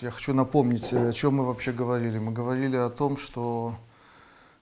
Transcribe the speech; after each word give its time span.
я 0.00 0.10
хочу 0.10 0.34
напомнить, 0.34 0.92
о 0.92 1.12
чем 1.12 1.36
мы 1.36 1.44
вообще 1.44 1.72
говорили. 1.72 2.18
Мы 2.18 2.32
говорили 2.32 2.76
о 2.76 2.90
том, 2.90 3.16
что 3.16 3.76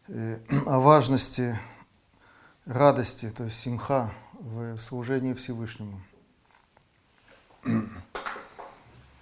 э, 0.08 0.38
о 0.66 0.80
важности 0.80 1.58
радости, 2.66 3.30
то 3.30 3.44
есть 3.44 3.58
симха 3.58 4.12
в 4.32 4.78
служении 4.78 5.32
Всевышнему. 5.32 6.00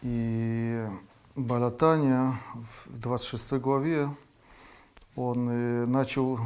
И 0.02 0.84
Балатания 1.36 2.38
в 2.54 2.98
26 2.98 3.52
главе 3.54 4.08
он 5.16 5.48
э, 5.48 5.86
начал 5.86 6.40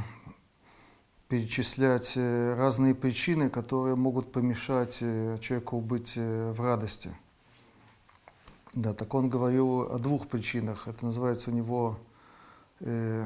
перечислять 1.28 2.12
э, 2.16 2.54
разные 2.54 2.94
причины, 2.94 3.50
которые 3.50 3.96
могут 3.96 4.30
помешать 4.30 4.98
э, 5.00 5.38
человеку 5.40 5.80
быть 5.80 6.14
в 6.16 6.60
радости. 6.60 7.10
Да, 8.77 8.93
так 8.93 9.14
он 9.14 9.30
говорил 9.30 9.90
о 9.90 9.98
двух 9.98 10.29
причинах. 10.29 10.86
Это 10.86 11.06
называется 11.06 11.50
у 11.50 11.55
него, 11.55 11.98
э, 12.80 13.24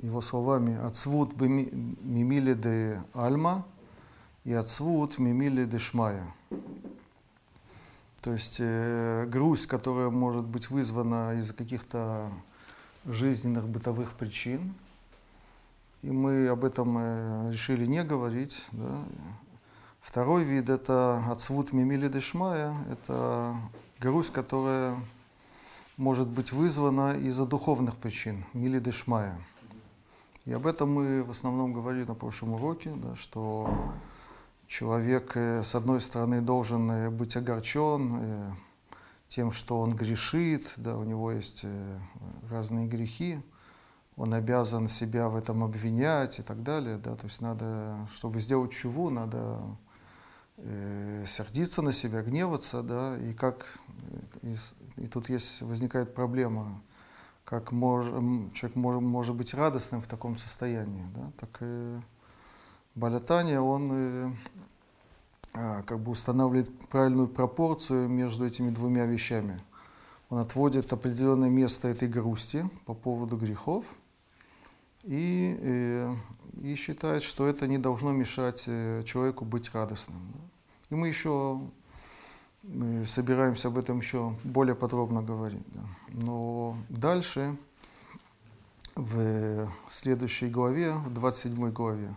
его 0.00 0.20
словами, 0.20 0.76
«Ацвут 0.76 1.34
мимили 1.40 2.52
де 2.52 3.00
альма» 3.14 3.64
и 4.44 4.52
«Ацвут 4.52 5.18
мимили 5.18 5.64
де 5.64 5.78
шмая». 5.78 6.34
То 8.20 8.32
есть 8.34 8.58
э, 8.60 9.24
грусть, 9.26 9.66
которая 9.66 10.10
может 10.10 10.44
быть 10.44 10.68
вызвана 10.68 11.40
из-за 11.40 11.54
каких-то 11.54 12.30
жизненных 13.06 13.66
бытовых 13.66 14.12
причин. 14.12 14.74
И 16.02 16.10
мы 16.10 16.48
об 16.48 16.66
этом 16.66 16.98
э, 16.98 17.50
решили 17.50 17.86
не 17.86 18.04
говорить. 18.04 18.62
Да. 18.72 19.04
Второй 20.00 20.44
вид– 20.44 20.68
это 20.70 21.24
отсвут 21.30 21.72
мимили 21.72 22.08
дешмая, 22.08 22.74
это 22.90 23.56
грусть, 24.00 24.32
которая 24.32 24.96
может 25.96 26.28
быть 26.28 26.52
вызвана 26.52 27.16
из-за 27.16 27.44
духовных 27.44 27.96
причин, 27.96 28.44
мили 28.54 28.78
дешмая. 28.78 29.38
И 30.44 30.52
об 30.52 30.66
этом 30.66 30.92
мы 30.92 31.24
в 31.24 31.30
основном 31.30 31.72
говорили 31.72 32.04
на 32.04 32.14
прошлом 32.14 32.54
уроке, 32.54 32.90
да, 32.96 33.16
что 33.16 33.68
человек, 34.66 35.32
э, 35.34 35.62
с 35.62 35.74
одной 35.74 36.00
стороны, 36.00 36.40
должен 36.40 36.90
э, 36.90 37.10
быть 37.10 37.36
огорчен 37.36 38.18
э, 38.20 38.50
тем, 39.28 39.52
что 39.52 39.80
он 39.80 39.94
грешит, 39.94 40.72
да, 40.76 40.96
у 40.96 41.04
него 41.04 41.32
есть 41.32 41.66
разные 42.48 42.86
грехи, 42.86 43.40
он 44.16 44.32
обязан 44.32 44.88
себя 44.88 45.28
в 45.28 45.36
этом 45.36 45.62
обвинять 45.62 46.38
и 46.38 46.42
так 46.42 46.62
далее. 46.62 46.96
Да, 46.96 47.14
то 47.14 47.26
есть 47.26 47.42
надо, 47.42 48.08
чтобы 48.14 48.40
сделать 48.40 48.72
чуву, 48.72 49.10
надо 49.10 49.58
сердиться 51.26 51.82
на 51.82 51.92
себя, 51.92 52.22
гневаться, 52.22 52.82
да, 52.82 53.16
и 53.18 53.32
как, 53.32 53.66
и, 54.42 54.56
и 54.96 55.06
тут 55.06 55.28
есть, 55.28 55.62
возникает 55.62 56.14
проблема, 56.14 56.82
как 57.44 57.70
мож, 57.70 58.06
человек 58.54 58.74
может, 58.76 59.02
может 59.02 59.34
быть 59.36 59.54
радостным 59.54 60.00
в 60.00 60.06
таком 60.06 60.36
состоянии, 60.36 61.04
да, 61.14 61.30
так 61.38 61.58
и 61.60 62.00
Балятания, 62.98 63.60
он 63.60 63.90
э, 63.92 64.30
а, 65.54 65.82
как 65.82 66.00
бы 66.00 66.10
устанавливает 66.10 66.88
правильную 66.88 67.28
пропорцию 67.28 68.08
между 68.08 68.44
этими 68.44 68.70
двумя 68.70 69.06
вещами. 69.06 69.60
Он 70.30 70.38
отводит 70.38 70.92
определенное 70.92 71.48
место 71.48 71.86
этой 71.86 72.08
грусти 72.08 72.68
по 72.86 72.94
поводу 72.94 73.36
грехов 73.36 73.84
и, 75.04 75.56
э, 75.60 76.12
и 76.60 76.74
считает, 76.74 77.22
что 77.22 77.46
это 77.46 77.68
не 77.68 77.78
должно 77.78 78.10
мешать 78.10 78.64
э, 78.66 79.04
человеку 79.04 79.44
быть 79.44 79.72
радостным. 79.72 80.20
И 80.90 80.94
мы 80.94 81.08
еще 81.08 81.60
мы 82.62 83.06
собираемся 83.06 83.68
об 83.68 83.78
этом 83.78 83.98
еще 83.98 84.36
более 84.44 84.74
подробно 84.74 85.22
говорить. 85.22 85.64
Да. 85.68 85.80
Но 86.08 86.76
дальше, 86.88 87.56
в 88.94 89.70
следующей 89.90 90.48
главе, 90.48 90.92
в 90.92 91.12
27 91.12 91.70
главе, 91.70 92.14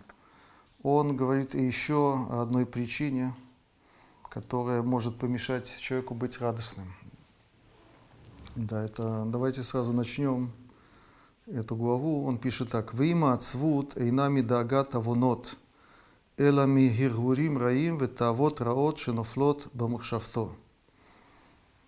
он 0.84 1.16
говорит 1.16 1.53
еще 1.53 2.25
о 2.29 2.41
одной 2.41 2.66
причине, 2.66 3.34
которая 4.29 4.81
может 4.81 5.18
помешать 5.18 5.78
человеку 5.79 6.16
быть 6.16 6.40
радостным. 6.41 6.94
Да, 8.56 8.84
это 8.84 9.24
давайте 9.28 9.63
сразу 9.63 9.94
начнем 9.94 10.51
эту 11.45 11.75
главу. 11.75 12.25
Он 12.25 12.38
пишет 12.38 12.72
так: 12.72 12.94
"Вима 12.94 13.34
ацвут 13.34 13.95
эйнами 13.95 14.41
дагат 14.41 14.95
авонот, 14.95 15.56
эла 16.41 16.66
мигиргурим 16.66 17.57
раим 17.57 17.97
ветавот 17.97 18.62
раот 18.62 18.97
шенофлот 18.97 19.68
бамахшавто". 19.74 20.50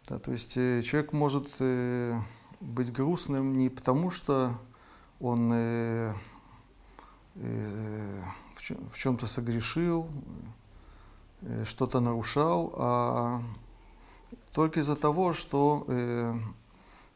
Да, 0.08 0.20
то 0.20 0.32
есть 0.32 0.58
э, 0.58 0.84
человек 0.84 1.12
может 1.14 1.50
э, 1.60 2.20
быть 2.60 2.92
грустным 2.92 3.58
не 3.58 3.70
потому, 3.70 4.12
что 4.12 4.52
он 5.20 5.52
э, 5.54 6.14
э, 7.36 8.22
в 8.92 8.98
чем-то 8.98 9.26
согрешил, 9.26 10.08
э, 11.42 11.66
что-то 11.66 12.00
нарушал, 12.00 12.74
а 12.78 13.42
только 14.52 14.82
из-за 14.82 14.96
того, 14.96 15.34
что 15.34 15.86
э, 15.88 16.34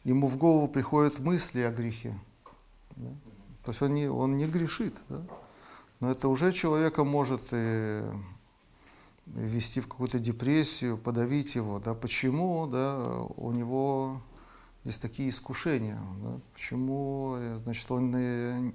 ему 0.03 0.28
в 0.28 0.38
голову 0.38 0.68
приходят 0.68 1.20
мысли 1.20 1.59
о 1.59 1.72
грехе. 1.72 2.20
Да? 2.96 3.09
То 3.64 3.72
есть 3.72 3.81
он 3.81 3.94
не, 3.94 4.08
он 4.08 4.38
не 4.38 4.47
грешит, 4.47 4.96
да? 5.09 5.22
Но 6.00 6.12
это 6.12 6.28
уже 6.28 6.52
человека 6.52 7.03
может 7.03 7.41
э, 7.52 8.13
ввести 9.25 9.81
в 9.81 9.88
какую-то 9.88 10.19
депрессию, 10.19 10.97
подавить 10.97 11.56
его. 11.56 11.80
Да? 11.80 11.94
Почему 11.94 12.68
да, 12.68 12.97
у 13.35 13.52
него 13.52 14.22
есть 14.84 15.02
такие 15.02 15.30
искушения? 15.30 16.00
Да? 16.24 16.40
Почему 16.53 17.38
значит, 17.63 17.90
он 17.91 18.74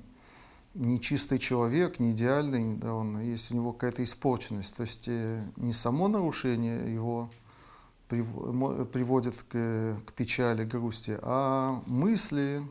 не 0.75 1.01
чистый 1.01 1.39
человек, 1.39 2.01
не 2.01 2.13
идеальный, 2.13 2.77
да, 2.77 2.95
он, 2.95 3.21
есть 3.21 3.51
у 3.51 3.55
него 3.55 3.73
какая-то 3.73 4.03
испорченность. 4.03 4.75
То 4.75 4.83
есть 4.83 5.07
э, 5.07 5.45
не 5.57 5.73
само 5.73 6.09
нарушение 6.09 6.93
его 6.93 7.31
приводит 8.09 9.43
к, 9.43 9.99
к 10.07 10.13
печали, 10.13 10.65
грусти, 10.65 11.19
а 11.23 11.83
мысли, 11.87 12.63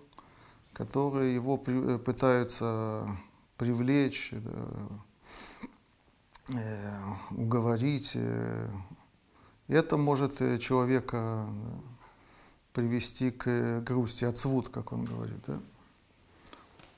которые 0.73 1.33
его 1.35 1.61
э, 1.65 1.99
пытаются 1.99 3.07
привлечь, 3.61 4.31
да, 4.31 4.89
э, 6.49 6.99
уговорить. 7.29 8.13
Э, 8.15 8.69
это 9.67 9.97
может 9.97 10.41
э, 10.41 10.57
человека 10.57 11.45
да, 11.47 11.81
привести 12.73 13.29
к 13.29 13.81
грусти, 13.81 14.25
отцвут, 14.25 14.69
как 14.69 14.91
он 14.91 15.05
говорит. 15.05 15.43
Да? 15.45 15.59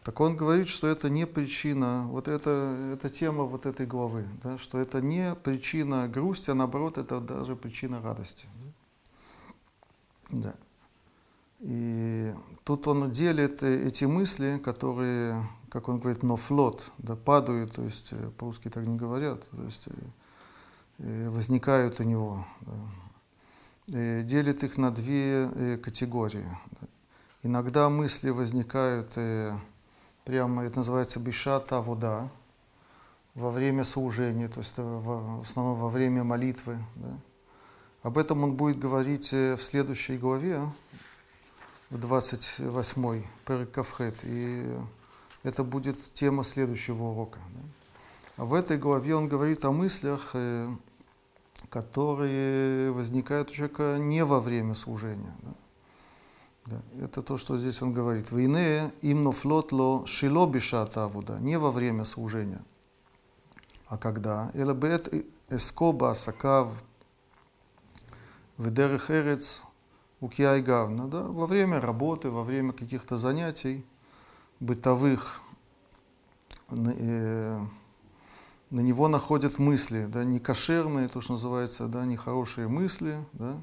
Так 0.03 0.21
он 0.21 0.37
говорит, 0.37 0.69
что 0.69 0.87
это 0.87 1.09
не 1.09 1.27
причина, 1.27 2.05
вот 2.07 2.29
это, 2.29 2.93
это 2.93 3.09
тема 3.09 3.43
вот 3.43 3.65
этой 3.65 3.85
главы, 3.85 4.25
да, 4.41 4.57
что 4.57 4.77
это 4.79 5.01
не 5.01 5.35
причина 5.35 6.07
грусти, 6.07 6.49
а 6.49 6.53
наоборот, 6.53 6.97
это 6.97 7.19
даже 7.19 7.57
причина 7.57 8.01
радости. 8.01 8.45
Да. 10.29 10.55
И 11.63 12.33
тут 12.65 12.87
он 12.87 13.11
делит 13.11 13.63
э, 13.63 13.87
эти 13.87 14.03
мысли, 14.03 14.61
которые, 14.63 15.41
как 15.73 15.89
он 15.89 15.99
говорит, 15.99 16.21
но 16.21 16.35
флот, 16.35 16.91
да, 16.99 17.15
падают, 17.15 17.73
то 17.73 17.81
есть 17.81 18.09
э, 18.11 18.31
по-русски 18.37 18.69
так 18.69 18.85
не 18.85 18.95
говорят, 18.95 19.49
то 19.49 19.63
есть 19.63 19.87
э, 20.99 21.29
возникают 21.29 21.99
у 21.99 22.03
него. 22.03 22.45
Да. 22.61 22.73
Делит 24.21 24.63
их 24.63 24.77
на 24.77 24.91
две 24.91 25.77
категории. 25.83 26.47
Иногда 27.41 27.89
мысли 27.89 28.29
возникают 28.29 29.17
прямо 30.23 30.63
это 30.63 30.77
называется 30.77 31.19
бешата 31.19 31.81
вода, 31.81 32.29
во 33.35 33.49
время 33.51 33.83
служения, 33.83 34.47
то 34.47 34.59
есть 34.59 34.73
в, 34.77 35.41
основном 35.41 35.77
во 35.79 35.89
время 35.89 36.23
молитвы. 36.23 36.77
Да. 36.95 37.17
Об 38.03 38.17
этом 38.17 38.43
он 38.43 38.55
будет 38.55 38.77
говорить 38.77 39.33
э, 39.33 39.55
в 39.55 39.63
следующей 39.63 40.17
главе, 40.17 40.61
в 41.89 41.97
28-й, 41.97 43.25
Перекавхет, 43.45 44.15
и 44.23 44.77
это 45.43 45.63
будет 45.63 46.13
тема 46.13 46.43
следующего 46.43 47.03
урока. 47.03 47.39
В 48.37 48.53
этой 48.53 48.77
главе 48.77 49.15
он 49.15 49.27
говорит 49.27 49.63
о 49.65 49.71
мыслях, 49.71 50.31
э, 50.33 50.69
которые 51.69 52.91
возникают 52.91 53.51
у 53.51 53.53
человека 53.53 53.97
не 53.99 54.25
во 54.25 54.39
время 54.39 54.73
служения. 54.73 55.35
Да. 56.65 56.81
Это 57.01 57.21
то, 57.21 57.37
что 57.37 57.59
здесь 57.59 57.81
он 57.81 57.91
говорит. 57.91 58.31
Войне 58.31 58.91
имно 59.01 59.31
флотло 59.31 60.05
шило 60.07 60.47
бишата 60.47 61.03
авуда, 61.03 61.37
не 61.39 61.59
во 61.59 61.71
время 61.71 62.05
служения. 62.05 62.61
А 63.87 63.97
когда? 63.97 64.49
Элабет 64.53 65.13
эскоба 65.49 66.11
асакав 66.11 66.69
ведерех 68.57 69.11
эрец 69.11 69.63
укиай 70.21 70.61
гавна. 70.61 71.07
Да, 71.07 71.21
во 71.21 71.45
время 71.45 71.81
работы, 71.81 72.29
во 72.29 72.43
время 72.43 72.71
каких-то 72.71 73.17
занятий 73.17 73.85
бытовых 74.63 75.41
э, 76.69 77.59
на 78.69 78.79
него 78.79 79.07
находят 79.07 79.59
мысли, 79.59 80.05
да, 80.05 80.23
не 80.23 80.39
кошерные, 80.39 81.09
то, 81.09 81.21
что 81.21 81.33
называется, 81.33 81.87
да, 81.87 82.05
нехорошие 82.05 82.67
мысли, 82.67 83.23
да, 83.33 83.57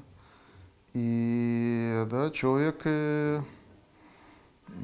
и 0.93 2.05
да, 2.09 2.29
человек, 2.29 2.81
э, 2.85 3.41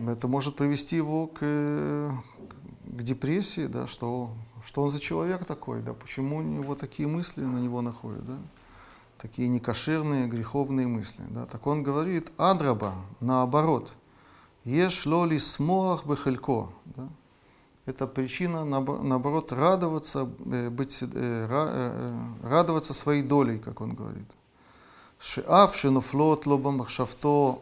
это 0.08 0.28
может 0.28 0.56
привести 0.56 0.96
его 0.96 1.28
к, 1.28 1.40
к 1.40 3.04
депрессии, 3.04 3.68
да, 3.68 3.88
что, 3.88 4.32
что 4.66 4.84
он 4.84 4.92
за 4.92 5.00
человек 5.00 5.46
такой, 5.46 5.82
да, 5.82 5.94
почему 5.94 6.38
у 6.38 6.42
него 6.42 6.76
такие 6.76 7.08
мысли 7.08 7.44
на 7.44 7.60
него 7.60 7.82
находят, 7.82 8.26
да, 8.26 8.38
такие 9.18 9.48
некошерные, 9.48 10.28
греховные 10.28 10.88
мысли. 10.88 11.24
Да. 11.30 11.46
Так 11.46 11.66
он 11.68 11.84
говорит, 11.84 12.32
адраба, 12.38 12.96
наоборот, 13.20 13.94
Ешь 14.68 15.06
лоли 15.06 15.38
сморах 15.38 16.06
бахалько. 16.06 16.68
Да? 16.84 17.08
Это 17.86 18.06
причина, 18.06 18.66
наоборот, 18.66 19.54
радоваться, 19.54 20.30
э, 20.46 20.70
быть, 20.70 21.02
э, 21.02 21.08
э, 21.14 22.20
радоваться 22.44 22.94
своей 22.94 23.24
долей, 23.24 23.60
как 23.60 23.80
он 23.80 23.94
говорит. 23.94 24.28
Шиав 25.20 25.74
шинуфлот 25.74 26.46
лобам 26.46 26.86
шафто 26.86 27.62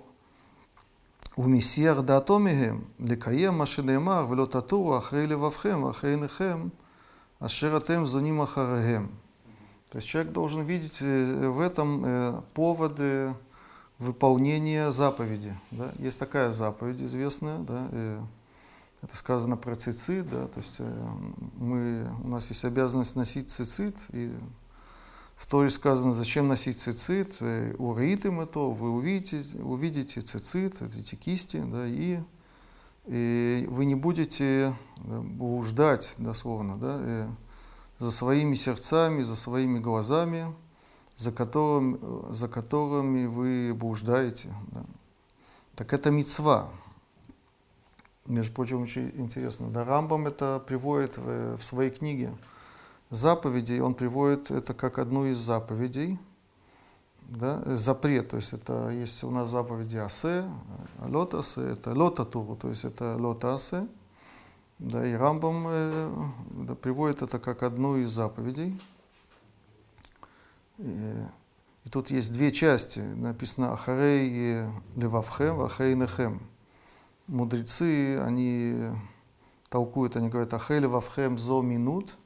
умисьер 1.35 2.01
датомигем, 2.01 2.83
ликаем 2.97 3.55
машинемар, 3.55 4.25
влотату, 4.25 4.93
ахрейли 4.93 5.35
вавхем, 5.35 5.85
ахрейнехем, 5.85 6.71
ашератем 7.39 7.99
а 7.99 7.99
а 7.99 8.03
а 8.03 8.05
зуним 8.07 8.41
ахарагем. 8.41 9.11
То 9.91 9.99
есть 9.99 10.07
человек 10.07 10.33
должен 10.33 10.63
видеть 10.63 11.01
в 11.01 11.59
этом 11.59 12.43
поводы 12.55 13.35
выполнения 13.99 14.91
заповеди. 14.91 15.57
Да? 15.71 15.93
Есть 15.99 16.19
такая 16.19 16.51
заповедь 16.51 17.01
известная, 17.01 17.59
да? 17.59 17.87
это 19.01 19.15
сказано 19.17 19.57
про 19.57 19.75
цицит, 19.75 20.29
да? 20.29 20.47
то 20.47 20.59
есть 20.59 20.79
мы, 21.57 22.07
у 22.23 22.27
нас 22.27 22.49
есть 22.49 22.65
обязанность 22.65 23.15
носить 23.15 23.51
цицит, 23.51 23.95
и 24.11 24.33
в 25.35 25.47
Торе 25.47 25.69
сказано, 25.69 26.13
зачем 26.13 26.47
носить 26.47 26.79
цицит, 26.79 27.37
э, 27.41 27.75
ураитым 27.77 28.39
это, 28.39 28.59
вы 28.59 28.91
увидите, 28.91 29.43
увидите 29.61 30.21
цицит, 30.21 30.81
эти 30.81 31.15
кисти, 31.15 31.57
да, 31.57 31.85
и, 31.85 32.19
и 33.05 33.67
вы 33.69 33.85
не 33.85 33.95
будете 33.95 34.73
да, 34.97 35.19
блуждать, 35.21 36.15
дословно, 36.17 36.77
да, 36.77 36.99
и 37.03 37.27
за 37.99 38.11
своими 38.11 38.55
сердцами, 38.55 39.23
за 39.23 39.35
своими 39.35 39.79
глазами, 39.79 40.53
за 41.15 41.31
которыми, 41.31 41.97
за 42.31 42.47
которыми 42.47 43.25
вы 43.25 43.73
блуждаете. 43.73 44.53
Да. 44.71 44.85
Так 45.75 45.93
это 45.93 46.11
мецва. 46.11 46.69
Между 48.25 48.53
прочим, 48.53 48.81
очень 48.81 49.11
интересно. 49.15 49.69
Да, 49.69 49.83
Рамбам 49.83 50.27
это 50.27 50.61
приводит 50.65 51.17
в, 51.17 51.57
в 51.57 51.63
своей 51.63 51.91
книге 51.91 52.33
заповедей, 53.09 53.81
он 53.81 53.93
приводит 53.93 54.51
это 54.51 54.73
как 54.73 54.97
одну 54.97 55.25
из 55.25 55.37
заповедей, 55.37 56.17
да, 57.21 57.61
запрет, 57.75 58.29
то 58.29 58.37
есть 58.37 58.53
это 58.53 58.89
есть 58.89 59.23
у 59.23 59.31
нас 59.31 59.49
заповеди 59.49 59.97
асе, 59.97 60.49
лотасе, 60.99 61.61
это 61.61 61.91
лотатуру, 61.97 62.55
то 62.55 62.69
есть 62.69 62.83
это 62.83 63.15
лотасе, 63.17 63.87
да, 64.79 65.05
и 65.05 65.13
Рамбам 65.13 65.65
э, 65.67 66.11
да, 66.67 66.75
приводит 66.75 67.21
это 67.21 67.39
как 67.39 67.63
одну 67.63 67.97
из 67.97 68.09
заповедей. 68.09 68.79
И, 70.77 71.13
и 71.83 71.89
тут 71.89 72.11
есть 72.11 72.31
две 72.33 72.51
части, 72.51 72.99
написано 72.99 73.73
Ахарей 73.73 74.67
Левавхем, 74.95 75.61
Ахарей 75.61 75.95
Нехем. 75.95 76.41
Мудрецы, 77.27 78.19
они 78.19 78.79
толкуют, 79.69 80.15
они 80.15 80.29
говорят 80.29 80.53
Ахарей 80.53 80.81
Левавхем 80.81 81.37
зо 81.37 81.61
минут– 81.61 82.17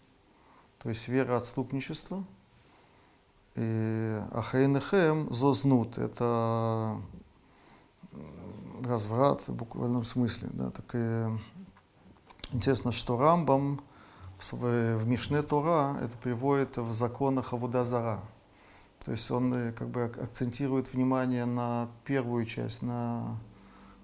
то 0.80 0.90
есть 0.90 1.08
вера 1.08 1.38
отступничества. 1.38 2.24
И 3.56 4.22
ахейнехем 4.32 5.32
зознут– 5.34 5.98
это 5.98 6.98
разврат 8.84 9.46
в 9.48 9.54
буквальном 9.54 10.06
смысле. 10.06 10.50
Да, 10.54 10.70
так 10.72 10.86
и 10.94 11.28
интересно, 12.52 12.94
что 12.94 13.18
Рамбам 13.18 13.82
в, 14.38 14.54
в 14.54 15.08
Мишне 15.08 15.42
Тора 15.42 15.98
это 16.02 16.18
приводит 16.18 16.78
в 16.78 16.94
законах 16.94 17.54
Авудазара. 17.54 18.22
То 19.06 19.12
есть 19.12 19.32
он 19.32 19.54
э, 19.54 19.72
как 19.72 19.90
бы 19.90 20.04
акцентирует 20.04 20.94
внимание 20.94 21.46
на 21.46 21.90
первую 22.06 22.46
часть, 22.46 22.82
на, 22.82 23.38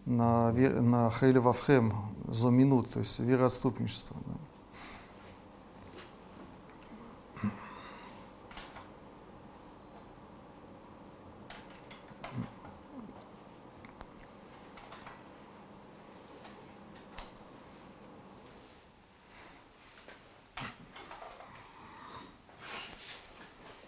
на, 0.05 0.51
на 0.51 1.11
Хейли 1.11 1.39
Вавхем, 1.39 1.93
зоминут, 2.27 2.91
то 2.91 2.99
есть 2.99 3.19
вероотступничество. 3.19 4.15
Да. 4.25 4.33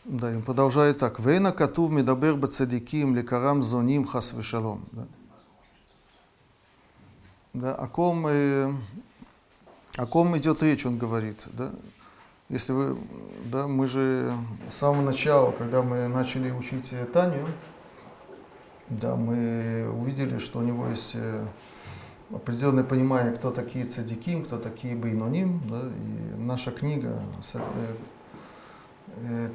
Да, 0.07 0.33
и 0.33 0.42
продолжает 0.42 1.00
так. 1.00 1.19
Вейна 1.19 1.51
катув 1.51 1.92
медабер 1.92 2.36
бацадиким 2.36 3.13
лекарам 3.13 3.62
зоним 3.62 4.06
хас 4.06 4.31
вешалом. 4.31 4.86
Да. 4.92 5.07
Да, 7.54 7.75
о 7.75 7.88
ком, 7.88 8.25
э, 8.27 8.71
о 9.98 10.06
ком 10.06 10.38
идет 10.38 10.63
речь, 10.63 10.86
он 10.86 10.98
говорит. 10.98 11.45
Да? 11.51 11.71
Если 12.48 12.71
вы, 12.71 12.98
да, 13.51 13.68
мы 13.68 13.86
же 13.86 14.31
с 14.69 14.75
самого 14.75 15.01
начала, 15.01 15.51
когда 15.51 15.81
мы 15.81 16.07
начали 16.07 16.51
учить 16.51 16.94
Танию, 17.12 17.48
да, 18.88 19.18
мы 19.18 19.89
увидели, 19.94 20.38
что 20.38 20.60
у 20.60 20.62
него 20.62 20.88
есть 20.88 21.15
э, 21.15 21.45
определенное 22.31 22.86
понимание, 22.86 23.33
кто 23.33 23.51
такие 23.51 23.83
цадиким, 23.83 24.45
кто 24.45 24.57
такие 24.57 24.95
бейноним. 24.95 25.62
Да, 25.68 25.81
и 25.81 26.39
наша 26.39 26.71
книга 26.71 27.21
э, 27.53 27.60
Э, 27.60 27.94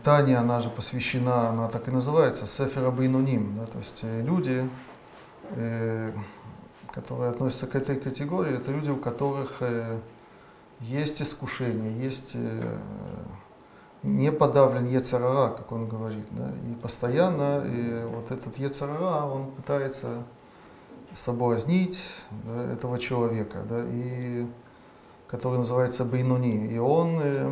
Таня, 0.02 0.40
она 0.40 0.60
же 0.60 0.70
посвящена, 0.70 1.50
она 1.50 1.68
так 1.68 1.88
и 1.88 1.90
называется, 1.90 2.46
Сефера 2.46 2.90
Бейнуним, 2.90 3.56
да, 3.56 3.66
то 3.66 3.78
есть 3.78 4.00
э, 4.02 4.22
люди, 4.22 4.68
э, 5.50 6.12
которые 6.92 7.30
относятся 7.30 7.66
к 7.66 7.76
этой 7.76 7.98
категории, 7.98 8.56
это 8.56 8.72
люди, 8.72 8.90
у 8.90 8.96
которых 8.96 9.58
э, 9.60 9.98
есть 10.80 11.22
искушение, 11.22 11.92
есть 11.96 12.32
э, 12.34 12.78
не 14.02 14.32
подавлен 14.32 14.86
Ецарара, 14.86 15.50
как 15.50 15.70
он 15.70 15.88
говорит, 15.88 16.26
да, 16.30 16.50
и 16.70 16.74
постоянно 16.74 17.62
и 17.64 18.04
вот 18.04 18.30
этот 18.30 18.58
Ецарара, 18.58 19.24
он 19.24 19.52
пытается 19.52 20.24
соблазнить 21.14 22.02
да, 22.44 22.72
этого 22.72 22.98
человека, 22.98 23.62
да, 23.68 23.84
и 23.86 24.46
который 25.28 25.58
называется 25.58 26.04
Бейнуни, 26.04 26.66
и 26.66 26.78
он 26.78 27.18
э, 27.22 27.50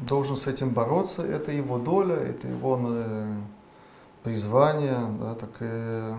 должен 0.00 0.36
с 0.36 0.46
этим 0.46 0.70
бороться, 0.70 1.22
это 1.22 1.52
его 1.52 1.78
доля, 1.78 2.16
это 2.16 2.48
его 2.48 2.78
э, 2.82 3.34
призвание, 4.22 4.98
да, 5.20 5.34
так 5.34 5.50
э, 5.60 6.14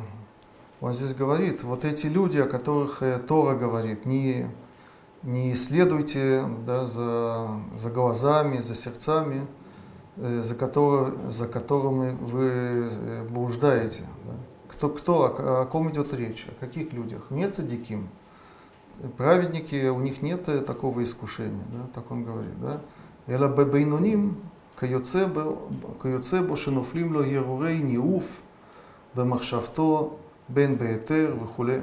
он 0.82 0.94
здесь 0.94 1.14
говорит, 1.14 1.64
вот 1.64 1.86
эти 1.86 2.08
люди, 2.08 2.38
о 2.40 2.46
которых 2.46 3.04
э, 3.04 3.20
Тора 3.20 3.56
говорит, 3.56 4.06
не, 4.06 4.48
не 5.24 5.56
следуйте 5.56 6.44
да, 6.66 6.88
за, 6.88 7.50
за 7.76 7.90
глазами, 7.90 8.60
за 8.60 8.76
сердцами, 8.76 9.46
за, 10.16 10.56
который, 10.56 11.16
за 11.30 11.48
которыми 11.48 12.10
вы 12.20 12.90
блуждаете. 13.30 14.02
Да. 14.26 14.34
Кто, 14.70 14.90
кто 14.90 15.26
о, 15.26 15.62
о 15.62 15.66
ком 15.66 15.92
идет 15.92 16.12
речь, 16.12 16.48
о 16.50 16.60
каких 16.60 16.92
людях? 16.92 17.28
Нет 17.30 17.54
садиким. 17.54 18.10
Праведники, 19.16 19.90
у 19.90 20.00
них 20.00 20.24
нет 20.24 20.46
такого 20.66 21.04
искушения, 21.04 21.64
да, 21.72 21.88
так 21.94 22.10
он 22.10 22.24
говорит. 22.24 22.60
Да. 22.60 22.82
אלא 23.29 23.47
בבינונים 23.47 24.35
כיוצא 24.81 25.27
בו 26.47 26.57
שנופלים 26.57 27.13
לו 27.13 27.25
הרהורי 27.25 27.79
ניאוף 27.79 28.43
במחשבתו 29.17 30.17
בין 30.49 30.79
בהיתר 30.79 31.37
וכולי. 31.41 31.79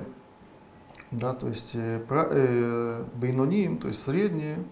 Да, 1.11 1.33
то 1.33 1.47
есть 1.47 1.75
э, 1.75 2.05
э, 2.07 3.05
бейноним, 3.15 3.79
то 3.79 3.87
есть 3.87 4.03
средние, 4.03 4.63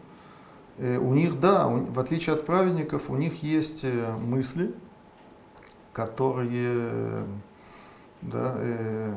э, 0.78 0.98
у 0.98 1.16
них, 1.16 1.40
да, 1.40 1.66
у, 1.66 1.84
в 1.86 2.00
отличие 2.00 2.36
от 2.36 2.46
праведников, 2.46 3.10
у 3.10 3.16
них 3.16 3.42
есть 3.42 3.84
э, 3.84 4.16
мысли, 4.18 4.72
которые, 5.94 7.26
да, 8.22 8.54
э, 8.58 9.16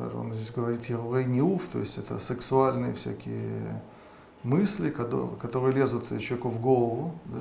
даже 0.00 0.16
он 0.16 0.34
здесь 0.34 0.50
говорит 0.50 0.86
Ерурей 0.86 1.26
Ниуф, 1.26 1.68
то 1.68 1.78
есть 1.78 1.96
это 1.96 2.18
сексуальные 2.18 2.94
всякие 2.94 3.80
мысли, 4.43 4.89
которые, 4.89 5.73
лезут 5.73 6.07
человеку 6.19 6.49
в 6.49 6.61
голову, 6.61 7.15
да? 7.25 7.39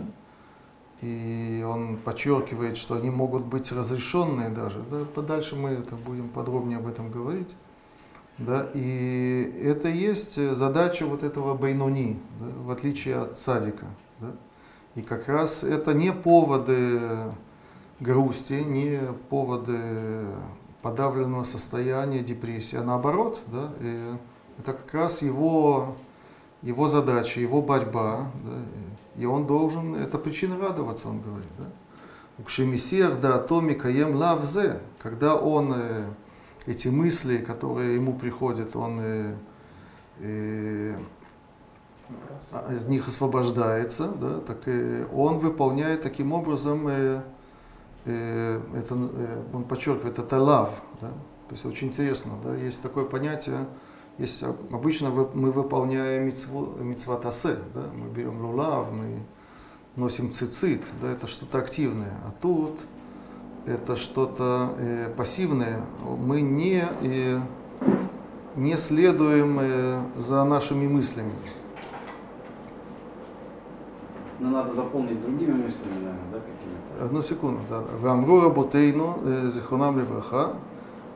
и 1.03 1.65
он 1.69 1.97
подчеркивает, 1.97 2.77
что 2.77 2.95
они 2.95 3.11
могут 3.11 3.45
быть 3.45 3.73
разрешенные 3.73 4.51
даже. 4.51 4.81
Да? 4.91 5.05
Подальше 5.05 5.57
мы 5.57 5.71
это 5.71 5.97
будем 5.97 6.29
подробнее 6.29 6.79
об 6.79 6.87
этом 6.87 7.11
говорить. 7.11 7.55
Да? 8.39 8.71
И 8.75 9.61
это 9.65 9.89
есть 9.89 10.35
задача 10.55 11.07
вот 11.07 11.23
этого 11.23 11.55
Байнуни, 11.55 12.21
да? 12.41 12.47
в 12.65 12.71
отличие 12.71 13.17
от 13.17 13.39
садика. 13.39 13.87
Да? 14.21 14.33
И 14.95 15.03
как 15.03 15.29
раз 15.29 15.65
это 15.65 15.93
не 15.95 16.13
поводы 16.13 17.01
грусти, 17.99 18.63
не 18.65 19.01
поводы 19.29 19.79
подавленного 20.83 21.45
состояния, 21.45 22.21
депрессии, 22.21 22.77
а 22.77 22.83
наоборот, 22.83 23.41
да, 23.47 23.73
это 24.59 24.73
как 24.73 24.93
раз 24.93 25.23
его, 25.23 25.97
его 26.63 26.89
задача, 26.89 27.41
его 27.41 27.61
борьба, 27.61 28.31
да, 28.45 28.59
и 29.17 29.27
он 29.27 29.47
должен, 29.47 29.95
это 29.95 30.19
причина 30.19 30.57
радоваться, 30.57 31.09
он 31.09 31.21
говорит. 31.21 31.51
Да. 31.59 31.67
Укшемисиях 32.39 33.21
да 33.21 33.37
атомика 33.37 33.91
ем 33.91 34.15
лавзе, 34.15 34.81
когда 34.99 35.37
он 35.37 35.75
э, 35.75 36.05
эти 36.67 36.89
мысли, 36.89 37.39
которые 37.39 37.97
ему 37.97 38.15
приходят, 38.15 38.75
он 38.75 39.01
э, 39.01 39.35
э, 40.21 40.95
от 42.51 42.89
них 42.89 43.07
освобождается, 43.07 44.09
да, 44.09 44.41
так 44.41 44.67
и 44.67 45.05
он 45.13 45.39
выполняет 45.39 46.03
таким 46.03 46.33
образом, 46.33 46.89
э, 46.89 47.23
э, 48.07 48.61
это, 48.75 48.95
э, 48.95 49.43
он 49.53 49.65
подчеркивает, 49.65 50.19
это 50.19 50.41
лав. 50.41 50.83
Да, 51.01 51.09
то 51.09 51.55
есть 51.55 51.67
очень 51.67 51.89
интересно, 51.89 52.33
да, 52.43 52.55
есть 52.55 52.83
такое 52.83 53.05
понятие, 53.05 53.67
если 54.19 54.49
э, 54.49 54.53
обычно 54.73 55.11
мы 55.11 55.51
выполняем 55.51 56.25
мицватасе, 56.27 57.59
да, 57.75 57.83
мы 57.95 58.09
берем 58.09 58.45
лулав, 58.45 58.93
мы 58.93 59.19
носим 59.97 60.31
цицит, 60.31 60.83
да, 61.01 61.13
это 61.13 61.27
что-то 61.27 61.59
активное, 61.59 62.13
а 62.27 62.33
тут 62.41 62.81
это 63.67 63.97
что-то 63.97 64.75
э, 64.79 65.09
пассивное. 65.17 65.81
Мы 66.05 66.41
не, 66.41 66.83
э, 67.03 67.39
не 68.57 68.77
следуем 68.77 69.59
э, 69.61 70.01
за 70.17 70.45
нашими 70.45 70.87
мыслями. 70.89 71.33
Но 74.41 74.51
надо 74.51 74.73
заполнить 74.73 75.21
другими 75.23 75.53
мыслями, 75.53 75.95
наверное, 75.95 76.33
да, 76.33 76.39
какими-то? 76.39 77.05
Одну 77.05 77.23
секунду, 77.23 77.61
да. 77.71 77.85
Вамру 77.99 78.41
работейну 78.41 79.19
э, 79.25 79.51
зихонам 79.51 79.99
левраха. 79.99 80.55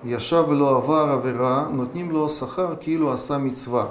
ישב 0.04 0.46
ולא 0.48 0.78
עבר 0.78 1.10
עבירה, 1.10 1.68
נותנים 1.72 2.12
לו 2.12 2.30
שכר 2.30 2.76
כאילו 2.76 3.14
עשה 3.14 3.38
מצווה. 3.38 3.90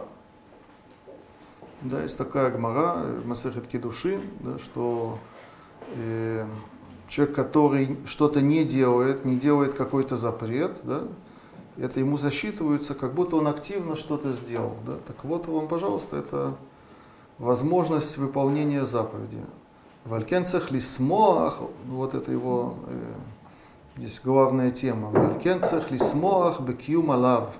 Да, 1.82 2.02
есть 2.02 2.18
такая 2.18 2.50
гмара, 2.50 2.96
Масехет 3.24 3.66
Кедушин, 3.66 4.20
да, 4.40 4.58
что 4.58 5.18
э, 5.96 6.44
человек, 7.08 7.34
который 7.34 7.98
что-то 8.04 8.42
не 8.42 8.64
делает, 8.64 9.24
не 9.24 9.36
делает 9.36 9.72
какой-то 9.72 10.16
запрет, 10.16 10.80
да, 10.84 11.04
это 11.78 12.00
ему 12.00 12.18
засчитывается, 12.18 12.94
как 12.94 13.14
будто 13.14 13.36
он 13.36 13.46
активно 13.46 13.96
что-то 13.96 14.32
сделал. 14.32 14.76
Да. 14.86 14.98
Так 15.06 15.24
вот 15.24 15.48
вам, 15.48 15.68
пожалуйста, 15.68 16.18
это 16.18 16.54
возможность 17.38 18.18
выполнения 18.18 18.84
заповеди. 18.84 19.40
Валькенцах 20.04 20.70
лисмоах, 20.70 21.60
вот 21.86 22.14
это 22.14 22.30
его 22.30 22.74
э, 22.88 23.14
здесь 23.97 24.21
главная 24.23 24.71
тема. 24.71 25.09
Валькенцах 25.09 25.91
лисмоах 25.91 26.61
бекьюм 26.61 27.11
алав. 27.11 27.59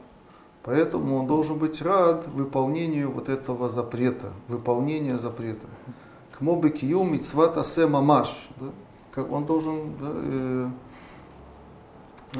Поэтому 0.63 1.18
он 1.18 1.27
должен 1.27 1.60
быть 1.60 1.82
рад 1.82 2.27
выполнению 2.27 3.12
вот 3.12 3.30
этого 3.30 3.70
запрета, 3.70 4.32
выполнения 4.48 5.18
запрета. 5.18 5.68
Кмо 6.38 6.60
бекьюм 6.60 7.13
мицват 7.13 7.58
асе 7.58 7.88
мамаш. 7.88 8.50
Как 9.12 9.32
он 9.32 9.46
должен, 9.46 9.96
да, 9.98 10.12
э, 10.13 10.70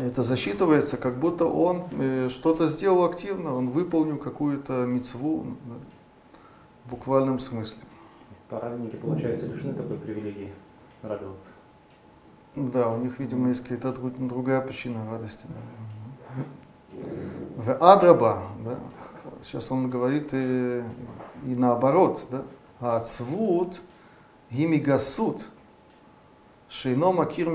это 0.08 0.24
засчитывается, 0.24 0.98
как 0.98 1.20
будто 1.20 1.46
он 1.46 1.84
э, 1.92 2.30
что-то 2.30 2.68
сделал 2.68 3.06
активно, 3.06 3.56
он 3.56 3.70
выполнил 3.70 4.18
какую-то 4.18 4.86
мицву. 4.86 5.46
Да 5.66 5.76
в 6.86 6.90
буквальном 6.90 7.40
смысле. 7.40 7.82
Праведники, 8.50 8.96
получается, 8.96 9.48
лишены 9.48 9.74
такой 9.74 9.98
привилегии 9.98 10.54
радоваться. 11.02 11.50
Да, 12.56 12.90
у 12.90 12.98
них, 12.98 13.20
видимо, 13.20 13.50
есть 13.50 13.64
какая-то 13.64 13.92
другая 13.92 14.62
причина 14.62 15.06
радости. 15.10 15.46
Да. 15.48 17.02
В 17.58 17.74
Адраба, 17.74 18.44
да, 18.64 18.80
сейчас 19.44 19.72
он 19.72 19.90
говорит 19.90 20.34
и, 20.34 20.82
и 21.46 21.56
наоборот, 21.56 22.26
да, 22.32 22.44
а 22.80 23.00
цвут 23.02 23.82
гимигасут 24.52 25.46
шейно 26.70 27.12
макир. 27.12 27.50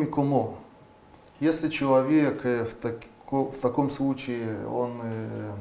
Если 1.39 1.69
человек 1.71 2.45
э, 2.45 2.65
в, 2.65 2.75
так, 2.75 2.97
в 3.31 3.59
таком 3.61 3.89
случае 3.89 4.67
он 4.67 5.01
э, 5.03 5.53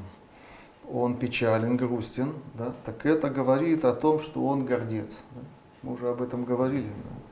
он 0.92 1.18
печален, 1.18 1.78
грустен, 1.78 2.34
да, 2.56 2.74
так 2.84 3.06
это 3.06 3.30
говорит 3.30 3.86
о 3.86 3.94
том, 3.94 4.20
что 4.20 4.46
он 4.46 4.66
гордец. 4.66 5.24
Да. 5.36 5.42
Мы 5.84 5.94
уже 5.94 6.10
об 6.10 6.22
этом 6.22 6.46
говорили. 6.46 6.88
Да. 6.88 7.29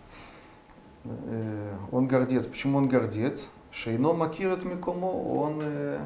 Э, 1.25 1.75
он 1.91 2.07
гордец. 2.07 2.45
Почему 2.45 2.77
он 2.77 2.87
гордец? 2.87 3.49
Шейно 3.71 4.13
макират 4.13 4.63
микомо, 4.63 5.07
он 5.07 5.59
э, 5.61 5.99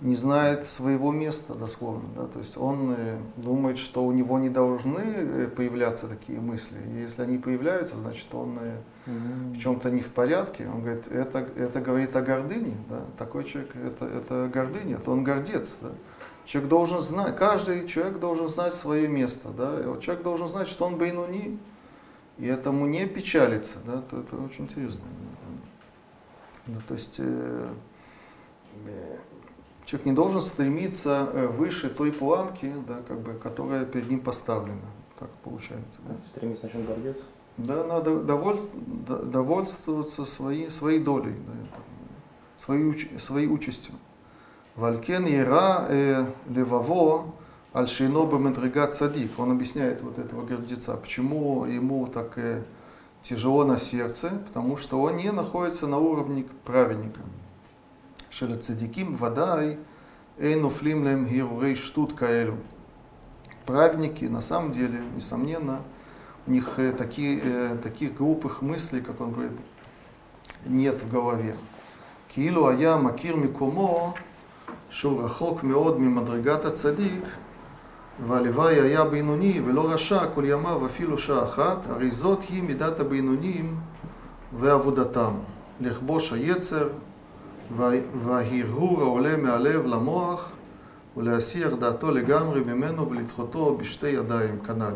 не 0.00 0.14
знает 0.14 0.66
своего 0.66 1.12
места 1.12 1.54
дословно. 1.54 2.08
Да? 2.16 2.26
То 2.26 2.38
есть 2.38 2.56
он 2.56 2.94
э, 2.96 3.18
думает, 3.36 3.78
что 3.78 4.04
у 4.04 4.12
него 4.12 4.38
не 4.38 4.48
должны 4.48 5.48
появляться 5.48 6.08
такие 6.08 6.40
мысли. 6.40 6.78
И 6.94 7.00
если 7.00 7.22
они 7.22 7.38
появляются, 7.38 7.96
значит 7.96 8.34
он 8.34 8.58
в 9.06 9.58
чем-то 9.58 9.90
не 9.90 10.00
в 10.00 10.10
порядке. 10.10 10.68
Он 10.72 10.82
говорит, 10.82 11.08
это, 11.08 11.38
это 11.56 11.80
говорит 11.80 12.14
о 12.16 12.22
гордыне. 12.22 12.76
Да? 12.88 13.02
Такой 13.18 13.44
человек, 13.44 13.74
это, 13.76 14.06
это 14.06 14.50
гордыня, 14.52 14.96
это 14.96 15.10
он 15.10 15.24
гордец. 15.24 15.76
Да? 15.80 15.90
Человек 16.44 16.68
должен 16.68 17.00
знать, 17.00 17.36
каждый 17.36 17.86
человек 17.86 18.18
должен 18.18 18.48
знать 18.48 18.74
свое 18.74 19.06
место, 19.06 19.50
да, 19.50 19.76
человек 20.00 20.24
должен 20.24 20.48
знать, 20.48 20.66
что 20.66 20.84
он 20.86 20.96
бейнуни, 20.96 21.60
и 22.40 22.46
этому 22.46 22.86
не 22.86 23.06
печалиться, 23.06 23.78
да, 23.84 24.00
то 24.00 24.20
это 24.20 24.36
очень 24.36 24.64
интересно. 24.64 25.04
Да, 26.66 26.80
то 26.86 26.94
есть 26.94 27.16
э, 27.18 27.68
э, 28.86 29.16
человек 29.84 30.06
не 30.06 30.12
должен 30.12 30.40
стремиться 30.40 31.28
э, 31.32 31.46
выше 31.48 31.90
той 31.90 32.12
планки, 32.12 32.72
да, 32.88 33.02
как 33.06 33.20
бы, 33.20 33.34
которая 33.34 33.84
перед 33.84 34.08
ним 34.08 34.20
поставлена. 34.20 34.80
Так 35.18 35.28
получается. 35.44 36.00
Да. 36.08 36.16
Стремиться 36.30 36.64
на 36.64 36.72
чем 36.72 36.86
гордиться? 36.86 37.24
Да, 37.58 37.84
надо 37.84 38.20
довольствоваться 38.20 40.24
своей, 40.24 40.70
своей 40.70 40.98
долей, 40.98 41.34
да, 41.46 41.78
своей, 42.56 43.18
своей 43.18 43.48
участью. 43.48 43.94
Валькен 44.76 45.26
Ера 45.26 45.86
э, 45.88 46.24
Леваво 46.48 47.34
Аль-Шейноба 47.72 48.88
цадик. 48.88 49.38
Он 49.38 49.52
объясняет 49.52 50.02
вот 50.02 50.18
этого 50.18 50.44
гордеца, 50.44 50.96
почему 50.96 51.64
ему 51.66 52.06
так 52.08 52.36
э, 52.36 52.64
тяжело 53.22 53.64
на 53.64 53.76
сердце, 53.76 54.30
потому 54.46 54.76
что 54.76 55.00
он 55.00 55.18
не 55.18 55.30
находится 55.30 55.86
на 55.86 55.98
уровне 55.98 56.46
праведника. 56.64 57.20
Шерецедиким 58.28 59.14
вадай 59.14 59.78
эйну 60.36 60.68
флимлем 60.68 61.26
гирурей 61.26 61.76
штут 61.76 62.14
каэлю. 62.14 62.56
Праведники, 63.66 64.24
на 64.24 64.42
самом 64.42 64.72
деле, 64.72 65.00
несомненно, 65.14 65.82
у 66.48 66.50
них 66.50 66.76
э, 66.78 66.90
такие, 66.90 67.40
э, 67.40 67.78
таких 67.80 68.16
глупых 68.16 68.62
мыслей, 68.62 69.00
как 69.00 69.20
он 69.20 69.30
говорит, 69.32 69.52
нет 70.66 71.00
в 71.00 71.08
голове. 71.08 71.54
Килу 72.34 72.64
ая 72.64 72.96
макир 72.96 73.36
микумо 73.36 74.16
шурахок 74.90 75.62
меод 75.62 76.00
мимадригата 76.00 76.72
цадик– 76.72 77.24
והלוואי 78.27 78.81
היה 78.81 79.03
בינוני 79.03 79.61
ולא 79.65 79.91
רשע 79.91 80.25
כל 80.25 80.43
ימיו 80.45 80.85
אפילו 80.85 81.17
שעה 81.17 81.43
אחת, 81.43 81.85
הרי 81.89 82.11
זאת 82.11 82.43
היא 82.43 82.63
מידת 82.63 82.99
הבינונים 82.99 83.75
ועבודתם, 84.53 85.33
לכבוש 85.81 86.33
היצר 86.33 86.89
וההרהור 88.19 89.01
העולה 89.01 89.37
מהלב 89.37 89.85
למוח 89.85 90.51
ולהסיח 91.17 91.73
דעתו 91.73 92.11
לגמרי 92.11 92.59
ממנו 92.59 93.09
ולדחותו 93.09 93.77
בשתי 93.77 94.07
ידיים 94.07 94.59
כנ"ל. 94.59 94.93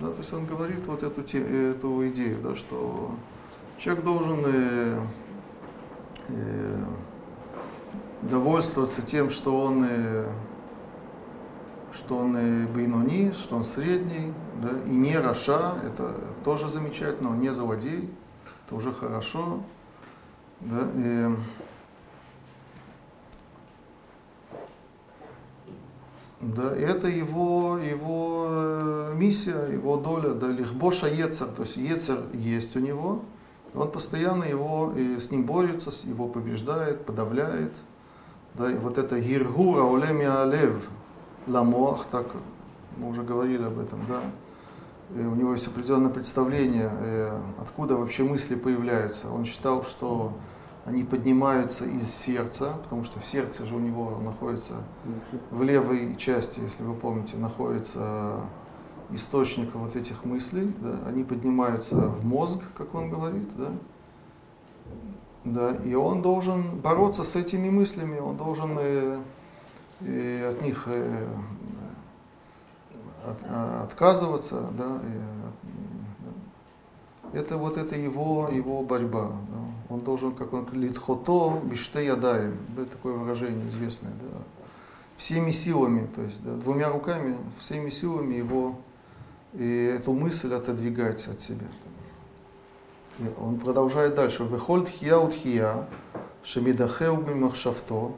Да, 0.00 0.10
то 0.10 0.18
есть 0.18 0.32
он 0.32 0.46
говорит 0.46 0.86
вот 0.86 1.02
эту, 1.02 1.22
эту 1.22 2.08
идею, 2.08 2.36
да, 2.40 2.54
что 2.54 3.10
человек 3.78 4.04
должен 4.04 4.44
э, 4.46 5.00
э, 6.28 6.84
довольствоваться 8.22 9.02
тем, 9.02 9.28
что 9.28 9.60
он, 9.60 9.84
э, 9.88 10.26
что 11.93 12.17
он 12.17 12.35
э, 12.35 12.67
бейнуни, 12.67 13.31
что 13.31 13.55
он 13.55 13.63
средний, 13.63 14.33
да, 14.61 14.71
и 14.85 14.95
не 14.95 15.17
раша, 15.17 15.77
это 15.85 16.15
тоже 16.43 16.67
замечательно, 16.67 17.29
он 17.29 17.39
не 17.39 17.53
злодей, 17.53 18.09
это 18.65 18.75
уже 18.75 18.93
хорошо. 18.93 19.63
Да, 20.59 20.89
и, 20.95 21.27
Да, 26.41 26.75
и 26.75 26.81
это 26.81 27.07
его, 27.07 27.77
его 27.77 28.47
э, 28.49 29.13
миссия, 29.15 29.71
его 29.71 29.95
доля, 29.95 30.33
да, 30.33 30.47
лихбоша 30.47 31.07
ецер, 31.07 31.47
то 31.47 31.61
есть 31.61 31.77
ецер 31.77 32.19
есть 32.33 32.75
у 32.75 32.79
него, 32.79 33.21
он 33.73 33.89
постоянно 33.89 34.43
его, 34.43 34.91
и 34.93 35.19
с 35.19 35.31
ним 35.31 35.45
борется, 35.45 35.89
его 36.05 36.27
побеждает, 36.27 37.05
подавляет. 37.05 37.73
Да, 38.55 38.69
и 38.69 38.75
вот 38.75 38.97
это 38.97 39.21
гиргура 39.21 39.83
улеми 39.83 40.25
алев 40.25 40.89
ламох, 41.47 42.05
так 42.05 42.27
мы 42.97 43.09
уже 43.09 43.23
говорили 43.23 43.63
об 43.63 43.79
этом, 43.79 43.99
да. 44.07 44.21
И 45.15 45.25
у 45.25 45.35
него 45.35 45.51
есть 45.51 45.67
определенное 45.67 46.09
представление, 46.09 46.89
э, 46.91 47.39
откуда 47.59 47.95
вообще 47.95 48.23
мысли 48.23 48.55
появляются. 48.55 49.29
Он 49.29 49.45
считал, 49.45 49.83
что 49.83 50.33
они 50.85 51.03
поднимаются 51.03 51.85
из 51.85 52.13
сердца, 52.13 52.73
потому 52.83 53.03
что 53.03 53.19
в 53.19 53.25
сердце 53.25 53.65
же 53.65 53.75
у 53.75 53.79
него 53.79 54.19
находится, 54.19 54.73
в 55.51 55.61
левой 55.61 56.15
части, 56.17 56.59
если 56.59 56.83
вы 56.83 56.93
помните, 56.93 57.37
находится 57.37 58.41
источник 59.09 59.75
вот 59.75 59.95
этих 59.95 60.25
мыслей, 60.25 60.73
да, 60.81 60.97
они 61.07 61.23
поднимаются 61.23 61.95
в 61.95 62.25
мозг, 62.25 62.59
как 62.75 62.95
он 62.95 63.09
говорит, 63.09 63.49
да, 63.55 63.71
да, 65.45 65.75
и 65.85 65.93
он 65.93 66.21
должен 66.21 66.79
бороться 66.79 67.23
с 67.23 67.35
этими 67.35 67.69
мыслями, 67.69 68.19
он 68.19 68.37
должен 68.37 68.77
от 70.03 70.61
них 70.61 70.83
э, 70.87 71.27
а, 73.47 73.83
отказываться, 73.83 74.69
да, 74.77 75.01
это 77.33 77.57
вот 77.57 77.77
это 77.77 77.95
его, 77.95 78.49
его 78.51 78.83
борьба. 78.83 79.29
Да. 79.29 79.93
Он 79.93 80.01
должен, 80.01 80.33
как 80.33 80.53
он 80.53 80.67
литхото 80.71 81.59
биште 81.63 82.05
ядаем, 82.05 82.57
да, 82.75 82.85
такое 82.85 83.13
выражение 83.13 83.67
известное, 83.69 84.11
да. 84.11 84.37
всеми 85.17 85.51
силами, 85.51 86.07
то 86.15 86.21
есть 86.21 86.43
да, 86.43 86.55
двумя 86.55 86.89
руками, 86.89 87.35
всеми 87.57 87.89
силами 87.89 88.35
его 88.35 88.75
и 89.53 89.95
эту 89.97 90.13
мысль 90.13 90.53
отодвигать 90.53 91.27
от 91.27 91.41
себя. 91.41 91.65
И 93.19 93.23
он 93.39 93.59
продолжает 93.59 94.15
дальше. 94.15 94.43
Выходит 94.43 94.89
хия 94.89 95.17
утхия, 95.17 95.87
шемидахеу 96.43 97.17
бимахшавто, 97.17 98.13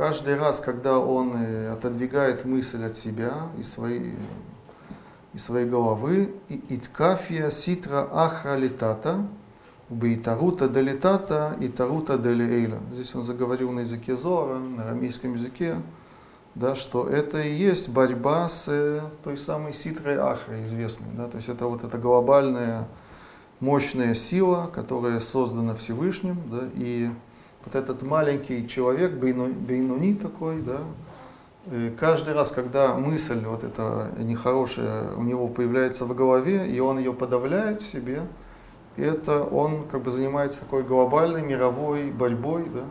Каждый 0.00 0.36
раз, 0.36 0.60
когда 0.60 0.98
он 0.98 1.34
э, 1.36 1.72
отодвигает 1.72 2.46
мысль 2.46 2.82
от 2.86 2.96
себя 2.96 3.34
и 3.58 3.62
своей, 3.62 4.14
из 5.34 5.44
своей 5.44 5.66
головы, 5.66 6.34
иткафия 6.48 7.50
ситра 7.50 8.08
ахра 8.10 8.56
литата, 8.56 9.26
бейтарута 9.90 10.70
делитата 10.70 11.54
и 11.60 11.68
тарута 11.68 12.16
делиэйла. 12.16 12.78
Здесь 12.94 13.14
он 13.14 13.24
заговорил 13.24 13.72
на 13.72 13.80
языке 13.80 14.16
Зора, 14.16 14.58
на 14.58 14.84
арамейском 14.84 15.34
языке, 15.34 15.76
да, 16.54 16.74
что 16.74 17.06
это 17.06 17.38
и 17.42 17.52
есть 17.52 17.90
борьба 17.90 18.48
с 18.48 18.68
э, 18.68 19.02
той 19.22 19.36
самой 19.36 19.74
ситрой 19.74 20.16
ахрой 20.16 20.64
известной. 20.64 21.08
Да, 21.14 21.26
то 21.26 21.36
есть 21.36 21.50
это 21.50 21.66
вот 21.66 21.84
эта 21.84 21.98
глобальная 21.98 22.88
мощная 23.60 24.14
сила, 24.14 24.70
которая 24.72 25.20
создана 25.20 25.74
Всевышним, 25.74 26.40
да, 26.50 26.70
и 26.74 27.10
вот 27.64 27.74
этот 27.74 28.02
маленький 28.02 28.66
человек, 28.68 29.12
Бейнуни 29.12 30.14
такой, 30.14 30.62
да, 30.62 30.80
каждый 31.98 32.32
раз, 32.32 32.50
когда 32.50 32.94
мысль 32.94 33.44
вот 33.44 33.64
эта 33.64 34.10
нехорошая 34.18 35.14
у 35.16 35.22
него 35.22 35.48
появляется 35.48 36.04
в 36.04 36.14
голове, 36.14 36.66
и 36.68 36.80
он 36.80 36.98
ее 36.98 37.12
подавляет 37.12 37.82
в 37.82 37.86
себе, 37.86 38.22
это 38.96 39.42
он 39.42 39.86
как 39.88 40.02
бы 40.02 40.10
занимается 40.10 40.60
такой 40.60 40.82
глобальной 40.82 41.42
мировой 41.42 42.10
борьбой, 42.10 42.68
да, 42.72 42.84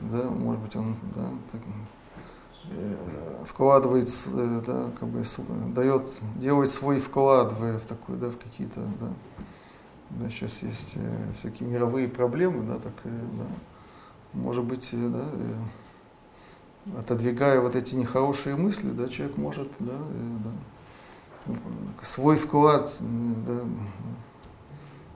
да, 0.00 0.24
может 0.24 0.62
быть, 0.62 0.76
он 0.76 0.96
да, 1.14 1.28
так, 1.50 1.60
э, 2.70 3.44
вкладывает, 3.46 4.08
э, 4.26 4.62
да, 4.66 4.90
как 4.98 5.08
бы 5.08 5.24
дает, 5.74 6.06
делает 6.36 6.70
свой 6.70 6.98
вклад 6.98 7.52
в, 7.52 7.78
в 7.78 7.86
такой, 7.86 8.16
да, 8.16 8.30
в 8.30 8.36
какие-то, 8.36 8.80
да, 9.00 9.08
да, 10.10 10.30
сейчас 10.30 10.62
есть 10.62 10.92
э, 10.96 11.32
всякие 11.36 11.68
мировые 11.68 12.08
проблемы, 12.08 12.64
да, 12.64 12.78
так, 12.78 12.94
э, 13.04 13.10
да, 13.38 13.44
может 14.34 14.64
быть, 14.64 14.90
э, 14.92 15.08
да, 15.08 15.24
э, 15.32 16.98
отодвигая 16.98 17.60
вот 17.60 17.76
эти 17.76 17.94
нехорошие 17.94 18.56
мысли, 18.56 18.90
да, 18.90 19.08
человек 19.08 19.36
может 19.36 19.68
да, 19.78 19.92
э, 19.92 20.36
да, 20.44 21.54
свой 22.02 22.36
вклад 22.36 22.96
да, 23.00 23.60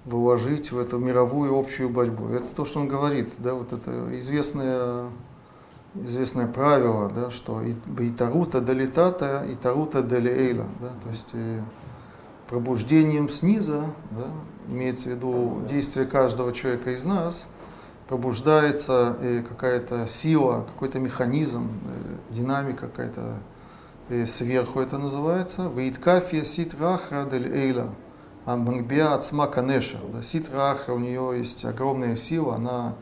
вложить 0.04 0.72
в 0.72 0.78
эту 0.78 0.98
мировую 0.98 1.58
общую 1.58 1.88
борьбу. 1.88 2.28
Это 2.28 2.46
то, 2.54 2.64
что 2.64 2.80
он 2.80 2.88
говорит, 2.88 3.32
да, 3.38 3.54
вот 3.54 3.72
это 3.72 4.08
известное, 4.20 5.06
известное 5.94 6.46
правило, 6.46 7.10
да, 7.10 7.30
что 7.30 7.62
и 7.62 8.10
тарута 8.10 8.60
долетата, 8.60 9.44
и 9.50 9.54
тарута 9.54 10.02
долеэйла, 10.02 10.66
да, 10.80 10.90
то 11.02 11.08
есть 11.08 11.34
пробуждением 12.48 13.28
снизу, 13.28 13.86
да, 14.12 14.26
имеется 14.68 15.08
в 15.08 15.12
виду 15.12 15.62
действие 15.68 16.06
каждого 16.06 16.52
человека 16.52 16.92
из 16.92 17.04
нас– 17.04 17.48
пробуждается 18.08 19.16
э, 19.20 19.42
какая-то 19.42 20.06
сила, 20.06 20.64
какой-то 20.72 21.00
механизм, 21.00 21.68
э, 21.68 22.32
динамика 22.32 22.88
какая-то 22.88 23.34
э, 24.08 24.26
сверху 24.26 24.80
это 24.80 24.98
называется. 24.98 25.70
Вейткафия 25.74 26.44
ситрахра 26.44 27.24
дель 27.24 27.52
эйла. 27.52 27.94
Амбангбия 28.44 29.12
ацма 29.12 29.48
канешер. 29.48 29.98
Да, 30.12 30.22
ситрахра, 30.22 30.92
у 30.92 31.00
нее 31.00 31.34
есть 31.36 31.64
огромная 31.64 32.14
сила, 32.14 32.54
она, 32.54 32.94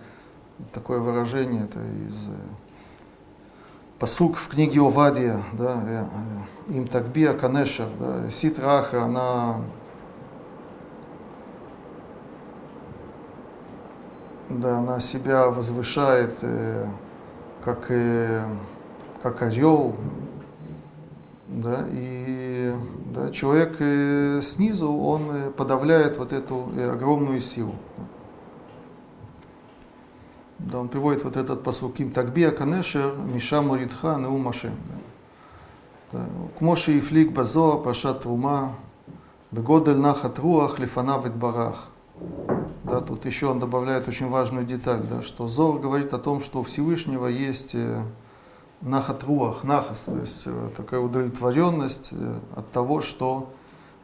такое 0.72 1.00
выражение, 1.00 1.64
это 1.64 1.80
из 1.80 2.30
посук 3.98 4.38
в 4.38 4.48
книге 4.48 4.80
Овадия, 4.80 5.42
да, 5.52 6.08
им 6.68 6.86
такбия 6.86 7.34
канешер, 7.34 7.90
да, 8.00 8.30
ситрахра, 8.30 9.02
она 9.02 9.60
Да, 14.48 14.78
она 14.78 15.00
себя 15.00 15.48
возвышает 15.48 16.38
э, 16.42 16.86
как, 17.62 17.86
э, 17.90 18.44
как 19.22 19.42
орел, 19.42 19.96
да, 21.48 21.84
и 21.92 22.72
да, 23.06 23.30
человек 23.30 23.76
э, 23.78 24.40
снизу, 24.42 24.92
он 24.92 25.30
э, 25.30 25.50
подавляет 25.50 26.18
вот 26.18 26.32
эту 26.32 26.70
э, 26.76 26.90
огромную 26.90 27.40
силу. 27.40 27.74
Да, 30.58 30.80
он 30.80 30.88
приводит 30.88 31.24
вот 31.24 31.36
этот 31.36 31.62
посыл 31.62 31.90
Ким 31.90 32.10
Такби 32.10 32.48
канешер, 32.50 33.14
Миша 33.16 33.62
Муридха 33.62 34.16
Неумашем. 34.18 34.76
Да. 34.88 34.94
Да. 36.14 36.26
Кмоши 36.58 36.92
и 36.98 37.00
флик 37.00 37.32
базоа 37.32 37.78
пашат 37.78 38.24
рума, 38.24 38.76
бегодель 39.50 39.96
нахат 39.96 40.38
руах 40.38 40.78
лифана 40.78 41.18
барах. 41.18 41.88
Да, 42.84 43.00
тут 43.00 43.24
еще 43.24 43.46
он 43.46 43.60
добавляет 43.60 44.08
очень 44.08 44.28
важную 44.28 44.66
деталь, 44.66 45.02
да, 45.08 45.22
что 45.22 45.48
Зор 45.48 45.80
говорит 45.80 46.12
о 46.12 46.18
том, 46.18 46.42
что 46.42 46.60
у 46.60 46.62
Всевышнего 46.62 47.26
есть 47.26 47.74
э, 47.74 48.02
нахатруах, 48.82 49.64
нахас, 49.64 50.04
то 50.04 50.18
есть 50.18 50.42
э, 50.44 50.70
такая 50.76 51.00
удовлетворенность 51.00 52.10
э, 52.12 52.38
от 52.54 52.70
того, 52.72 53.00
что 53.00 53.50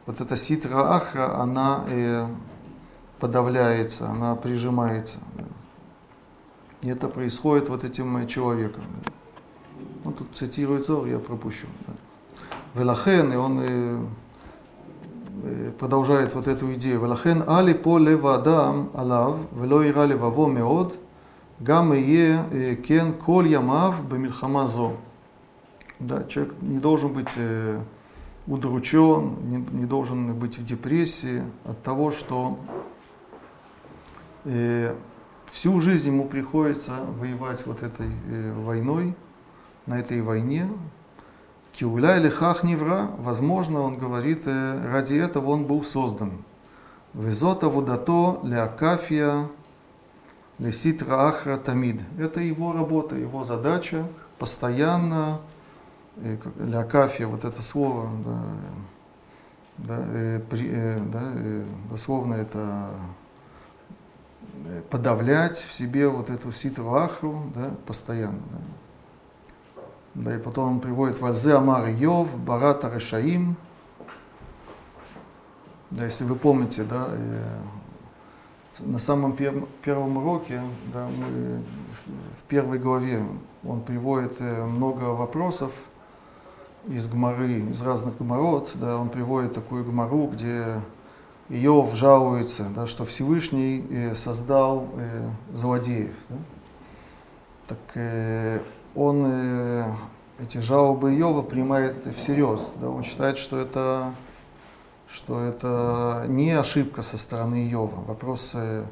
вот 0.07 0.19
эта 0.19 0.35
ситра 0.35 0.95
ахра, 0.95 1.39
она 1.39 1.85
подавляется, 3.19 4.09
она 4.09 4.35
прижимается. 4.35 5.19
Да. 5.37 5.43
И 6.81 6.89
это 6.89 7.07
происходит 7.07 7.69
вот 7.69 7.83
этим 7.83 8.25
человеком. 8.25 8.83
Да. 9.05 9.11
Ну, 10.05 10.11
тут 10.11 10.29
цитирует 10.33 10.87
Зор, 10.87 11.05
я 11.05 11.19
пропущу. 11.19 11.67
Да. 11.85 12.81
Велахен, 12.81 13.31
и 13.31 13.35
он 13.35 14.09
Э, 15.43 15.71
продолжает 15.71 16.33
вот 16.35 16.47
эту 16.47 16.73
идею. 16.73 16.99
«Велахен 16.99 17.43
али 17.47 17.73
по 17.73 17.97
левадам 17.97 18.89
алав, 18.93 19.37
вело 19.53 19.87
ира 19.87 20.05
леваво 20.05 20.47
меод, 20.47 20.99
гам 21.59 21.93
е 21.93 22.39
э, 22.51 22.75
кен 22.75 23.13
коль 23.13 23.47
ямав 23.47 24.07
бамильхамазо». 24.07 24.91
Да, 25.99 26.23
человек 26.23 26.55
не 26.61 26.79
должен 26.79 27.13
быть 27.13 27.33
э, 27.37 27.79
удручен, 28.45 29.65
не, 29.71 29.85
должен 29.85 30.33
быть 30.35 30.57
в 30.57 30.65
депрессии 30.65 31.43
от 31.63 31.81
того, 31.83 32.11
что 32.11 32.57
всю 35.45 35.79
жизнь 35.79 36.07
ему 36.07 36.25
приходится 36.25 36.93
воевать 37.19 37.67
вот 37.67 37.83
этой 37.83 38.07
войной, 38.55 39.13
на 39.85 39.99
этой 39.99 40.21
войне, 40.23 40.67
Киуля 41.73 42.17
или 42.17 42.29
хах 42.29 42.63
невра, 42.63 43.09
возможно, 43.17 43.81
он 43.81 43.97
говорит, 43.97 44.43
э, 44.45 44.91
ради 44.91 45.15
этого 45.15 45.51
он 45.51 45.65
был 45.65 45.83
создан. 45.83 46.43
Везота 47.13 47.69
вудато 47.69 48.39
леакафия 48.43 49.49
леситра 50.59 51.27
ахра 51.27 51.57
тамид. 51.57 52.01
Это 52.19 52.39
его 52.41 52.73
работа, 52.73 53.15
его 53.15 53.43
задача 53.43 54.07
постоянно, 54.37 55.39
э, 56.17 56.37
леакафия, 56.59 57.27
вот 57.27 57.45
это 57.45 57.61
слово, 57.61 58.09
да, 58.25 58.43
да, 59.77 60.05
э, 60.07 60.39
при, 60.49 60.69
да, 61.11 61.33
дословно 61.89 62.35
это 62.35 62.91
подавлять 64.89 65.57
в 65.57 65.73
себе 65.73 66.07
вот 66.07 66.29
эту 66.29 66.51
ситру 66.51 66.93
ахру 66.93 67.51
да, 67.55 67.71
постоянно. 67.85 68.41
Да. 68.51 68.80
Да, 70.13 70.35
и 70.35 70.39
потом 70.39 70.73
он 70.73 70.79
приводит 70.79 71.19
Вальзе 71.21 71.55
Амар 71.55 71.87
Йов, 71.87 72.37
Барата 72.37 72.89
Решаим. 72.89 73.55
Да, 75.89 76.05
если 76.05 76.25
вы 76.25 76.35
помните, 76.35 76.83
да, 76.83 77.07
на 78.79 78.99
самом 78.99 79.33
пер, 79.35 79.65
первом 79.83 80.17
уроке, 80.17 80.61
да, 80.93 81.07
мы 81.07 81.63
в 82.37 82.43
первой 82.47 82.79
главе 82.79 83.21
он 83.63 83.81
приводит 83.81 84.39
э, 84.39 84.65
много 84.65 85.03
вопросов 85.03 85.73
из 86.87 87.07
гмары, 87.07 87.59
из 87.59 87.81
разных 87.81 88.17
гмарот, 88.17 88.71
да, 88.75 88.97
он 88.97 89.09
приводит 89.09 89.53
такую 89.53 89.83
гмару, 89.83 90.27
где 90.27 90.81
Иов 91.49 91.93
жалуется, 91.95 92.67
да, 92.75 92.87
что 92.87 93.05
Всевышний 93.05 93.85
э, 93.89 94.15
создал 94.15 94.87
э, 94.95 95.29
злодеев. 95.53 96.15
Да? 96.29 96.35
Так 97.67 97.79
э, 97.95 98.61
он 98.95 99.23
э, 99.25 99.85
эти 100.39 100.57
жалобы 100.59 101.13
Иова 101.15 101.41
принимает 101.41 102.05
всерьез. 102.15 102.73
Да? 102.79 102.89
Он 102.89 103.03
считает, 103.03 103.37
что 103.37 103.57
это, 103.57 104.13
что 105.07 105.41
это 105.41 106.25
не 106.27 106.51
ошибка 106.51 107.01
со 107.01 107.17
стороны 107.17 107.69
Иова. 107.71 108.03
Вопрос, 108.07 108.53
э, 108.55 108.83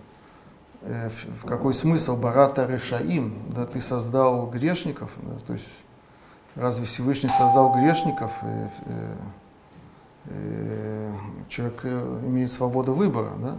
э, 0.82 1.10
в, 1.10 1.46
какой 1.46 1.74
смысл 1.74 2.16
Барата 2.16 2.66
Решаим, 2.66 3.40
да, 3.56 3.66
ты 3.66 3.82
создал 3.82 4.48
грешников, 4.48 5.12
да? 5.22 5.36
то 5.46 5.54
есть 5.54 5.84
разве 6.56 6.86
Всевышний 6.86 7.30
создал 7.30 7.74
грешников? 7.74 8.32
Э, 8.42 8.70
э, 8.86 9.16
Э, 10.30 11.12
человек 11.48 11.80
э, 11.84 12.20
имеет 12.28 12.52
свободу 12.52 12.94
выбора, 12.94 13.32
да? 13.42 13.56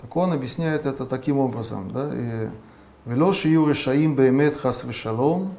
Так 0.00 0.14
он 0.14 0.32
объясняет 0.32 0.86
это 0.86 1.04
таким 1.04 1.38
образом, 1.38 1.90
да? 1.90 2.10
Велоши 3.06 3.48
юры 3.48 3.74
шаим 3.74 4.14
беймет 4.14 4.56
хас 4.56 4.84
вешалом, 4.84 5.54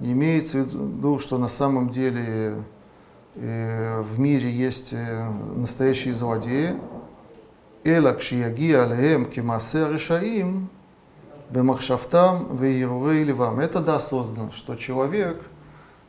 Имеется 0.00 0.60
в 0.60 0.60
виду, 0.62 1.18
что 1.18 1.36
на 1.36 1.50
самом 1.50 1.90
деле 1.90 2.54
э, 3.34 4.00
в 4.00 4.18
мире 4.18 4.50
есть 4.50 4.94
э, 4.94 5.30
настоящие 5.54 6.14
злодеи. 6.14 6.74
Элакшияги 7.84 8.72
алеем 8.72 9.26
кимасе 9.26 9.88
решаим 9.92 10.70
бемахшафтам 11.50 12.56
веирурей 12.56 13.24
ливам. 13.24 13.60
Это 13.60 13.80
да, 13.80 13.96
осознанно, 13.96 14.52
что 14.52 14.74
человек, 14.74 15.42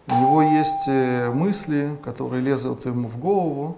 у 0.08 0.12
него 0.12 0.42
есть 0.42 0.88
э, 0.88 1.30
мысли, 1.30 1.90
которые 2.02 2.42
лезут 2.42 2.86
ему 2.86 3.10
в 3.10 3.18
голову, 3.18 3.76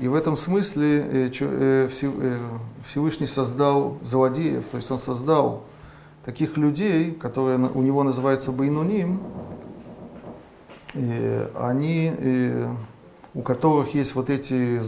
и 0.00 0.08
в 0.08 0.14
этом 0.14 0.36
смысле 0.36 1.30
Всевышний 2.84 3.26
создал 3.26 3.96
злодеев, 4.02 4.66
то 4.68 4.76
есть 4.76 4.90
он 4.90 4.98
создал 4.98 5.62
таких 6.26 6.56
людей, 6.56 7.12
которые 7.12 7.56
у 7.56 7.82
него 7.82 8.02
называются 8.02 8.50
Байнуним, 8.50 9.22
они, 10.92 12.12
у 13.32 13.42
которых 13.42 13.94
есть 13.94 14.16
вот 14.16 14.28
эти 14.28 14.80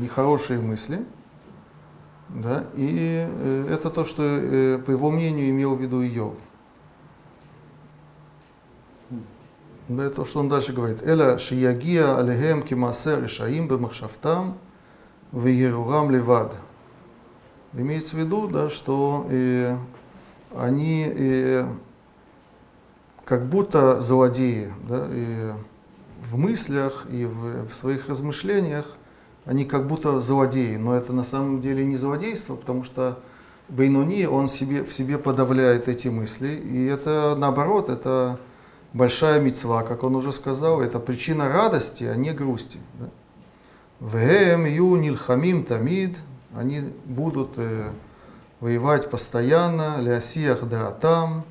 нехорошие 0.00 0.58
мысли, 0.58 1.04
да, 2.30 2.64
и 2.74 3.28
это 3.70 3.90
то, 3.90 4.04
что, 4.06 4.22
по 4.86 4.90
его 4.90 5.10
мнению, 5.10 5.50
имел 5.50 5.76
в 5.76 5.80
виду 5.80 6.02
Иов. 6.02 6.36
Это 9.88 10.10
то, 10.10 10.24
что 10.24 10.40
он 10.40 10.48
дальше 10.48 10.72
говорит. 10.72 11.02
Эля 11.02 11.38
шиягия 11.38 12.16
алехем 12.16 12.62
кимасе 12.62 13.20
решаим 13.20 13.68
бемахшафтам 13.68 14.56
вегерурам 15.32 16.10
левад. 16.10 16.54
Имеется 17.74 18.16
в 18.16 18.18
виду, 18.18 18.48
да, 18.48 18.70
что 18.70 19.26
э, 19.30 19.76
они 20.58 21.06
э, 21.08 21.64
как 23.24 23.46
будто 23.46 24.00
злодеи, 24.00 24.72
да, 24.88 25.06
и 25.10 25.52
в 26.22 26.36
мыслях 26.36 27.06
и 27.10 27.24
в, 27.24 27.68
в 27.68 27.74
своих 27.74 28.08
размышлениях 28.08 28.86
они 29.44 29.64
как 29.64 29.86
будто 29.86 30.18
злодеи, 30.18 30.76
но 30.76 30.94
это 30.94 31.12
на 31.12 31.24
самом 31.24 31.60
деле 31.60 31.84
не 31.84 31.96
злодейство, 31.96 32.56
потому 32.56 32.84
что 32.84 33.18
Бейнуни, 33.68 34.24
он 34.24 34.48
себе, 34.48 34.82
в 34.84 34.92
себе 34.92 35.18
подавляет 35.18 35.88
эти 35.88 36.08
мысли, 36.08 36.48
и 36.48 36.86
это 36.86 37.34
наоборот, 37.36 37.90
это 37.90 38.40
большая 38.92 39.40
мецва, 39.40 39.82
как 39.82 40.02
он 40.02 40.16
уже 40.16 40.32
сказал, 40.32 40.80
это 40.80 40.98
причина 40.98 41.48
радости, 41.48 42.04
а 42.04 42.14
не 42.16 42.32
грусти. 42.32 42.78
Вем 44.00 44.64
ю 44.64 44.96
нильхамим 44.96 45.64
тамид, 45.64 46.18
они 46.54 46.80
будут 47.04 47.50
э, 47.56 47.90
воевать 48.60 49.10
постоянно, 49.10 50.00
лясиях 50.00 50.64
да 50.68 50.90
там, 50.90 51.44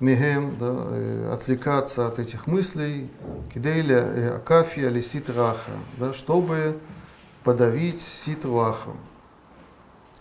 мегем, 0.00 0.56
да, 0.58 0.74
э, 0.90 1.32
отвлекаться 1.32 2.06
от 2.06 2.18
этих 2.18 2.46
мыслей, 2.46 3.10
кидейля 3.52 3.98
э, 3.98 4.36
акафия 4.36 4.88
лисит 4.88 5.30
раха, 5.30 5.72
да, 5.98 6.12
чтобы 6.12 6.78
подавить 7.44 8.00
ситру 8.00 8.58
аху. 8.58 8.96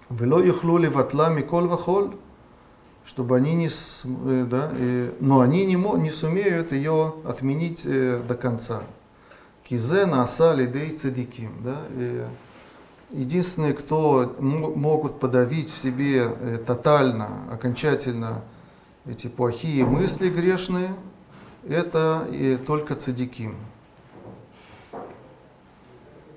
Вело 0.10 0.40
юхлу 0.40 0.78
леватла 0.78 1.30
микол 1.30 1.68
вахоль, 1.68 2.16
чтобы 3.06 3.38
они 3.38 3.54
не, 3.56 3.68
э, 3.70 4.46
да, 4.46 4.72
и, 4.78 5.14
но 5.20 5.40
они 5.40 5.66
не, 5.66 5.76
не 5.76 6.10
сумеют 6.10 6.72
ее 6.72 7.16
отменить 7.26 7.86
э, 7.86 8.22
до 8.28 8.36
конца. 8.36 8.84
Кизе 9.64 10.06
наса 10.06 10.54
лидей 10.54 10.92
цедиким. 10.92 11.54
Да, 11.64 11.82
и 11.92 12.26
единственные, 13.12 13.74
кто 13.74 14.36
могут 14.40 15.20
подавить 15.20 15.70
в 15.70 15.78
себе 15.78 16.24
э, 16.24 16.58
тотально, 16.58 17.52
окончательно 17.52 18.44
эти 19.06 19.28
плохие 19.28 19.86
мысли 19.86 20.30
грешные, 20.30 20.96
это 21.68 22.28
и 22.32 22.58
только 22.58 22.96
цадиким. 22.96 23.56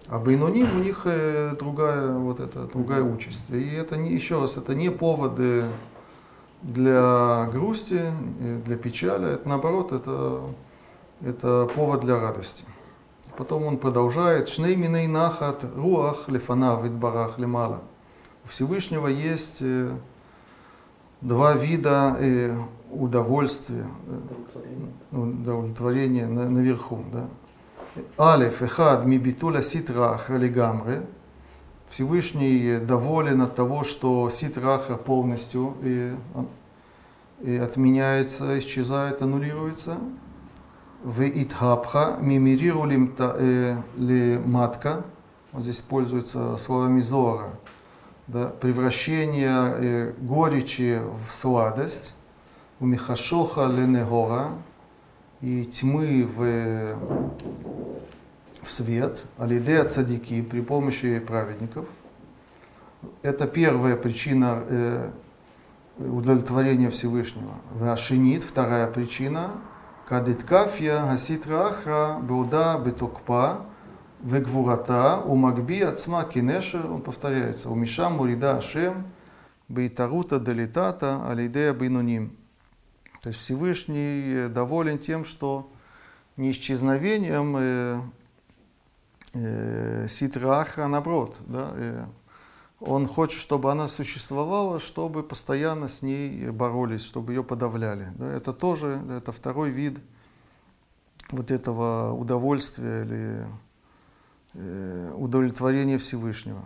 А 0.08 0.18
Бейнуним 0.18 0.68
у 0.76 0.80
них 0.80 1.06
другая, 1.58 2.12
вот 2.12 2.38
это, 2.38 2.66
другая 2.66 3.02
участь. 3.02 3.40
И 3.48 3.74
это 3.74 3.96
не, 3.96 4.12
еще 4.12 4.40
раз, 4.40 4.56
это 4.56 4.74
не 4.74 4.90
поводы 4.90 5.64
для 6.62 7.48
грусти, 7.50 8.02
для 8.64 8.76
печали. 8.76 9.32
Это, 9.32 9.48
наоборот, 9.48 9.92
это, 9.92 10.42
это 11.22 11.68
повод 11.74 12.00
для 12.00 12.20
радости. 12.20 12.64
Потом 13.37 13.64
он 13.64 13.79
продолжает. 13.79 14.49
Шней 14.49 14.77
миней 14.77 15.07
нахат 15.07 15.64
руах 15.75 16.29
лифана 16.29 16.77
барах 16.77 17.38
лимала. 17.38 17.83
У 18.44 18.49
Всевышнего 18.49 19.09
есть 19.09 19.59
э, 19.61 19.90
два 21.20 21.55
вида 21.55 22.16
э, 22.20 22.57
удовольствия, 22.90 23.87
э, 25.12 25.16
удовлетворения 25.16 26.27
наверху. 26.27 27.05
Да. 27.12 27.29
Алиф, 28.18 28.62
эхад, 28.62 29.07
мибитуля 29.07 29.62
ситра 29.62 30.14
ахралигамре. 30.14 31.07
Всевышний 31.88 32.79
доволен 32.79 33.42
от 33.42 33.55
того, 33.55 33.85
что 33.85 34.29
ситраха 34.31 34.97
полностью 34.97 35.77
и, 35.83 36.12
и 37.40 37.57
отменяется, 37.57 38.59
исчезает, 38.59 39.23
аннулируется. 39.23 39.99
В 41.05 41.23
итхабха 41.23 42.17
мимирирулим 42.21 43.14
э, 43.19 43.77
ли 43.97 44.38
матка, 44.38 45.05
вот 45.53 45.62
здесь 45.62 45.83
пользуются 45.83 46.57
словами 46.57 47.01
зора, 47.01 47.51
да, 48.27 48.49
превращение 48.49 49.51
э, 49.51 50.12
горечи 50.19 51.01
в 51.29 51.31
сладость, 51.31 52.14
у 52.81 52.87
михашоха 52.87 53.67
ленегора 53.67 54.49
и 55.40 55.64
тьмы 55.67 56.25
в 56.25 56.97
в 58.64 58.71
свет, 58.71 59.23
алидея 59.37 59.85
цадики, 59.85 60.43
при 60.43 60.61
помощи 60.61 61.19
праведников. 61.19 61.87
Это 63.23 63.47
первая 63.47 63.97
причина 63.97 64.64
э, 64.67 65.11
удовлетворения 65.99 66.88
Всевышнего. 66.88 67.55
Вашинит, 67.73 68.43
вторая 68.43 68.87
причина, 68.87 69.51
кадиткафия 70.07 71.05
гаситра 71.05 71.69
ахра 71.69 72.19
беуда 72.23 72.79
бетокпа 72.79 73.67
вегвурата 74.23 75.23
умагби 75.25 75.81
ацма 75.81 76.25
кинешер, 76.25 76.90
он 76.90 77.03
повторяется, 77.03 77.71
умиша 77.71 78.09
мурида 78.11 78.59
ашем 78.59 79.07
бейтарута 79.69 80.38
далитата 80.40 81.29
алидея 81.29 81.73
бинуним. 81.73 82.37
То 83.23 83.29
есть 83.29 83.40
Всевышний 83.40 84.49
доволен 84.49 84.99
тем, 84.99 85.25
что 85.25 85.71
не 86.37 86.51
исчезновением 86.51 87.57
э, 87.59 88.01
э, 89.35 90.09
ситраха, 90.09 90.87
наоборот, 90.88 91.37
да, 91.47 91.71
э, 91.75 92.05
он 92.87 93.09
хочет, 93.09 93.40
чтобы 93.40 93.70
она 93.73 93.88
существовала, 93.88 94.79
чтобы 94.79 95.23
постоянно 95.23 95.88
с 95.88 96.03
ней 96.03 96.51
боролись, 96.51 97.03
чтобы 97.03 97.33
ее 97.33 97.42
подавляли. 97.42 98.12
Да, 98.16 98.31
это 98.31 98.53
тоже, 98.53 99.03
это 99.11 99.33
второй 99.33 99.70
вид 99.70 100.01
вот 101.31 101.51
этого 101.51 102.12
удовольствия 102.12 103.05
или 103.05 103.47
э, 104.53 105.12
удовлетворения 105.16 105.97
Всевышнего. 105.97 106.64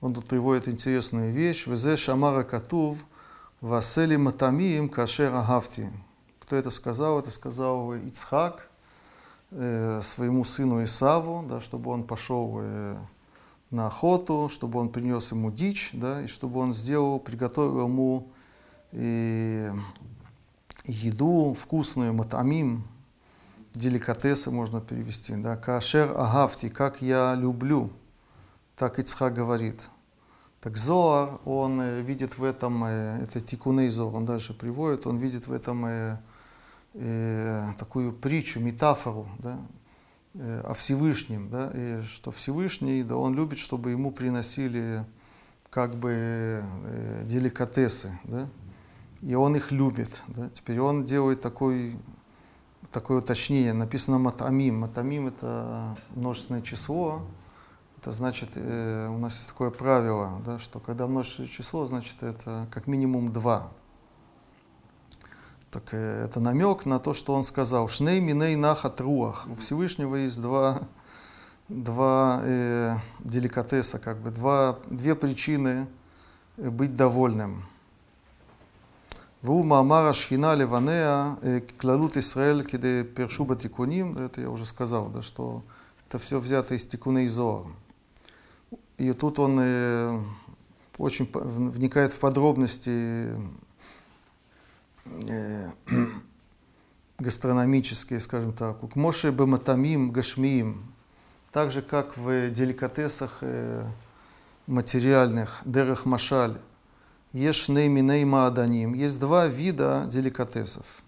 Он 0.00 0.14
тут 0.14 0.26
приводит 0.26 0.68
интересную 0.68 1.32
вещь. 1.32 1.66
Везе 1.66 1.96
шамара 1.96 2.44
катув 2.44 3.04
васели 3.60 4.16
матамиим 4.16 4.88
кашер 4.88 5.34
агавти. 5.34 5.90
Кто 6.40 6.54
это 6.54 6.70
сказал? 6.70 7.18
Это 7.18 7.30
сказал 7.30 7.94
Ицхак– 7.94 8.68
э, 9.54 10.00
своему 10.02 10.44
сыну 10.44 10.82
Исаву, 10.84 11.44
да, 11.48 11.60
чтобы 11.60 11.90
он 11.90 12.04
пошел 12.04 12.58
э, 12.60 12.96
на 13.74 13.88
охоту, 13.88 14.48
чтобы 14.50 14.78
он 14.78 14.88
принес 14.88 15.32
ему 15.32 15.50
дичь, 15.50 15.90
да, 15.92 16.22
и 16.22 16.28
чтобы 16.28 16.60
он 16.60 16.72
сделал, 16.72 17.18
приготовил 17.18 17.82
ему 17.82 18.28
э, 18.92 19.72
еду 20.84 21.54
вкусную, 21.58 22.14
матамим, 22.14 22.84
деликатесы 23.74 24.50
можно 24.50 24.80
перевести, 24.80 25.34
да, 25.36 25.56
кашер 25.56 26.12
агавти, 26.16 26.68
как 26.68 27.02
я 27.02 27.34
люблю, 27.34 27.90
так 28.76 28.98
Ицхак 28.98 29.34
говорит. 29.34 29.82
Так 30.60 30.78
Зоар, 30.78 31.40
он 31.44 31.80
э, 31.80 32.00
видит 32.00 32.38
в 32.38 32.44
этом, 32.44 32.84
э, 32.84 33.24
это 33.24 33.40
Тикуней 33.40 33.90
Зор, 33.90 34.14
он 34.14 34.24
дальше 34.24 34.54
приводит, 34.54 35.06
он 35.06 35.18
видит 35.18 35.46
в 35.46 35.52
этом 35.52 35.84
э, 35.84 36.16
э, 36.94 37.66
такую 37.78 38.14
притчу, 38.14 38.60
метафору, 38.60 39.28
да, 39.40 39.58
о 40.34 40.74
Всевышнем, 40.74 41.48
да, 41.48 41.70
и 41.74 42.02
что 42.02 42.30
Всевышний, 42.30 43.02
да, 43.02 43.16
он 43.16 43.34
любит, 43.34 43.58
чтобы 43.58 43.90
ему 43.90 44.10
приносили 44.10 45.04
как 45.70 45.94
бы 45.94 46.62
э, 46.62 47.22
деликатесы, 47.24 48.18
да, 48.24 48.48
и 49.22 49.34
он 49.34 49.56
их 49.56 49.72
любит, 49.72 50.22
да. 50.28 50.48
Теперь 50.50 50.80
он 50.80 51.04
делает 51.04 51.40
такой, 51.40 51.96
такое 52.92 53.18
уточнение, 53.18 53.72
написано 53.72 54.18
матамим, 54.18 54.80
матамим 54.80 55.28
это 55.28 55.96
множественное 56.14 56.62
число, 56.62 57.22
это 58.00 58.12
значит, 58.12 58.50
э, 58.54 59.08
у 59.08 59.18
нас 59.18 59.36
есть 59.36 59.48
такое 59.48 59.70
правило, 59.70 60.42
да, 60.44 60.58
что 60.58 60.80
когда 60.80 61.06
множественное 61.06 61.48
число, 61.48 61.86
значит 61.86 62.22
это 62.22 62.66
как 62.70 62.86
минимум 62.86 63.32
два. 63.32 63.72
Так 65.74 65.88
э, 65.90 66.24
это 66.24 66.38
намек 66.38 66.86
на 66.86 67.00
то, 67.00 67.12
что 67.12 67.34
он 67.34 67.44
сказал. 67.44 67.88
Шней 67.88 68.20
миней 68.20 68.54
нахат 68.54 69.00
руах. 69.00 69.48
У 69.48 69.56
Всевышнего 69.56 70.14
есть 70.14 70.40
два, 70.40 70.82
два 71.68 72.40
э, 72.44 72.94
деликатеса, 73.18 73.98
как 73.98 74.18
бы, 74.18 74.30
два, 74.30 74.78
две 74.88 75.16
причины 75.16 75.88
э, 76.58 76.70
быть 76.70 76.94
довольным. 76.94 77.64
Ву 79.42 79.64
Маамара 79.64 80.12
Шхина 80.12 80.54
Леванеа 80.54 81.38
э, 81.42 81.60
Клалут 81.76 82.16
Исраэль 82.16 82.64
Киде 82.64 83.02
Першуба 83.02 83.56
Тикуним, 83.56 84.16
это 84.16 84.42
я 84.42 84.50
уже 84.50 84.66
сказал, 84.66 85.08
да, 85.08 85.22
что 85.22 85.64
это 86.06 86.20
все 86.20 86.38
взято 86.38 86.76
из 86.76 86.86
Тикуна 86.86 87.26
Изоар. 87.26 87.66
И 88.96 89.12
тут 89.12 89.40
он 89.40 89.58
э, 89.60 90.20
очень 90.98 91.28
вникает 91.34 92.12
в 92.12 92.20
подробности 92.20 93.28
гастрономические, 97.18 98.20
скажем 98.20 98.52
так. 98.52 98.80
К 98.80 98.96
Моше 98.96 99.30
бематамим 99.30 100.10
гашмиим. 100.10 100.94
Так 101.52 101.70
же, 101.70 101.82
как 101.82 102.16
в 102.16 102.50
деликатесах 102.50 103.38
э, 103.40 103.86
материальных, 104.66 105.62
дерах 105.64 106.04
машаль, 106.04 106.58
еш 107.32 107.68
нейминей 107.68 108.24
мааданим. 108.24 108.94
Есть 108.94 109.20
два 109.20 109.46
вида 109.46 110.06
деликатесов. 110.08 111.02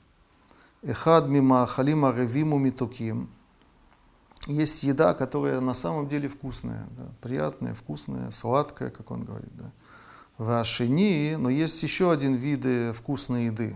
Эхад 0.82 1.28
мима 1.28 1.66
халима 1.66 2.12
ревиму 2.12 2.58
митуким. 2.58 3.28
Есть 4.46 4.84
еда, 4.84 5.14
которая 5.14 5.58
на 5.58 5.74
самом 5.74 6.08
деле 6.08 6.28
вкусная, 6.28 6.86
да, 6.96 7.08
приятная, 7.20 7.74
вкусная, 7.74 8.30
сладкая, 8.30 8.90
как 8.90 9.10
он 9.10 9.24
говорит. 9.24 9.50
Да. 9.56 9.72
В 10.38 10.60
ашини, 10.60 11.34
но 11.36 11.50
есть 11.50 11.82
еще 11.82 12.12
один 12.12 12.34
вид 12.34 12.64
вкусной 12.94 13.46
еды. 13.46 13.74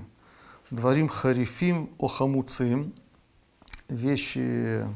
Дворим 0.70 1.08
харифим 1.08 1.90
охамуцим, 1.98 2.94
вещи 3.88 4.86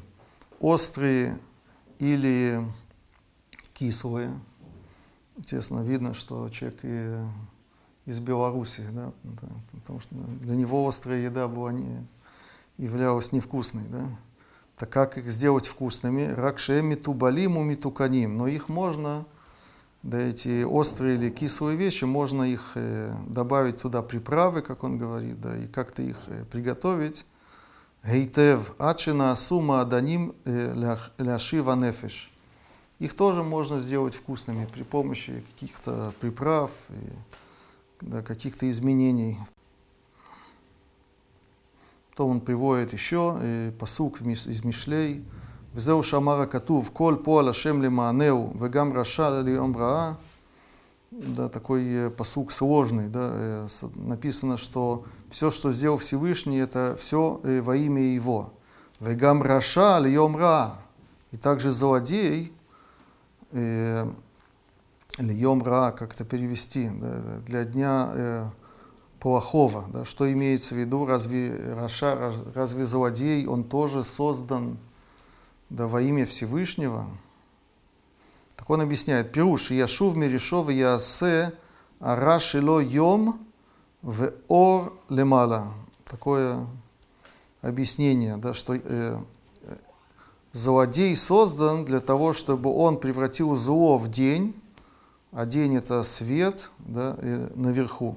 острые 0.60 1.36
или 1.98 2.64
кислые. 3.72 4.38
Естественно, 5.36 5.80
видно, 5.80 6.14
что 6.14 6.48
человек 6.50 6.78
и 6.82 7.16
из 8.06 8.20
Беларуси, 8.20 8.82
да, 8.92 9.12
да, 9.24 9.48
потому 9.72 9.98
что 9.98 10.14
для 10.14 10.54
него 10.54 10.86
острая 10.86 11.22
еда 11.22 11.48
была 11.48 11.72
не, 11.72 12.06
являлась 12.76 13.32
невкусной. 13.32 13.88
Да. 13.88 14.06
Так 14.76 14.90
как 14.90 15.18
их 15.18 15.28
сделать 15.28 15.66
вкусными? 15.66 16.26
Ракшеми 16.26 16.94
тубалиму 16.94 17.64
митуканим. 17.64 18.36
Но 18.36 18.46
их 18.46 18.68
можно, 18.68 19.24
да 20.04 20.18
эти 20.18 20.64
острые 20.64 21.16
или 21.16 21.30
кислые 21.30 21.78
вещи, 21.78 22.04
можно 22.04 22.42
их 22.42 22.72
э, 22.74 23.10
добавить 23.26 23.80
туда 23.80 24.02
приправы, 24.02 24.60
как 24.60 24.84
он 24.84 24.98
говорит, 24.98 25.40
да, 25.40 25.56
и 25.56 25.66
как-то 25.66 26.02
их 26.02 26.18
э, 26.26 26.44
приготовить. 26.44 27.24
Гейтев 28.04 28.74
ачина 28.78 29.34
сума 29.34 29.80
аданим 29.80 30.34
э, 30.44 30.98
ляшива 31.16 31.74
нефеш. 31.74 32.30
Их 32.98 33.14
тоже 33.14 33.42
можно 33.42 33.80
сделать 33.80 34.14
вкусными 34.14 34.66
при 34.66 34.82
помощи 34.82 35.42
каких-то 35.54 36.12
приправ 36.20 36.70
и 36.90 38.04
да, 38.04 38.22
каких-то 38.22 38.68
изменений 38.70 39.38
то 42.14 42.28
он 42.28 42.40
приводит 42.40 42.92
еще 42.92 43.72
посук 43.80 44.20
из 44.20 44.62
Мишлей. 44.62 45.24
וזהו 45.75 46.03
שאמר 46.03 46.41
הכתוב, 46.41 46.89
כל 46.93 47.15
פועל 47.23 47.49
השם 47.49 47.81
למענהו 47.81 48.53
וגם 48.59 48.97
רשע 48.97 49.41
ליום 49.41 49.77
רעה. 49.77 50.13
Да, 51.11 51.49
такой 51.49 51.83
э, 51.85 52.09
посук 52.11 52.51
сложный. 52.51 53.07
Да, 53.07 53.31
э, 53.33 53.67
написано, 53.95 54.57
что 54.57 55.05
все, 55.31 55.49
что 55.49 55.71
сделал 55.71 55.97
Всевышний, 55.97 56.59
это 56.59 56.95
все 56.99 57.41
во 57.43 57.75
имя 57.75 58.13
Его. 58.13 58.53
Вегам 58.99 59.41
раша 59.41 59.99
льем 59.99 60.35
ра. 60.35 60.75
И 61.31 61.37
также 61.37 61.71
злодей, 61.71 62.53
э, 63.51 64.07
льем 65.17 65.63
ра, 65.63 65.91
как 65.91 66.13
это 66.13 66.25
перевести, 66.25 66.89
да, 66.89 67.39
для 67.45 67.65
дня 67.65 68.51
плохого. 69.19 69.85
Да? 69.91 70.05
Что 70.05 70.31
имеется 70.31 70.75
в 70.75 70.77
виду? 70.77 71.05
Разве 71.05 71.73
Раша, 71.75 72.33
разве 72.53 72.85
злодей, 72.85 73.45
он 73.47 73.63
тоже 73.63 74.03
создан 74.03 74.77
да, 75.74 75.88
во 75.88 76.00
имя 76.00 76.24
Всевышнего? 76.24 77.06
Так 78.56 78.70
он 78.70 78.80
объясняет. 78.80 79.32
Пируш, 79.32 79.70
Яшув 79.72 80.14
Миришов 80.16 80.70
Ясе 80.70 81.52
Арашило 81.98 82.78
Йом 82.78 83.46
в 84.02 84.32
Ор 84.48 84.92
Лемала. 85.08 85.72
Такое 86.04 86.66
объяснение, 87.60 88.36
да, 88.36 88.54
что 88.54 88.74
э, 88.74 89.18
злодей 90.52 91.16
создан 91.16 91.84
для 91.84 92.00
того, 92.00 92.32
чтобы 92.32 92.70
он 92.70 93.00
превратил 93.00 93.56
зло 93.56 93.98
в 93.98 94.08
день, 94.08 94.54
а 95.32 95.46
день 95.46 95.76
это 95.76 96.04
свет 96.04 96.70
да, 96.78 97.18
наверху. 97.54 98.16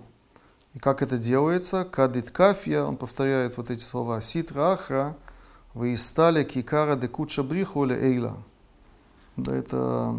И 0.76 0.80
как 0.80 1.02
это 1.02 1.18
делается? 1.18 1.86
Кадит 1.86 2.30
кафья, 2.30 2.84
он 2.84 2.98
повторяет 2.98 3.58
вот 3.58 3.72
эти 3.72 3.82
слова. 3.82 4.22
Ситра 4.22 4.74
ахра, 4.74 5.18
вы 5.78 5.96
стали 5.96 6.44
кикара 6.44 6.96
де 6.96 7.08
куча 7.08 7.44
бриху 7.44 7.86
или 7.86 7.94
эйла. 7.94 8.38
Да, 9.36 9.56
это 9.56 10.16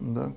да, 0.00 0.32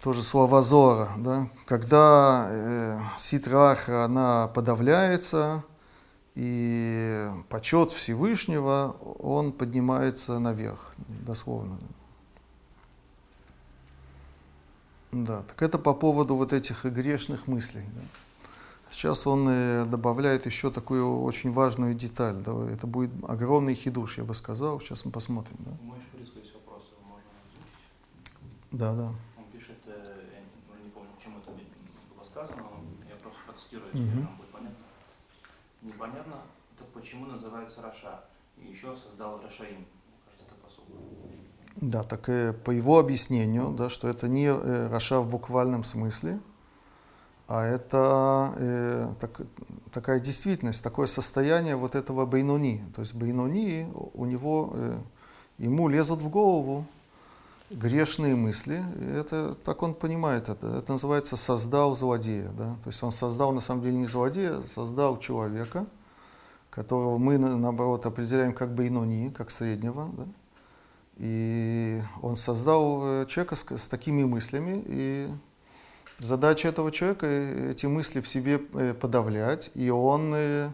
тоже 0.00 0.22
слова 0.22 0.62
Зора, 0.62 1.10
да, 1.18 1.48
когда 1.64 2.46
э, 2.48 3.00
ситра 3.18 3.72
ахра, 3.72 4.04
она 4.04 4.46
подавляется, 4.48 5.64
и 6.36 7.28
почет 7.48 7.90
Всевышнего, 7.90 8.96
он 9.18 9.52
поднимается 9.52 10.38
наверх, 10.38 10.94
дословно. 11.26 11.78
Да, 15.10 15.42
так 15.42 15.60
это 15.60 15.78
по 15.78 15.92
поводу 15.92 16.36
вот 16.36 16.52
этих 16.52 16.84
грешных 16.84 17.46
мыслей. 17.48 17.84
Да. 17.94 18.02
Сейчас 18.92 19.26
он 19.26 19.48
э, 19.48 19.84
добавляет 19.86 20.46
еще 20.46 20.70
такую 20.70 21.22
очень 21.22 21.50
важную 21.50 21.94
деталь. 21.94 22.36
Да, 22.36 22.52
это 22.70 22.86
будет 22.86 23.10
огромный 23.26 23.74
хидуш, 23.74 24.18
я 24.18 24.24
бы 24.24 24.34
сказал. 24.34 24.80
Сейчас 24.80 25.04
мы 25.04 25.10
посмотрим. 25.10 25.56
Да. 25.60 25.72
Можно? 25.82 26.02
Да, 28.72 28.94
да. 28.94 29.08
Он 29.36 29.44
пишет, 29.52 29.76
э, 29.86 29.92
я 29.92 30.80
не 30.82 30.90
помню, 30.90 31.10
чем 31.22 31.36
это 31.36 31.50
было 31.50 32.24
сказано, 32.24 32.64
я 33.06 33.16
просто 33.16 33.38
процитирую, 33.46 33.90
если 33.92 34.08
угу. 34.08 34.20
нам 34.20 34.36
будет 34.36 34.50
понятно. 34.50 34.76
Непонятно, 35.82 36.36
так 36.78 36.88
почему 36.88 37.26
называется 37.26 37.82
רשע? 37.82 38.24
И 38.56 38.70
еще 38.70 38.94
создал 38.96 39.42
רשעים. 39.42 39.84
Кажется, 40.24 40.46
это 40.46 40.54
посыл. 40.64 40.84
Да, 41.76 42.02
так 42.02 42.30
э, 42.30 42.54
по 42.54 42.70
его 42.70 42.98
объяснению, 42.98 43.72
да, 43.72 43.90
что 43.90 44.08
это 44.08 44.26
не 44.26 44.50
רשע 44.50 45.20
в 45.20 45.28
буквальном 45.28 45.84
смысле, 45.84 46.40
а 47.48 47.64
это 47.66 48.54
э, 48.56 49.14
так, 49.20 49.40
такая 49.92 50.20
действительность, 50.20 50.82
такое 50.82 51.06
состояние 51.06 51.76
вот 51.76 51.94
этого 51.94 52.24
Бейнуни. 52.24 52.82
То 52.94 53.02
есть 53.02 53.14
Бейнуни, 53.14 53.88
у 54.14 54.24
него, 54.24 54.70
э, 54.74 54.98
ему 55.58 55.88
лезут 55.88 56.22
в 56.22 56.28
голову 56.28 56.86
грешные 57.70 58.36
мысли. 58.36 58.82
Это, 59.14 59.54
так 59.64 59.82
он 59.82 59.94
понимает 59.94 60.48
это. 60.48 60.78
Это 60.78 60.92
называется 60.92 61.36
«создал 61.36 61.96
злодея». 61.96 62.50
Да? 62.56 62.76
То 62.84 62.88
есть 62.88 63.02
он 63.02 63.12
создал 63.12 63.52
на 63.52 63.60
самом 63.60 63.82
деле 63.82 63.96
не 63.96 64.06
злодея, 64.06 64.60
создал 64.72 65.18
человека, 65.18 65.86
которого 66.70 67.18
мы, 67.18 67.38
наоборот, 67.38 68.06
определяем 68.06 68.52
как 68.52 68.74
Бейнуни, 68.74 69.30
как 69.30 69.50
среднего. 69.50 70.10
Да? 70.16 70.26
И 71.16 72.02
он 72.20 72.36
создал 72.36 73.22
э, 73.22 73.26
человека 73.26 73.56
с, 73.56 73.64
с 73.70 73.88
такими 73.88 74.24
мыслями, 74.24 74.82
и 74.86 75.30
задача 76.18 76.68
этого 76.68 76.92
человека 76.92 77.26
эти 77.26 77.86
мысли 77.86 78.20
в 78.20 78.28
себе 78.28 78.60
э, 78.74 78.94
подавлять, 78.94 79.70
и 79.74 79.90
он 79.90 80.32
э, 80.34 80.70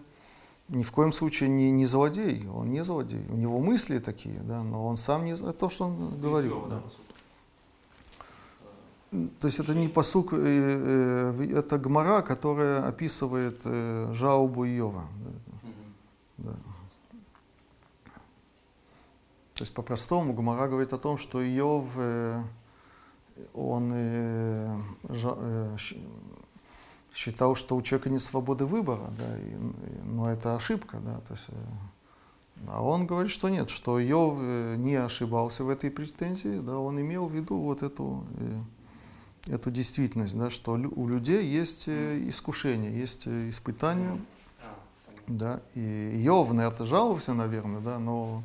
ни 0.68 0.83
в 0.83 0.92
коем 0.92 1.12
случае 1.12 1.48
не, 1.48 1.70
не 1.70 1.87
злодей, 1.87 2.46
он 2.48 2.70
не 2.70 2.85
злодей. 2.85 3.24
У 3.31 3.37
него 3.37 3.59
мысли 3.61 3.98
такие, 3.98 4.38
да, 4.40 4.62
но 4.62 4.87
он 4.87 4.96
сам 4.96 5.24
не... 5.24 5.33
Это 5.33 5.53
то, 5.53 5.68
что 5.68 5.87
он 5.87 6.18
говорил. 6.18 6.53
Иова, 6.53 6.68
Да. 6.68 6.83
То 9.40 9.46
есть 9.46 9.59
это 9.59 9.74
не 9.74 9.88
посук, 9.88 10.35
э, 10.35 11.53
это 11.57 11.79
гмара, 11.79 12.20
которая 12.20 12.87
описывает 12.87 13.62
жалобу 13.64 14.66
Иова. 14.66 15.07
да. 16.37 16.53
То 19.59 19.62
есть 19.62 19.74
по-простому 19.74 20.35
Гумара 20.35 20.68
говорит 20.68 20.92
о 20.92 20.98
том, 20.98 21.18
что 21.18 21.42
Иов, 21.42 21.87
он 23.55 23.92
э, 23.94 24.81
жа- 25.09 25.37
э, 25.38 25.77
считал, 27.14 27.55
что 27.55 27.77
у 27.77 27.83
человека 27.83 28.11
нет 28.11 28.22
свободы 28.22 28.64
выбора, 28.64 29.11
да, 29.18 29.38
и- 29.38 29.57
но 30.05 30.31
это 30.31 30.55
ошибка, 30.57 30.98
да, 30.98 31.20
то 31.27 31.35
есть, 31.35 31.46
э, 31.48 31.55
а 32.68 32.83
он 32.83 33.07
говорит, 33.07 33.31
что 33.31 33.48
нет, 33.48 33.70
что 33.70 34.01
Иов 34.01 34.38
э, 34.40 34.77
не 34.77 34.94
ошибался 34.96 35.64
в 35.64 35.68
этой 35.68 35.90
претензии, 35.90 36.61
да, 36.61 36.79
он 36.79 37.01
имел 37.01 37.27
в 37.27 37.33
виду 37.35 37.57
вот 37.59 37.83
эту, 37.83 38.24
э, 38.38 39.55
эту 39.55 39.70
действительность, 39.70 40.37
да, 40.37 40.51
что 40.51 40.72
у 40.72 41.09
людей 41.09 41.44
есть 41.46 41.88
искушение, 41.88 42.96
есть 42.96 43.27
понятно. 43.27 44.24
да, 45.27 45.61
и 45.74 45.81
Иов 46.27 46.53
на 46.53 46.62
это 46.62 46.85
жаловался, 46.85 47.35
наверное, 47.35 47.81
да, 47.81 47.98
но 47.98 48.42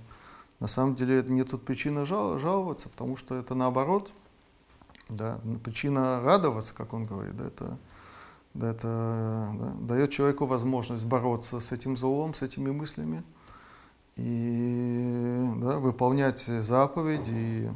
на 0.59 0.67
самом 0.67 0.95
деле 0.95 1.17
это 1.17 1.31
нет 1.31 1.49
тут 1.49 1.63
причины 1.65 2.05
жал- 2.05 2.39
жаловаться, 2.39 2.89
потому 2.89 3.17
что 3.17 3.35
это 3.35 3.53
наоборот, 3.55 4.11
да, 5.09 5.39
н- 5.43 5.59
причина 5.59 6.21
радоваться, 6.21 6.73
как 6.73 6.93
он 6.93 7.05
говорит, 7.05 7.35
да, 7.37 7.45
это, 7.47 7.77
да, 8.53 8.69
это 8.71 9.49
да, 9.59 9.73
дает 9.81 10.11
человеку 10.11 10.45
возможность 10.45 11.05
бороться 11.05 11.59
с 11.59 11.71
этим 11.71 11.97
злом, 11.97 12.33
с 12.33 12.41
этими 12.41 12.71
мыслями 12.71 13.23
и 14.15 15.49
да, 15.57 15.77
выполнять 15.79 16.39
заповеди 16.41 17.31
и 17.31 17.69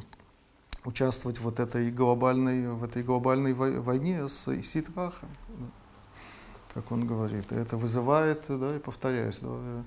участвовать 0.84 1.40
вот 1.40 1.60
этой 1.60 1.90
глобальной, 1.90 2.68
в 2.68 2.84
этой 2.84 3.02
глобальной 3.02 3.52
вой- 3.52 3.80
войне 3.80 4.28
с 4.28 4.44
Ситрахом, 4.62 5.28
да, 5.48 5.66
как 6.74 6.92
он 6.92 7.06
говорит. 7.06 7.50
И 7.52 7.56
это 7.56 7.76
вызывает, 7.76 8.44
да, 8.48 8.76
и 8.76 8.78
повторяюсь, 8.78 9.38
да, 9.40 9.84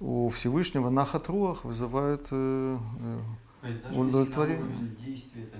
у 0.00 0.28
Всевышнего 0.28 0.90
Нахатруах 0.90 1.64
вызывает 1.64 2.26
э, 2.30 2.78
э, 3.00 3.20
То 3.60 3.68
есть 3.68 3.82
даже 3.82 3.98
Удовлетворение. 3.98 4.58
если 4.58 4.72
на 4.72 4.76
уровень 4.78 4.96
действия 4.96 5.42
это 5.44 5.56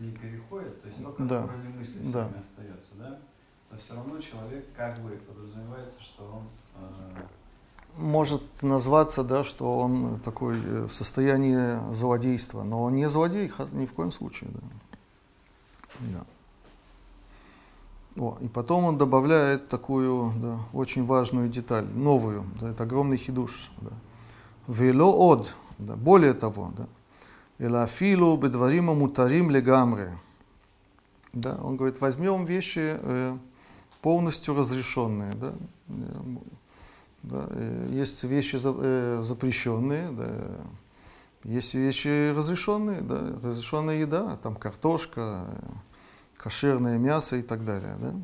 не, 0.00 0.10
переходит, 0.12 0.82
то 0.82 0.88
есть 0.88 1.02
только 1.02 1.22
Да. 1.24 1.40
на 1.40 1.44
уровне 1.46 1.68
мысли 1.78 1.98
Да. 2.12 2.24
время 2.28 2.40
остается, 2.40 2.90
да, 2.98 3.18
то 3.70 3.76
все 3.78 3.94
равно 3.94 4.18
человек 4.20 4.66
как 4.76 5.00
бы 5.02 5.10
подразумевается, 5.10 6.02
что 6.02 6.24
он 6.24 6.42
э, 6.82 7.22
может 7.96 8.42
назваться, 8.62 9.24
да, 9.24 9.44
что 9.44 9.78
он 9.78 10.20
такой 10.20 10.58
э, 10.62 10.84
в 10.86 10.92
состоянии 10.92 11.92
злодейства, 11.94 12.62
но 12.62 12.82
он 12.82 12.96
не 12.96 13.08
злодей 13.08 13.50
ни 13.72 13.86
в 13.86 13.92
коем 13.92 14.12
случае. 14.12 14.50
Да. 14.52 14.60
Да. 16.00 16.24
О, 18.22 18.36
и 18.40 18.48
потом 18.48 18.84
он 18.84 18.98
добавляет 18.98 19.68
такую 19.68 20.32
да, 20.38 20.58
очень 20.72 21.04
важную 21.04 21.48
деталь, 21.48 21.86
новую, 21.86 22.44
да, 22.60 22.70
это 22.70 22.82
огромный 22.82 23.16
хидуш. 23.16 23.70
Да. 23.80 23.90
Вело 24.66 25.12
од, 25.30 25.54
да, 25.78 25.94
более 25.96 26.34
того, 26.34 26.72
да, 26.76 26.86
элафилу 27.58 28.36
бедварима 28.36 28.94
мутарим 28.94 29.50
легамре. 29.50 30.18
Да, 31.32 31.58
он 31.62 31.76
говорит, 31.76 32.00
возьмем 32.00 32.44
вещи 32.44 32.98
э, 33.00 33.36
полностью 34.00 34.54
разрешенные. 34.54 35.34
Да, 35.34 35.54
э, 35.88 35.92
да, 37.22 37.46
э, 37.50 37.90
есть 37.92 38.24
вещи 38.24 38.56
за- 38.56 39.22
запрещенные, 39.22 40.10
да, 40.10 40.28
есть 41.44 41.74
вещи 41.74 42.32
разрешенные, 42.32 43.00
да, 43.00 43.38
разрешенная 43.42 43.96
еда, 43.96 44.36
там 44.42 44.56
картошка, 44.56 45.44
кошерное 46.36 46.98
мясо 46.98 47.36
и 47.36 47.42
так 47.42 47.64
далее. 47.64 47.96
Да. 48.00 48.14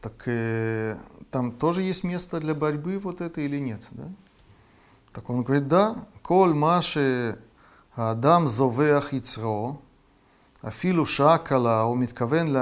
Так 0.00 0.22
э, 0.26 0.96
там 1.30 1.52
тоже 1.52 1.82
есть 1.82 2.04
место 2.04 2.40
для 2.40 2.54
борьбы 2.54 2.98
вот 2.98 3.20
это 3.20 3.40
или 3.40 3.58
нет? 3.58 3.86
Да? 3.90 4.08
Так 5.16 5.30
он 5.30 5.44
говорит, 5.44 5.66
да, 5.66 5.96
коль 6.22 6.52
маши 6.52 7.38
адам 7.94 8.46
зовеах 8.48 9.14
ицро, 9.14 9.80
афилу 10.60 11.06
шакала 11.06 11.86
у 11.86 11.94
митковен 11.94 12.54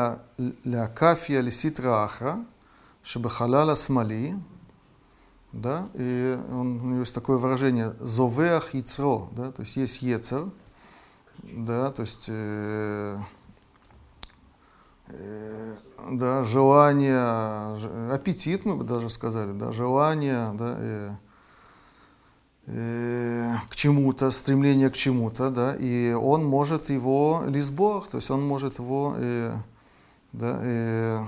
лякафия 0.63 1.41
лиситра 1.41 2.05
ахра, 2.05 2.45
шебахалала 3.03 3.75
смали, 3.75 4.37
да, 5.51 5.89
и 5.95 6.39
он, 6.49 6.81
у 6.81 6.85
него 6.91 7.01
есть 7.01 7.13
такое 7.13 7.39
выражение 7.39 7.93
«зовеах 7.99 8.73
яцро», 8.73 9.31
да, 9.33 9.51
то 9.51 9.63
есть 9.63 9.75
есть 9.75 10.03
ецер, 10.03 10.49
да, 11.43 11.91
то 11.91 12.03
есть 12.03 12.27
э, 12.29 13.19
э, 15.09 15.75
да, 16.09 16.45
желание, 16.45 18.15
аппетит, 18.15 18.65
мы 18.65 18.77
бы 18.77 18.85
даже 18.85 19.11
сказали, 19.11 19.51
да, 19.51 19.73
желание, 19.73 20.53
да, 20.55 20.77
э, 20.79 21.11
к 22.67 23.77
чему-то, 23.77 24.31
стремление 24.31 24.89
к 24.89 24.95
чему-то, 24.95 25.51
да, 25.51 25.77
и 25.77 26.13
он 26.13 26.47
может 26.47 26.89
его 26.89 27.45
лисбох, 27.47 28.09
то 28.09 28.17
есть 28.17 28.31
он 28.31 28.47
может 28.47 28.79
его 28.79 29.15
э, 29.19 29.53
да, 30.33 30.59
э, 30.63 31.19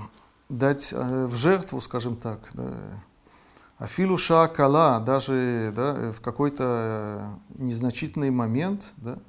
дать 0.49 0.91
э, 0.93 1.25
в 1.27 1.35
жертву, 1.35 1.79
скажем 1.79 2.15
так, 2.15 2.39
да, 2.53 2.73
Афилу 3.77 4.17
кала, 4.55 4.99
даже 4.99 5.71
да, 5.75 6.11
в 6.11 6.21
какой-то 6.21 6.63
э, 7.57 7.63
незначительный 7.63 8.31
момент, 8.31 8.91
да, 8.97 9.19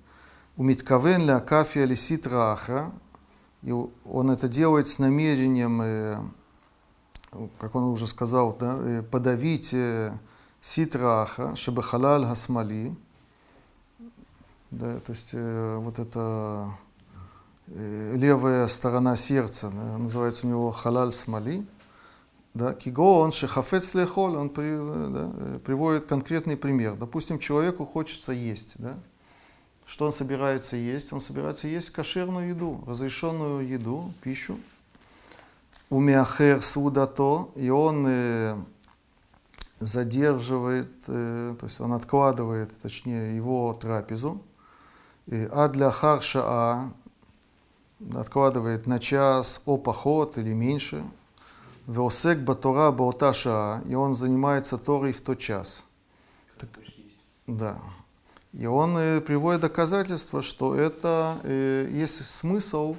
у 0.57 0.63
Миткавен 0.63 1.27
ля 1.27 1.41
кафия 1.41 1.85
лиситра 1.85 2.57
и 3.63 3.73
он 3.73 4.31
это 4.31 4.49
делает 4.49 4.89
с 4.89 4.99
намерением, 4.99 5.83
э, 5.83 6.19
как 7.59 7.75
он 7.75 7.85
уже 7.85 8.07
сказал, 8.07 8.57
да, 8.59 8.79
э, 8.79 9.03
подавить 9.03 9.75
э, 9.75 10.13
ситра 10.69 11.23
ахра, 11.23 11.57
шебахалаль 11.57 12.27
гасмали, 12.27 12.95
да, 14.71 15.01
то 15.01 15.13
есть 15.13 15.31
э, 15.33 15.77
вот 15.79 15.99
это 15.99 16.69
э, 17.69 18.17
левая 18.17 18.69
сторона 18.69 19.17
сердца, 19.17 19.73
да, 19.75 19.97
называется 19.97 20.47
у 20.47 20.51
него 20.51 20.71
халаль 20.71 21.11
смали, 21.13 21.67
да, 22.53 22.75
кигоон 22.75 23.33
шехафец 23.33 23.95
лехоль, 23.95 24.37
он 24.37 24.51
при, 24.51 24.77
да, 25.11 25.33
э, 25.33 25.59
приводит 25.65 26.05
конкретный 26.05 26.59
пример. 26.59 26.97
Допустим, 26.97 27.39
человеку 27.39 27.87
хочется 27.87 28.33
есть, 28.33 28.73
да, 28.75 28.99
что 29.87 30.05
он 30.05 30.13
собирается 30.13 30.77
есть? 30.77 31.15
Он 31.15 31.23
собирается 31.23 31.67
есть 31.67 31.89
кошерную 31.89 32.51
еду, 32.51 32.85
разрешенную 32.87 33.67
еду, 33.67 34.13
пищу. 34.21 34.59
У 35.89 35.99
миахер 35.99 36.61
судато, 36.61 37.49
и 37.57 37.71
он 37.71 38.05
э, 38.07 38.57
задерживает, 39.81 40.93
э, 41.07 41.55
то 41.59 41.67
есть 41.67 41.81
он 41.81 41.93
откладывает, 41.93 42.71
точнее, 42.81 43.37
его 43.37 43.73
трапезу. 43.75 44.43
А 45.31 45.69
для 45.69 45.91
харшаа 45.91 46.93
откладывает 48.15 48.87
на 48.87 48.99
час, 48.99 49.61
о 49.67 49.77
поход 49.77 50.39
или 50.39 50.55
меньше. 50.55 51.05
Веосек 51.87 52.39
батора 52.39 52.93
баота 52.93 53.33
шаа, 53.33 53.83
и 53.87 53.95
он 53.95 54.15
занимается 54.15 54.79
Торой 54.79 55.13
в 55.13 55.21
тот 55.21 55.39
час. 55.39 55.85
Есть. 56.61 56.97
Да. 57.47 57.79
И 58.53 58.67
он 58.67 58.97
э, 58.97 59.21
приводит 59.21 59.63
доказательства, 59.63 60.43
что 60.43 60.75
это 60.75 61.39
э, 61.45 61.89
есть 61.91 62.27
смысл 62.27 62.97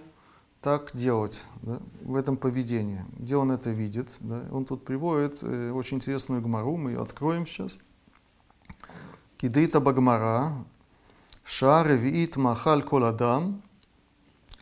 так 0.61 0.91
делать 0.93 1.41
да, 1.61 1.79
в 2.01 2.15
этом 2.15 2.37
поведении. 2.37 3.03
Где 3.17 3.37
он 3.37 3.51
это 3.51 3.69
видит? 3.69 4.15
Да? 4.19 4.43
Он 4.51 4.65
тут 4.65 4.83
приводит 4.83 5.39
э, 5.41 5.71
очень 5.71 5.97
интересную 5.97 6.41
гмару, 6.41 6.75
мы 6.77 6.91
ее 6.91 7.01
откроем 7.01 7.45
сейчас. 7.45 7.79
Кидейта 9.37 9.79
багмара, 9.79 10.53
ша 11.45 11.83
ревиит 11.83 12.35
махаль 12.35 12.83
кол 12.83 13.05
адам, 13.05 13.61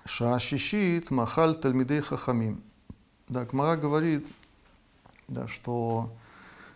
ша 0.06 0.38
шишит 0.40 1.10
махаль 1.10 1.56
тальмидей 1.56 2.02
хахамим. 2.02 2.62
Да, 3.28 3.44
Гмара 3.44 3.76
говорит, 3.76 4.26
да, 5.28 5.48
что 5.48 6.14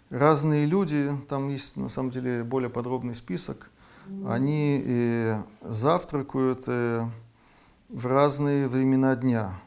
разные 0.10 0.66
люди, 0.66 1.10
там 1.30 1.48
есть 1.48 1.78
на 1.78 1.88
самом 1.88 2.12
деле 2.12 2.43
более 2.43 2.70
подробный 2.70 3.16
список, 3.16 3.70
они 4.28 4.84
э, 4.86 5.41
завтракают 5.62 6.64
э, 6.68 7.08
в 7.92 8.06
разные 8.08 8.68
времена 8.68 9.16
дня. 9.16 9.60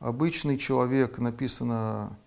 Обычный 0.00 0.58
человек, 0.58 1.18
написано 1.18 2.18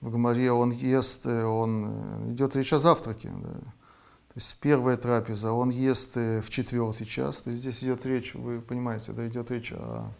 в 0.00 0.10
Гмаре, 0.10 0.50
он 0.50 0.70
ест, 0.70 1.26
э, 1.26 1.44
он 1.44 1.86
э, 1.88 2.32
идет 2.32 2.56
речь 2.56 2.72
о 2.72 2.78
завтраке. 2.78 3.30
да. 3.42 3.48
То 3.48 4.34
есть 4.36 4.56
первая 4.60 4.96
трапеза, 4.96 5.52
он 5.52 5.70
ест 5.70 6.16
э, 6.16 6.40
в 6.40 6.48
четвертый 6.48 7.06
час. 7.06 7.42
То 7.42 7.50
есть 7.50 7.62
здесь 7.62 7.84
идет 7.84 8.06
речь, 8.06 8.34
вы 8.34 8.60
понимаете, 8.60 9.12
да, 9.12 9.26
идет 9.28 9.50
речь 9.50 9.72
о 9.72 10.10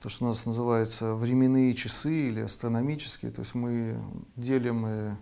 то, 0.00 0.08
что 0.08 0.24
у 0.24 0.28
нас 0.28 0.44
называется 0.46 1.14
временные 1.14 1.72
часы 1.74 2.28
или 2.28 2.40
астрономические. 2.40 3.30
То 3.30 3.42
есть 3.42 3.54
мы 3.54 3.98
делим 4.34 5.16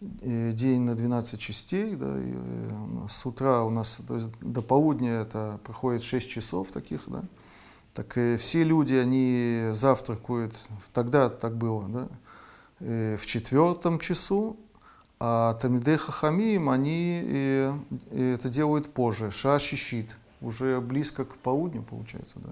день 0.00 0.82
на 0.82 0.94
12 0.94 1.40
частей, 1.40 1.96
да, 1.96 2.16
и, 2.20 2.34
с 3.08 3.26
утра 3.26 3.64
у 3.64 3.70
нас 3.70 4.00
то 4.06 4.14
есть 4.14 4.28
до 4.40 4.62
полудня 4.62 5.20
это 5.20 5.58
проходит 5.64 6.04
6 6.04 6.28
часов 6.28 6.70
таких, 6.70 7.02
да, 7.08 7.24
так 7.98 8.16
и 8.16 8.36
все 8.36 8.62
люди, 8.62 8.94
они 8.94 9.70
завтракают, 9.72 10.54
тогда 10.92 11.28
так 11.28 11.56
было, 11.56 11.88
да, 11.88 12.08
э, 12.78 13.16
в 13.16 13.26
четвертом 13.26 13.98
часу, 13.98 14.56
а 15.18 15.54
Тамидей 15.54 15.96
Хахамим, 15.96 16.70
они 16.70 17.24
э, 17.24 17.72
э, 18.12 18.34
это 18.34 18.48
делают 18.50 18.94
позже, 18.94 19.32
ша 19.32 19.58
щит, 19.58 20.14
уже 20.40 20.80
близко 20.80 21.24
к 21.24 21.38
полудню 21.38 21.82
получается, 21.82 22.38
да, 22.38 22.50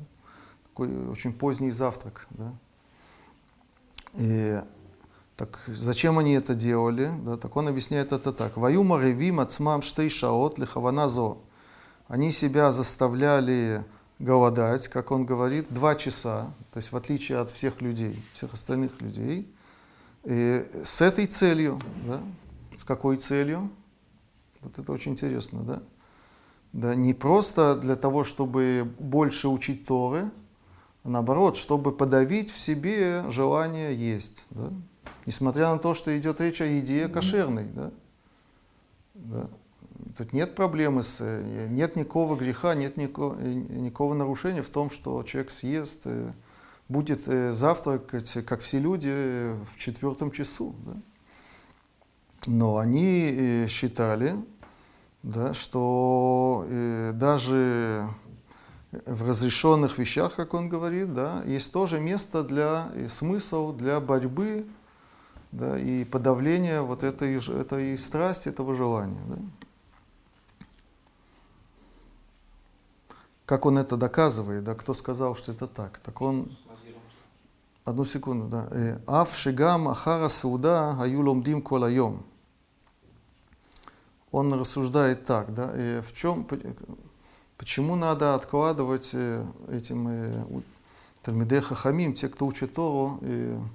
такой 0.69 1.11
очень 1.11 1.33
поздний 1.33 1.71
завтрак, 1.71 2.27
да. 2.31 2.53
И 4.15 4.59
так 5.37 5.61
зачем 5.69 6.19
они 6.19 6.33
это 6.33 6.57
делали? 6.57 7.13
Да, 7.25 7.37
так 7.37 7.55
он 7.55 7.69
объясняет 7.69 8.11
это 8.11 8.33
так. 8.33 8.57
Ваюма 8.57 9.01
ревим 9.01 9.39
ацмам 9.39 9.83
штей 9.83 10.09
шаот 10.09 10.59
лихавана 10.59 11.09
зо. 11.09 11.39
Они 12.09 12.33
себя 12.33 12.73
заставляли 12.73 13.85
голодать, 14.19 14.89
как 14.89 15.11
он 15.11 15.27
говорит, 15.27 15.67
два 15.71 15.95
часа, 15.95 16.55
то 16.73 16.79
есть 16.79 16.93
в 16.93 16.97
отличие 16.97 17.39
от 17.39 17.51
всех 17.51 17.81
людей, 17.83 18.23
всех 18.33 18.55
остальных 18.55 19.01
людей, 19.01 19.53
и 20.25 20.67
с 20.85 21.01
этой 21.01 21.27
целью, 21.27 21.81
да, 22.07 22.21
с 22.77 22.85
какой 22.85 23.17
целью? 23.17 23.71
Вот 24.61 24.79
это 24.79 24.91
очень 24.93 25.13
интересно, 25.13 25.63
да? 25.63 25.83
Да, 26.73 26.95
не 26.95 27.15
просто 27.15 27.75
для 27.75 27.97
того, 27.97 28.25
чтобы 28.25 28.93
больше 28.99 29.49
учить 29.49 29.87
Торы, 29.87 30.31
а 31.05 31.09
наоборот, 31.09 31.57
чтобы 31.57 31.93
подавить 31.93 32.51
в 32.51 32.59
себе 32.59 33.25
желание 33.31 33.95
есть. 33.95 34.45
Да? 34.51 34.73
Несмотря 35.25 35.73
на 35.73 35.79
то, 35.79 35.95
что 35.95 36.17
идет 36.19 36.41
речь 36.41 36.61
о 36.61 36.65
еде 36.65 37.09
кошерной. 37.09 37.67
Да? 37.67 37.91
Да. 39.15 39.49
Тут 40.17 40.33
нет 40.33 40.55
проблемы, 40.55 41.03
с, 41.03 41.19
э, 41.21 41.67
нет 41.69 41.95
никакого 41.97 42.37
греха, 42.37 42.75
нет 42.75 42.97
никакого, 42.97 43.37
э, 43.39 43.53
никакого 43.53 44.15
нарушения 44.15 44.63
в 44.63 44.71
том, 44.71 44.89
что 44.89 45.23
человек 45.25 45.51
съест, 45.51 46.03
э, 46.07 46.33
будет 46.89 47.25
завтракать, 47.57 48.33
как 48.47 48.61
все 48.61 48.79
люди, 48.79 49.11
в 49.11 49.77
четвертом 49.77 50.31
часу. 50.31 50.75
Да? 50.87 50.93
Но 52.47 52.77
они 52.77 53.67
считали, 53.69 54.37
да, 55.25 55.53
что 55.53 56.65
даже 57.13 58.09
в 59.05 59.29
разрешенных 59.29 59.99
вещах, 59.99 60.37
как 60.37 60.55
он 60.55 60.69
говорит, 60.69 61.13
да, 61.13 61.43
есть 61.45 61.73
тоже 61.73 61.99
место 61.99 62.45
для 62.45 62.89
смысл 63.09 63.73
для 63.73 63.99
борьбы 63.99 64.65
да, 65.51 65.77
и 65.77 66.05
подавления 66.05 66.83
вот 66.83 67.03
этой, 67.03 67.37
этой 67.37 67.99
страсти, 67.99 68.49
этого 68.49 68.77
желания. 68.77 69.23
Да. 69.27 69.39
Как 73.47 73.65
он 73.65 73.79
это 73.79 73.97
доказывает, 73.97 74.65
да, 74.65 74.75
кто 74.75 74.93
сказал, 74.93 75.37
что 75.37 75.53
это 75.53 75.69
так? 75.69 76.01
Так 76.01 76.21
он... 76.21 76.57
Одну 77.85 78.05
секунду, 78.05 78.49
да. 78.49 78.67
«Э, 78.73 78.99
Ав 79.07 79.37
шигам 79.37 79.89
ахара 79.89 80.29
сауда 80.29 81.01
аю 81.01 81.21
ломдим 81.21 81.63
колайом. 81.63 82.25
Он 84.33 84.53
рассуждает 84.53 85.25
так, 85.25 85.55
да, 85.55 85.71
и 85.73 85.99
э, 85.99 86.03
в 86.03 86.13
чем, 86.13 86.45
почему 87.57 87.95
надо 87.95 88.35
откладывать 88.35 89.11
э, 89.13 89.47
этим 89.71 90.65
Талмидей 91.23 91.61
Хахамим, 91.61 92.15
те, 92.15 92.29
кто 92.29 92.47
учит 92.47 92.75
Тору, 92.75 93.21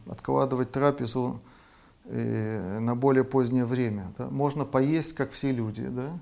откладывать 0.09 0.73
трапезу 0.73 1.39
на 2.03 2.95
более 2.95 3.23
позднее 3.23 3.65
время. 3.65 4.13
Да? 4.17 4.27
Можно 4.27 4.65
поесть, 4.65 5.13
как 5.13 5.31
все 5.31 5.51
люди, 5.51 5.87
да? 5.87 6.19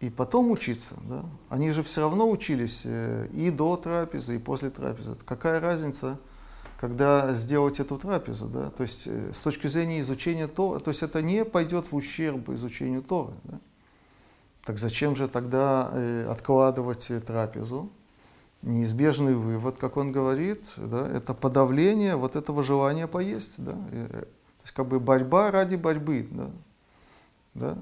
И 0.00 0.08
потом 0.08 0.50
учиться. 0.50 0.96
Да? 1.04 1.24
Они 1.50 1.70
же 1.70 1.82
все 1.82 2.00
равно 2.00 2.28
учились 2.28 2.82
э, 2.84 3.28
и 3.32 3.50
до 3.50 3.76
трапезы, 3.76 4.36
и 4.36 4.38
после 4.38 4.70
трапезы. 4.70 5.14
Какая 5.26 5.60
разница, 5.60 6.18
когда 6.78 7.34
сделать 7.34 7.80
эту 7.80 7.98
трапезу? 7.98 8.46
Да? 8.46 8.70
То 8.70 8.82
есть 8.82 9.06
э, 9.06 9.32
с 9.32 9.38
точки 9.38 9.66
зрения 9.66 10.00
изучения 10.00 10.48
Тора, 10.48 10.80
то 10.80 10.90
есть 10.90 11.02
это 11.02 11.20
не 11.20 11.44
пойдет 11.44 11.92
в 11.92 11.96
ущерб 11.96 12.48
изучению 12.48 13.02
Торы. 13.02 13.34
Да? 13.44 13.60
Так 14.64 14.78
зачем 14.78 15.16
же 15.16 15.28
тогда 15.28 15.90
э, 15.92 16.26
откладывать 16.30 17.12
трапезу? 17.26 17.92
Неизбежный 18.62 19.34
вывод, 19.34 19.76
как 19.76 19.96
он 19.96 20.12
говорит, 20.12 20.62
да, 20.76 21.08
это 21.08 21.32
подавление 21.32 22.16
вот 22.16 22.36
этого 22.36 22.62
желания 22.62 23.06
поесть. 23.06 23.54
Да? 23.56 23.72
То 23.72 24.62
есть 24.62 24.72
как 24.74 24.86
бы 24.86 25.00
борьба 25.00 25.50
ради 25.50 25.76
борьбы. 25.76 26.28
Да? 26.30 26.50
Да? 27.54 27.78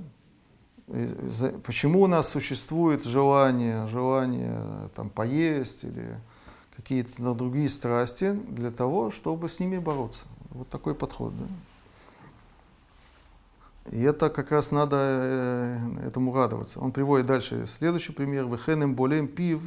Почему 1.64 2.02
у 2.02 2.06
нас 2.06 2.28
существует 2.28 3.04
желание, 3.04 3.86
желание 3.86 4.62
там, 4.94 5.10
поесть 5.10 5.84
или 5.84 6.16
какие-то 6.76 7.34
другие 7.34 7.68
страсти 7.68 8.32
для 8.32 8.70
того, 8.70 9.10
чтобы 9.10 9.48
с 9.48 9.58
ними 9.60 9.78
бороться. 9.78 10.24
Вот 10.50 10.68
такой 10.68 10.94
подход. 10.94 11.32
Да? 11.36 11.44
И 13.90 14.02
это 14.02 14.30
как 14.30 14.50
раз 14.50 14.70
надо 14.70 14.96
э, 15.00 15.78
этому 16.06 16.34
радоваться. 16.34 16.80
Он 16.80 16.92
приводит 16.92 17.26
дальше 17.26 17.66
следующий 17.66 18.12
пример. 18.12 18.46
Вехенем 18.46 18.94
болем 18.94 19.28
пив 19.28 19.62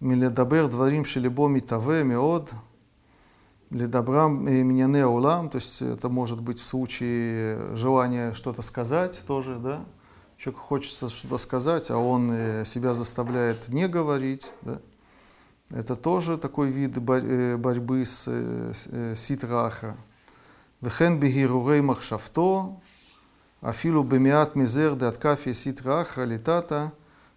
миледабер 0.00 0.68
дворим 0.68 1.04
шелебо 1.04 1.48
митаве 1.48 2.04
меод 2.04 2.52
ледабрам 3.70 4.44
миняне 4.44 5.06
улам. 5.06 5.48
То 5.48 5.56
есть 5.56 5.80
это 5.82 6.08
может 6.08 6.40
быть 6.40 6.58
в 6.58 6.64
случае 6.64 7.74
желания 7.74 8.32
что-то 8.34 8.62
сказать 8.62 9.22
тоже, 9.26 9.56
да, 9.56 9.84
человеку 10.42 10.64
хочется 10.64 11.08
что-то 11.08 11.38
сказать, 11.38 11.88
а 11.92 11.98
он 11.98 12.32
э, 12.32 12.64
себя 12.64 12.94
заставляет 12.94 13.68
не 13.68 13.86
говорить. 13.86 14.52
Да? 14.62 14.80
Это 15.70 15.94
тоже 15.94 16.36
такой 16.36 16.68
вид 16.68 16.98
э, 16.98 17.56
борьбы 17.56 18.04
с 18.04 18.24
э, 18.26 19.14
ситраха. 19.16 19.96
Вехен 20.80 21.20
бигирурей 21.20 21.80
махшавто, 21.80 22.80
афилу 23.60 24.02
бемиат 24.02 24.56
мизер 24.56 24.96
де 24.96 25.06
аткафи 25.06 25.52
ситраха 25.52 26.24
литата, 26.24 26.92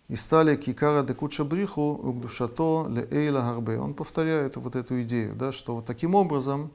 и 0.07 0.15
стали 0.15 0.55
кикара 0.55 1.03
де 1.03 1.13
куча 1.13 1.43
бриху, 1.43 1.81
угдушато 1.81 2.87
ле 2.89 3.07
эйла 3.11 3.41
гарбе. 3.41 3.77
Он 3.77 3.93
повторяет 3.93 4.55
вот 4.55 4.75
эту 4.75 4.99
идею, 5.03 5.35
да, 5.35 5.51
что 5.51 5.75
вот 5.75 5.85
таким 5.85 6.15
образом, 6.15 6.71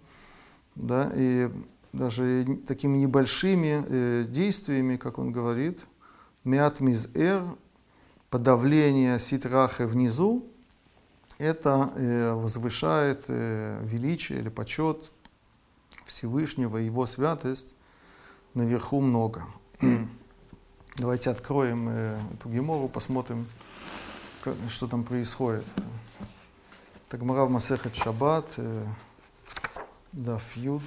да, 0.76 1.10
и 1.16 1.50
даже 1.92 2.60
такими 2.68 2.98
небольшими 2.98 3.84
э, 3.84 4.24
действиями, 4.28 4.96
как 4.96 5.18
он 5.18 5.32
говорит, 5.32 5.86
Мят 6.44 6.80
мизэр, 6.80 7.44
подавление 8.30 9.20
ситрахы 9.20 9.86
внизу, 9.86 10.46
это 11.36 11.92
э, 11.96 12.32
возвышает 12.32 13.24
э, 13.28 13.78
величие 13.84 14.38
или 14.38 14.48
почет 14.48 15.12
Всевышнего, 16.06 16.78
его 16.78 17.04
святость 17.04 17.74
наверху 18.54 19.02
много. 19.02 19.44
Давайте 20.96 21.28
откроем 21.28 21.88
э, 21.90 22.18
эту 22.34 22.48
гемору, 22.48 22.88
посмотрим, 22.88 23.46
что 24.70 24.88
там 24.88 25.04
происходит. 25.04 25.64
Тагмара 27.10 27.44
в 27.44 27.50
Масехет 27.50 27.94
Шаббат, 27.94 28.58
Даф 30.12 30.56
Юд. 30.56 30.82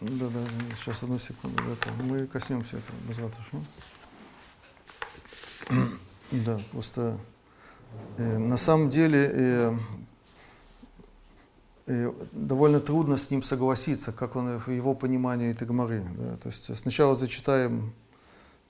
Да, 0.00 0.26
да, 0.28 0.40
сейчас 0.76 1.02
одну 1.02 1.18
секунду. 1.18 1.62
Это, 1.72 1.90
мы 2.02 2.26
коснемся 2.26 2.76
этого 2.76 2.96
без 3.08 3.18
ратуши. 3.18 3.62
Да, 6.32 6.60
просто 6.72 7.20
э, 8.18 8.38
на 8.38 8.56
самом 8.56 8.90
деле 8.90 9.30
э, 9.32 9.74
э, 11.86 12.12
довольно 12.32 12.80
трудно 12.80 13.16
с 13.16 13.30
ним 13.30 13.44
согласиться, 13.44 14.10
как 14.10 14.34
он 14.34 14.58
в 14.58 14.68
его 14.68 14.96
понимании 14.96 15.52
этой 15.52 15.68
гморы. 15.68 16.04
Да? 16.18 16.36
То 16.38 16.48
есть 16.48 16.76
сначала 16.76 17.14
зачитаем 17.14 17.94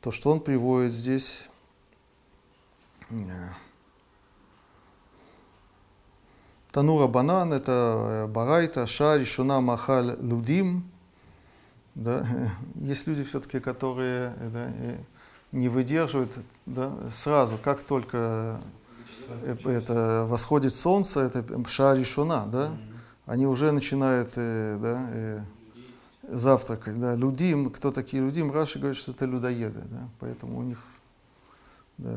то, 0.02 0.10
что 0.10 0.30
он 0.30 0.40
приводит 0.40 0.92
здесь. 0.92 1.48
Танура 6.72 7.06
банан 7.06 7.54
это 7.54 8.28
барайта, 8.28 8.86
шар, 8.86 9.24
шуна, 9.24 9.62
махаль, 9.62 10.14
лудим. 10.20 10.92
Да? 11.96 12.26
Есть 12.76 13.06
люди 13.06 13.24
все-таки, 13.24 13.58
которые 13.58 14.34
да, 14.52 14.70
не 15.50 15.68
выдерживают 15.68 16.38
да, 16.66 16.92
сразу, 17.10 17.58
как 17.58 17.82
только 17.82 18.60
э, 19.28 19.56
это 19.64 20.24
восходит 20.28 20.74
солнце, 20.74 21.20
это 21.20 21.44
шари 21.66 22.04
шуна, 22.04 22.46
да, 22.46 22.70
они 23.24 23.46
уже 23.46 23.72
начинают 23.72 24.32
э, 24.36 24.78
да, 24.80 25.08
э, 25.10 25.40
завтракать. 26.28 27.00
Да. 27.00 27.14
Людим, 27.14 27.70
кто 27.70 27.90
такие 27.90 28.22
людим? 28.22 28.52
Раши 28.52 28.78
говорит, 28.78 28.98
что 28.98 29.12
это 29.12 29.24
людоеды, 29.24 29.80
да, 29.90 30.08
поэтому 30.20 30.58
у 30.58 30.62
них 30.62 30.78
да, 31.96 32.10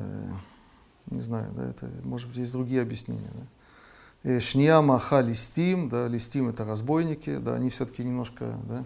Не 1.09 1.21
знаю, 1.21 1.51
да, 1.55 1.69
это, 1.69 1.89
может 2.03 2.27
быть, 2.27 2.37
есть 2.37 2.51
другие 2.51 2.81
объяснения. 2.81 3.31
Да. 3.33 4.29
Э, 4.31 4.39
Шния 4.41 4.81
маха 4.81 5.21
листим, 5.21 5.87
да, 5.87 6.09
листим 6.09 6.49
это 6.49 6.65
разбойники, 6.65 7.37
да, 7.37 7.55
они 7.55 7.69
все-таки 7.69 8.03
немножко, 8.03 8.57
да, 8.67 8.83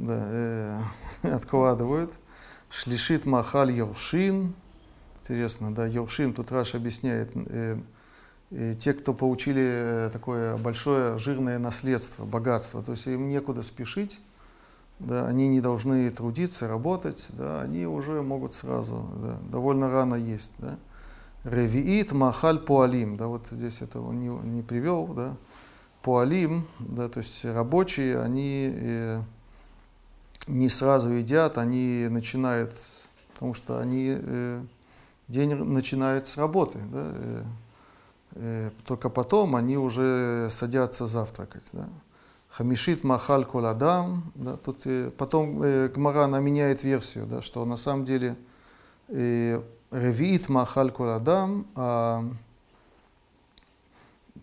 да, 0.00 0.18
э, 0.18 0.82
откладывают. 1.22 2.14
Шлишит 2.70 3.26
махаль 3.26 3.72
Йоршин. 3.72 4.54
Интересно, 5.20 5.74
да, 5.74 5.86
Йоршин, 5.86 6.32
тут 6.32 6.50
Раш 6.50 6.74
объясняет, 6.74 7.30
э, 7.34 7.78
э, 8.50 8.74
те, 8.78 8.94
кто 8.94 9.12
получили 9.12 9.62
э, 9.62 10.10
такое 10.12 10.56
большое 10.56 11.18
жирное 11.18 11.58
наследство, 11.58 12.24
богатство, 12.24 12.82
то 12.82 12.92
есть 12.92 13.06
им 13.06 13.28
некуда 13.28 13.62
спешить, 13.62 14.18
да, 14.98 15.26
они 15.26 15.46
не 15.46 15.60
должны 15.60 16.08
трудиться, 16.10 16.68
работать, 16.68 17.26
да, 17.30 17.60
они 17.60 17.86
уже 17.86 18.22
могут 18.22 18.54
сразу, 18.54 19.10
да, 19.16 19.38
довольно 19.50 19.90
рано 19.90 20.14
есть. 20.14 20.52
Да. 20.58 20.78
Ревиит 21.44 22.12
махаль 22.12 22.58
пуалим, 22.58 23.16
да, 23.16 23.26
вот 23.26 23.48
здесь 23.50 23.82
это 23.82 24.00
он 24.00 24.20
не, 24.20 24.28
не 24.28 24.62
привел, 24.62 25.06
да, 25.08 25.36
пуалим, 26.02 26.66
да, 26.78 27.08
то 27.08 27.18
есть 27.18 27.44
рабочие, 27.44 28.20
они 28.20 28.72
э, 28.74 29.22
не 30.50 30.68
сразу 30.68 31.10
едят, 31.10 31.58
они 31.58 32.08
начинают, 32.10 32.74
потому 33.32 33.54
что 33.54 33.78
они, 33.78 34.16
э, 34.16 34.62
день 35.28 35.54
начинает 35.54 36.28
с 36.28 36.36
работы, 36.36 36.78
да, 36.92 37.12
э, 37.14 37.42
э, 38.32 38.70
только 38.84 39.08
потом 39.08 39.56
они 39.56 39.76
уже 39.76 40.48
садятся 40.50 41.06
завтракать, 41.06 41.64
да. 41.72 41.88
Хамишит 42.48 43.04
махаль 43.04 43.44
коладам, 43.44 44.32
да, 44.34 44.56
тут 44.56 44.86
э, 44.86 45.10
потом 45.16 45.62
э, 45.62 45.88
Гмара, 45.88 46.26
меняет 46.26 46.82
версию, 46.82 47.26
да, 47.26 47.42
что 47.42 47.64
на 47.64 47.76
самом 47.76 48.04
деле 48.04 48.36
э, 49.08 49.62
ревиит 49.90 50.48
махаль 50.48 50.90
коладам, 50.90 51.66
а 51.76 52.24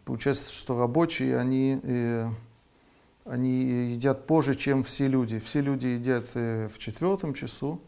получается, 0.06 0.52
что 0.52 0.80
рабочие, 0.80 1.38
они, 1.38 1.80
э, 1.84 2.30
они 3.28 3.92
едят 3.92 4.26
позже, 4.26 4.56
чем 4.56 4.84
все 4.84 5.08
люди. 5.08 5.40
Все 5.40 5.62
люди 5.62 5.88
едят 5.88 6.30
э, 6.36 6.70
в 6.70 6.78
четвертом 6.78 7.34
часу, 7.34 7.82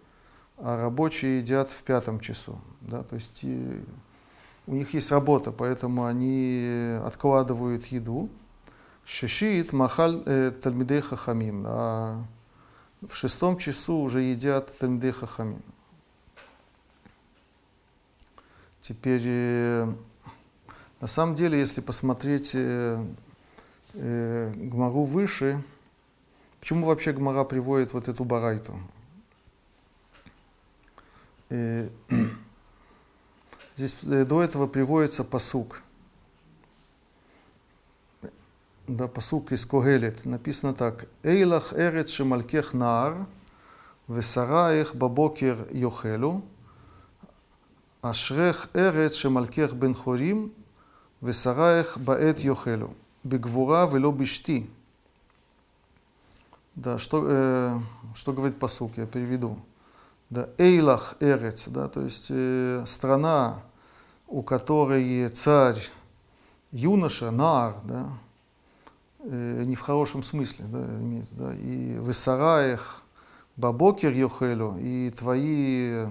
а 0.57 0.77
рабочие 0.77 1.39
едят 1.39 1.71
в 1.71 1.83
пятом 1.83 2.19
часу, 2.19 2.59
да, 2.81 3.03
то 3.03 3.15
есть 3.15 3.39
э, 3.43 3.79
у 4.67 4.73
них 4.73 4.93
есть 4.93 5.11
работа, 5.11 5.51
поэтому 5.51 6.05
они 6.05 6.97
откладывают 7.03 7.87
еду, 7.87 8.29
Шешит 9.11 9.73
махаль 9.73 10.21
э, 10.27 10.51
тальмидей 10.51 11.01
хахамим. 11.01 11.63
А 11.65 12.23
в 13.01 13.15
шестом 13.15 13.57
часу 13.57 13.95
уже 13.95 14.21
едят 14.21 14.77
тальмидей 14.77 15.13
хахамим. 15.13 15.63
Теперь, 18.81 19.23
э, 19.25 19.91
на 21.01 21.07
самом 21.07 21.35
деле, 21.35 21.59
если 21.59 21.81
посмотреть 21.81 22.55
э, 23.93 24.51
Гмару 24.55 25.03
выше. 25.03 25.63
Почему 26.59 26.85
вообще 26.85 27.13
Гмара 27.13 27.43
приводит 27.43 27.93
вот 27.93 28.07
эту 28.07 28.23
барайту? 28.23 28.79
Э, 31.49 31.89
здесь 33.75 33.95
э, 34.03 34.25
до 34.25 34.43
этого 34.43 34.67
приводится 34.67 35.23
посук. 35.23 35.81
Да, 38.87 39.07
посук 39.07 39.51
из 39.51 39.65
Когелет. 39.65 40.25
Написано 40.25 40.73
так. 40.73 41.05
Эйлах 41.23 41.73
эрет 41.73 42.09
шемалькех 42.09 42.73
наар, 42.73 43.27
весараех 44.07 44.95
бабокер 44.95 45.67
йохелю, 45.71 46.43
ашрех 48.01 48.69
эрет 48.73 49.13
шемалькех 49.13 49.73
бен 49.73 49.93
хорим, 49.93 50.53
весараех 51.21 51.99
баэт 51.99 52.39
йохелю 52.39 52.95
бегвура 53.23 53.87
вело 53.87 54.11
бишти. 54.11 54.69
Да, 56.75 56.97
что, 56.97 57.25
э, 57.27 57.79
что 58.15 58.33
говорит 58.33 58.59
посук, 58.59 58.97
я 58.97 59.05
переведу. 59.05 59.59
Да, 60.29 60.47
эйлах 60.57 61.15
эрец, 61.19 61.67
да, 61.67 61.87
то 61.87 62.01
есть 62.01 62.27
э, 62.29 62.83
страна, 62.85 63.63
у 64.27 64.43
которой 64.43 65.27
царь 65.29 65.81
юноша, 66.71 67.31
нар, 67.31 67.75
да, 67.83 68.09
э, 69.19 69.63
не 69.65 69.75
в 69.75 69.81
хорошем 69.81 70.23
смысле, 70.23 70.65
да, 70.69 70.83
имеется, 71.01 71.35
да, 71.35 71.53
и 71.55 71.97
в 71.97 72.11
Исараях, 72.11 73.01
Бабокер 73.57 74.11
Йохелю, 74.11 74.77
и 74.79 75.09
твои 75.17 76.05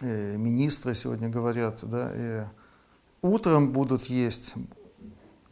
э, 0.00 0.36
министры 0.36 0.94
сегодня 0.94 1.28
говорят, 1.28 1.80
да, 1.82 2.10
э, 2.12 2.46
утром 3.22 3.72
будут 3.72 4.04
есть 4.04 4.54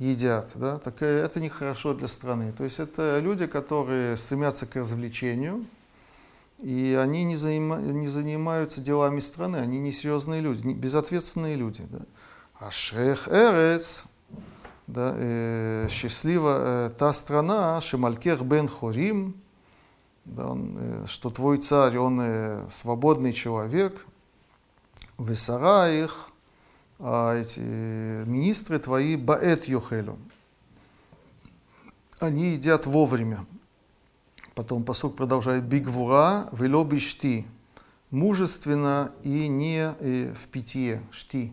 едят, 0.03 0.51
да, 0.55 0.79
так 0.79 1.03
это 1.03 1.41
нехорошо 1.41 1.95
для 1.95 2.09
страны. 2.09 2.53
То 2.53 2.65
есть 2.65 2.81
это 2.81 3.21
люди, 3.21 3.47
которые 3.47 4.17
стремятся 4.17 4.67
к 4.67 4.77
развлечению, 4.77 5.65
и 6.59 6.99
они 7.01 7.25
не, 7.25 7.37
занима, 7.37 7.77
не 7.79 8.09
занимаются 8.09 8.81
делами 8.81 9.21
страны, 9.21 9.57
они 9.57 9.79
несерьезные 9.79 10.41
люди, 10.41 10.67
не, 10.67 10.75
безответственные 10.75 11.57
люди. 11.57 11.85
Да. 11.91 12.01
А 12.59 12.71
Шрех 12.71 13.29
Эрец, 13.29 14.05
да, 14.87 15.15
э, 15.17 15.89
счастлива 15.91 16.89
э, 16.89 16.91
та 16.91 17.13
страна, 17.13 17.81
Шемалькех 17.81 18.43
бен 18.43 18.69
Хорим, 18.69 19.35
да, 20.25 20.49
он, 20.49 20.77
э, 20.79 21.07
что 21.07 21.31
твой 21.31 21.59
царь, 21.59 21.97
он 21.97 22.21
э, 22.21 22.69
свободный 22.73 23.33
человек, 23.33 24.05
Весара 25.19 25.91
их, 25.91 26.32
а 27.05 27.35
эти 27.35 27.59
министры 27.59 28.79
твои 28.79 29.17
Баэт 29.17 29.65
Йохелю. 29.65 30.17
Они 32.21 32.53
едят 32.53 32.87
вовремя. 32.87 33.45
Потом 34.55 34.85
посук 34.85 35.17
продолжает 35.17 35.65
Бигвура, 35.65 36.49
вело 36.53 36.85
бишти. 36.85 37.45
Мужественно 38.11 39.11
и 39.23 39.49
не 39.49 39.95
э, 39.99 40.33
в 40.33 40.47
питье, 40.49 41.03
шти. 41.11 41.53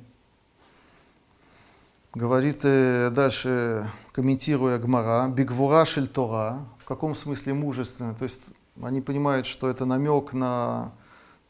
Говорит 2.14 2.60
э, 2.64 3.10
дальше, 3.10 3.89
комментируя 4.12 4.78
Гмара, 4.78 5.30
Бигвура 5.30 5.86
шель 5.86 6.08
Тора. 6.08 6.60
В 6.78 6.86
каком 6.86 7.16
смысле 7.16 7.54
мужественно? 7.54 8.14
То 8.14 8.26
есть 8.26 8.41
они 8.84 9.02
понимают, 9.02 9.47
что 9.47 9.68
это 9.68 9.86
намек 9.86 10.34
на, 10.34 10.91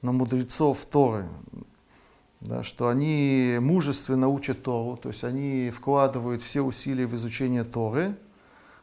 на 0.02 0.12
мудрецов 0.14 0.86
Торы, 0.86 1.26
да, 2.42 2.64
что 2.64 2.88
они 2.88 3.58
мужественно 3.60 4.28
учат 4.28 4.64
Тору, 4.64 4.98
то 4.98 5.10
есть 5.10 5.24
они 5.24 5.72
вкладывают 5.72 6.42
все 6.42 6.62
усилия 6.62 7.06
в 7.06 7.14
изучение 7.16 7.64
Торы, 7.64 8.16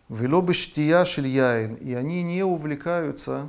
велобы 0.08 0.52
штия 0.52 1.04
шильяин, 1.04 1.74
и 1.74 1.94
они 1.94 2.22
не 2.22 2.42
увлекаются 2.42 3.48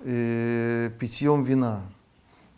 э, 0.00 0.90
питьем 0.98 1.42
вина. 1.42 1.82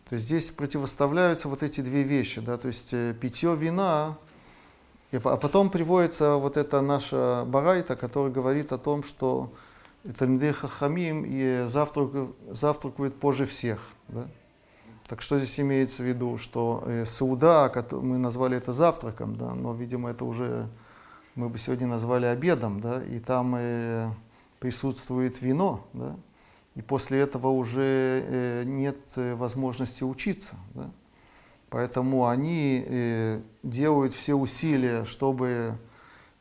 То 0.09 0.17
есть 0.17 0.27
здесь 0.27 0.51
противоставляются 0.51 1.49
вот 1.49 1.63
эти 1.63 1.81
две 1.81 2.03
вещи, 2.03 2.41
да, 2.41 2.57
то 2.57 2.69
есть 2.69 2.93
э, 2.93 3.15
питье 3.19 3.55
вина, 3.55 4.19
а 5.13 5.37
потом 5.37 5.71
приводится 5.71 6.35
вот 6.35 6.57
эта 6.57 6.81
наша 6.81 7.45
барайта, 7.47 7.97
которая 7.97 8.33
говорит 8.33 8.73
о 8.73 8.79
том, 8.79 9.03
что 9.03 9.53
Талмидей 10.19 10.53
Хахамим 10.53 11.25
и 11.27 11.67
завтрак, 11.67 12.11
завтракают 12.51 13.19
позже 13.19 13.47
всех. 13.47 13.91
Да? 14.09 14.29
Так 15.09 15.23
что 15.23 15.39
здесь 15.39 15.59
имеется 15.59 16.03
в 16.03 16.07
виду, 16.07 16.37
что 16.37 16.85
э, 16.87 17.05
сауда, 17.07 17.73
мы 17.93 18.19
назвали 18.19 18.59
это 18.59 18.73
завтраком, 18.75 19.37
да, 19.37 19.55
но, 19.55 19.73
видимо, 19.73 20.11
это 20.11 20.27
уже 20.27 20.69
мы 21.35 21.49
бы 21.49 21.57
сегодня 21.59 21.87
назвали 21.87 22.27
обедом, 22.27 22.81
да, 22.81 23.03
и 23.03 23.19
там 23.19 23.55
э, 23.57 24.11
присутствует 24.61 25.41
вино, 25.41 25.87
да, 25.95 26.15
и 26.75 26.83
после 26.83 27.21
этого 27.21 27.49
уже 27.49 28.23
э, 28.25 28.63
нет 28.65 28.99
э, 29.17 29.35
возможности 29.35 30.05
учиться. 30.05 30.57
Да. 30.75 30.91
Поэтому 31.71 32.29
они 32.29 32.85
э, 32.87 33.41
делают 33.63 34.15
все 34.15 34.35
усилия, 34.35 35.05
чтобы 35.05 35.79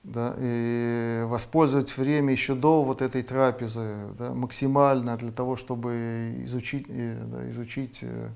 да, 0.03 0.35
и 0.37 1.23
воспользовать 1.25 1.97
время 1.97 2.31
еще 2.33 2.53
до 2.53 2.83
вот 2.83 3.01
этой 3.01 3.23
трапезы 3.23 4.07
да, 4.17 4.33
максимально 4.33 5.17
для 5.17 5.31
того, 5.31 5.55
чтобы 5.55 6.41
изучить, 6.43 6.85
э, 6.87 7.23
да, 7.25 7.49
изучить 7.49 7.99
э, 8.03 8.29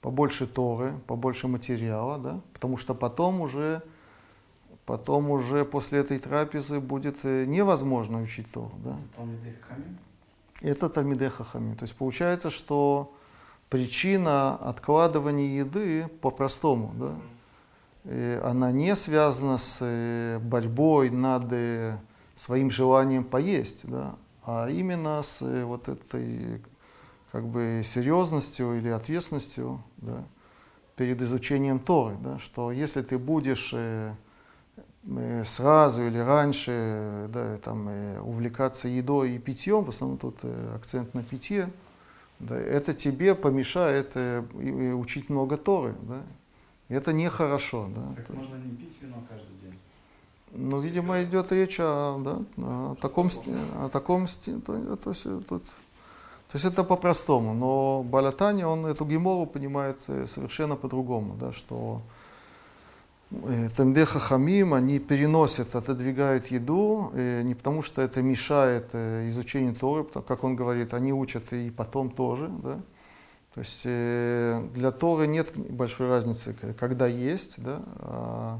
побольше 0.00 0.46
Торы, 0.46 0.94
побольше 1.06 1.48
материала, 1.48 2.18
да, 2.18 2.40
потому 2.52 2.76
что 2.76 2.94
потом 2.94 3.40
уже, 3.40 3.82
потом 4.86 5.30
уже 5.30 5.64
после 5.64 6.00
этой 6.00 6.18
трапезы 6.18 6.80
будет 6.80 7.24
э, 7.24 7.44
невозможно 7.44 8.22
учить 8.22 8.50
Тору. 8.50 8.72
Да. 8.84 8.96
Это 10.62 10.88
Талмидей 10.88 11.28
Хахамин. 11.28 11.76
То 11.76 11.84
есть 11.84 11.96
получается, 11.96 12.50
что 12.50 13.14
причина 13.68 14.56
откладывания 14.56 15.58
еды 15.58 16.08
по-простому, 16.20 16.92
да, 16.94 17.14
и 18.04 18.40
она 18.42 18.72
не 18.72 18.96
связана 18.96 19.58
с 19.58 19.78
э, 19.82 20.38
борьбой 20.38 21.10
над 21.10 21.52
э, 21.52 21.98
своим 22.34 22.70
желанием 22.70 23.24
поесть, 23.24 23.86
да, 23.86 24.16
а 24.44 24.68
именно 24.68 25.22
с 25.22 25.42
вот 25.64 25.88
этой 25.88 26.62
как 27.32 27.46
бы 27.46 27.82
серьезностью 27.84 28.78
или 28.78 28.88
ответственностью 28.88 29.82
да, 29.98 30.24
перед 30.96 31.22
изучением 31.22 31.78
Торы, 31.78 32.16
да, 32.22 32.38
что 32.38 32.72
если 32.72 33.02
ты 33.02 33.18
будешь 33.18 33.72
э, 33.74 34.14
э, 35.04 35.44
сразу 35.44 36.02
или 36.02 36.18
раньше 36.18 36.72
э, 36.72 37.28
да, 37.32 37.56
там, 37.58 37.88
э, 37.88 38.20
увлекаться 38.20 38.88
едой 38.88 39.32
и 39.32 39.38
питьем, 39.38 39.84
в 39.84 39.88
основном 39.90 40.18
тут 40.18 40.38
э, 40.42 40.74
акцент 40.74 41.14
на 41.14 41.22
питье, 41.22 41.70
да, 42.40 42.58
это 42.58 42.94
тебе 42.94 43.34
помешает 43.34 44.12
э, 44.14 44.42
и 44.60 44.92
учить 44.92 45.28
много 45.28 45.56
Торы. 45.56 45.94
Да. 46.02 46.22
Это 46.88 47.12
нехорошо. 47.12 47.88
Да. 47.94 48.14
Так 48.16 48.30
можно 48.30 48.56
не 48.56 48.72
пить 48.72 48.96
вино 49.00 49.22
каждый 49.28 49.54
день. 49.62 49.78
Ну, 50.52 50.80
видимо, 50.80 51.22
идет 51.22 51.52
речь 51.52 51.78
о, 51.78 52.18
да, 52.18 52.38
о 52.56 52.96
таком, 52.96 53.30
о 53.76 53.88
таком 53.88 54.26
то, 54.26 54.96
то 54.96 55.10
есть, 55.10 55.26
э, 55.26 55.40
тут, 55.48 55.62
то 56.50 56.56
есть 56.56 56.64
это 56.64 56.82
по-простому, 56.82 57.54
но 57.54 58.02
Балатани, 58.02 58.64
он 58.64 58.84
эту 58.84 59.04
гемору 59.04 59.46
понимает 59.46 60.00
э, 60.08 60.26
совершенно 60.26 60.74
по-другому, 60.74 61.36
да, 61.36 61.52
что 61.52 62.02
э, 63.30 63.68
Тамде 63.76 64.04
Хахамим, 64.04 64.74
они 64.74 64.98
переносят, 64.98 65.76
отодвигают 65.76 66.48
еду, 66.48 67.12
э, 67.14 67.42
не 67.42 67.54
потому 67.54 67.82
что 67.82 68.02
это 68.02 68.20
мешает 68.20 68.92
изучению 68.96 69.76
Торы, 69.76 70.02
как 70.02 70.42
он 70.42 70.56
говорит, 70.56 70.92
они 70.92 71.12
учат 71.12 71.52
и 71.52 71.70
потом 71.70 72.10
тоже, 72.10 72.48
да, 72.48 72.80
то 73.54 73.60
есть 73.60 73.84
для 73.84 74.90
Торы 74.90 75.28
нет 75.28 75.56
большой 75.56 76.08
разницы, 76.08 76.56
когда 76.80 77.06
есть, 77.06 77.62
да, 77.62 77.80
а 77.98 78.58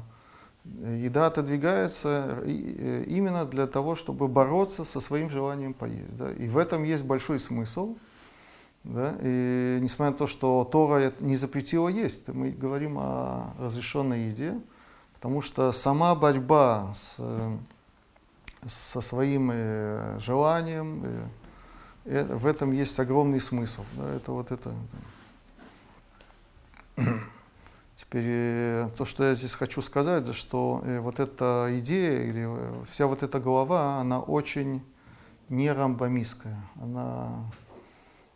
еда 0.79 1.27
отодвигается 1.27 2.39
э, 2.45 3.05
именно 3.07 3.45
для 3.45 3.66
того, 3.66 3.95
чтобы 3.95 4.29
бороться 4.29 4.85
со 4.85 5.01
своим 5.01 5.31
желанием 5.31 5.75
поесть. 5.75 6.16
Да? 6.16 6.31
И 6.33 6.49
в 6.49 6.57
этом 6.57 6.85
есть 6.85 7.05
большой 7.05 7.39
смысл. 7.39 7.97
Да? 8.85 9.14
И 9.21 9.79
несмотря 9.81 10.12
на 10.12 10.16
то, 10.16 10.27
что 10.27 10.64
Тора 10.64 11.12
не 11.21 11.37
запретила 11.37 11.89
есть, 11.89 12.29
мы 12.29 12.51
говорим 12.51 12.99
о 12.99 13.55
разрешенной 13.59 14.29
еде, 14.29 14.59
потому 15.14 15.43
что 15.43 15.73
сама 15.73 16.14
борьба 16.14 16.93
с, 16.95 17.16
э, 17.18 17.57
со 18.68 19.01
своим 19.01 19.51
э, 19.53 20.18
желанием, 20.21 21.05
в 22.05 22.47
этом 22.47 22.73
есть 22.73 22.99
огромный 22.99 23.41
смысл. 23.41 23.85
Да? 23.93 24.14
Это 24.14 24.33
вот 24.33 24.51
это. 24.51 24.73
да. 26.97 27.05
Теперь 28.01 28.24
э, 28.26 28.88
то, 28.96 29.05
что 29.05 29.24
я 29.24 29.34
здесь 29.34 29.55
хочу 29.55 29.82
сказать, 29.82 30.34
что 30.34 30.80
э, 30.86 31.01
вот 31.01 31.20
эта 31.20 31.68
идея 31.80 32.22
или 32.22 32.46
э, 32.48 32.84
вся 32.90 33.07
вот 33.07 33.22
эта 33.22 33.38
глава, 33.38 33.98
она 34.01 34.20
очень 34.20 34.82
не 35.51 35.70
рамбамистская. 35.70 36.57
Она, 36.80 37.44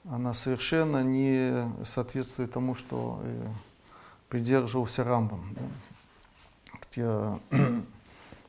она 0.05 0.35
совершенно 0.35 1.03
не 1.03 1.65
соответствует 1.83 2.53
тому, 2.53 2.75
что 2.75 3.23
придерживался 4.29 5.03
Рамбам. 5.03 5.57
да. 5.57 5.63
Я 6.95 7.39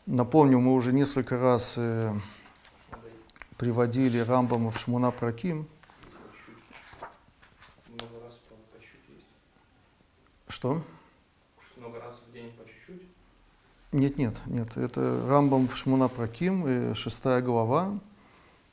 напомню, 0.05 0.59
мы 0.59 0.73
уже 0.73 0.91
несколько 0.91 1.39
раз 1.39 1.79
приводили 3.57 4.19
Рамбама 4.19 4.69
в 4.69 4.77
Шмуна 4.77 5.11
Праким. 5.11 5.65
Что? 10.49 10.83
Кушать 11.57 11.77
много 11.77 11.99
раз 11.99 12.21
в 12.25 12.31
день 12.31 12.51
по 12.53 12.63
чуть-чуть. 12.65 13.01
Нет, 13.95 14.17
нет, 14.17 14.35
нет. 14.45 14.75
Это 14.75 15.25
Рамбам 15.25 15.69
в 15.69 15.77
Шмуна 15.77 16.09
Праким, 16.09 16.65
э, 16.65 16.93
шестая 16.95 17.41
глава. 17.41 17.97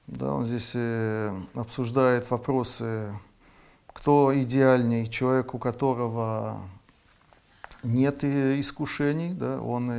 Да, 0.08 0.34
он 0.34 0.46
здесь 0.46 0.72
э, 0.74 1.32
обсуждает 1.54 2.28
вопросы, 2.28 3.14
кто 3.86 4.32
идеальней, 4.34 5.08
человек, 5.08 5.54
у 5.54 5.58
которого 5.58 6.60
нет 7.84 8.24
э, 8.24 8.58
искушений, 8.58 9.32
да, 9.32 9.60
он 9.60 9.92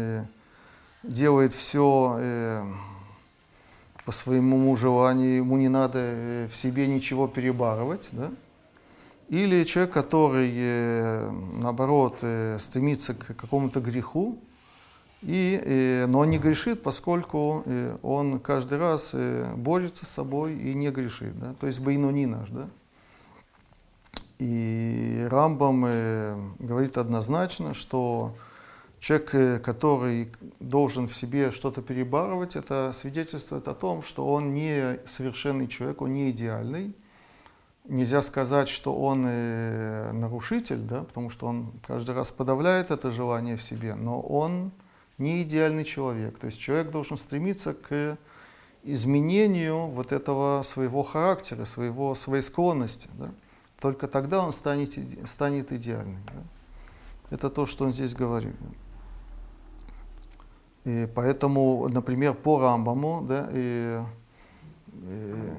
делает 1.03 1.53
все 1.53 2.65
по 4.03 4.11
своему 4.11 4.76
желанию, 4.76 5.38
ему 5.38 5.55
не 5.55 5.69
надо 5.69 6.49
в 6.51 6.55
себе 6.57 6.86
ничего 6.86 7.30
перебарывать, 7.30 8.09
да. 8.11 8.30
Или 9.30 9.63
человек, 9.63 9.93
который, 9.93 11.32
наоборот, 11.61 12.17
стремится 12.59 13.13
к 13.13 13.38
какому-то 13.38 13.80
греху, 13.80 14.38
и, 15.26 15.61
э, 15.63 16.05
но 16.07 16.19
он 16.19 16.30
не 16.32 16.38
грешит, 16.38 16.84
поскольку 16.84 17.63
э, 17.65 17.97
он 18.01 18.39
каждый 18.39 18.78
раз 18.78 19.11
э, 19.13 19.53
борется 19.55 20.05
с 20.05 20.09
собой 20.09 20.53
и 20.55 20.74
не 20.74 20.91
грешит. 20.91 21.39
Да? 21.39 21.53
То 21.59 21.67
есть 21.67 21.80
Бейнуни 21.80 22.26
наш. 22.26 22.49
Да? 22.49 22.67
И 24.39 25.26
Рамбам 25.32 26.55
говорит 26.59 26.97
однозначно, 26.97 27.74
что 27.74 28.36
человек, 28.99 29.63
который 29.63 30.30
должен 30.59 31.07
в 31.07 31.15
себе 31.15 31.51
что-то 31.51 31.82
перебарывать, 31.82 32.57
это 32.57 32.91
свидетельствует 32.93 33.69
о 33.69 33.74
том, 33.74 34.03
что 34.03 34.28
он 34.28 34.53
не 34.53 34.99
совершенный 35.07 35.69
человек, 35.69 36.01
он 36.01 36.11
не 36.11 36.32
идеальный. 36.32 36.93
Нельзя 37.86 38.21
сказать, 38.21 38.67
что 38.67 38.93
он 38.93 39.24
нарушитель, 40.19 40.80
да, 40.80 41.03
потому 41.03 41.30
что 41.30 41.47
он 41.47 41.71
каждый 41.88 42.15
раз 42.15 42.32
подавляет 42.32 42.91
это 42.91 43.11
желание 43.11 43.55
в 43.55 43.63
себе, 43.63 43.95
но 43.95 44.19
он 44.19 44.71
не 45.18 45.43
идеальный 45.43 45.86
человек. 45.86 46.39
То 46.39 46.47
есть 46.47 46.59
человек 46.59 46.91
должен 46.91 47.18
стремиться 47.18 47.74
к 47.74 48.18
изменению 48.84 49.88
вот 49.88 50.11
этого 50.11 50.61
своего 50.64 51.03
характера, 51.03 51.66
своего, 51.66 52.16
своей 52.16 52.43
склонности. 52.43 53.09
Да? 53.14 53.32
Только 53.80 54.07
тогда 54.07 54.45
он 54.45 54.53
станет, 54.53 54.97
станет 55.30 55.72
идеальным. 55.72 56.22
да. 56.26 56.43
Это 57.30 57.49
то, 57.49 57.66
что 57.66 57.86
он 57.86 57.93
здесь 57.93 58.14
говорит. 58.14 58.55
да. 58.59 58.70
И 60.86 61.07
поэтому, 61.16 61.88
например, 61.88 62.34
по 62.34 62.59
Рамбаму, 62.59 63.22
да, 63.22 63.49
и, 63.53 64.01
и, 64.91 65.53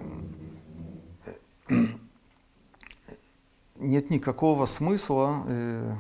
нет 3.76 4.10
никакого 4.10 4.66
смысла, 4.66 5.42
э, 5.46 5.94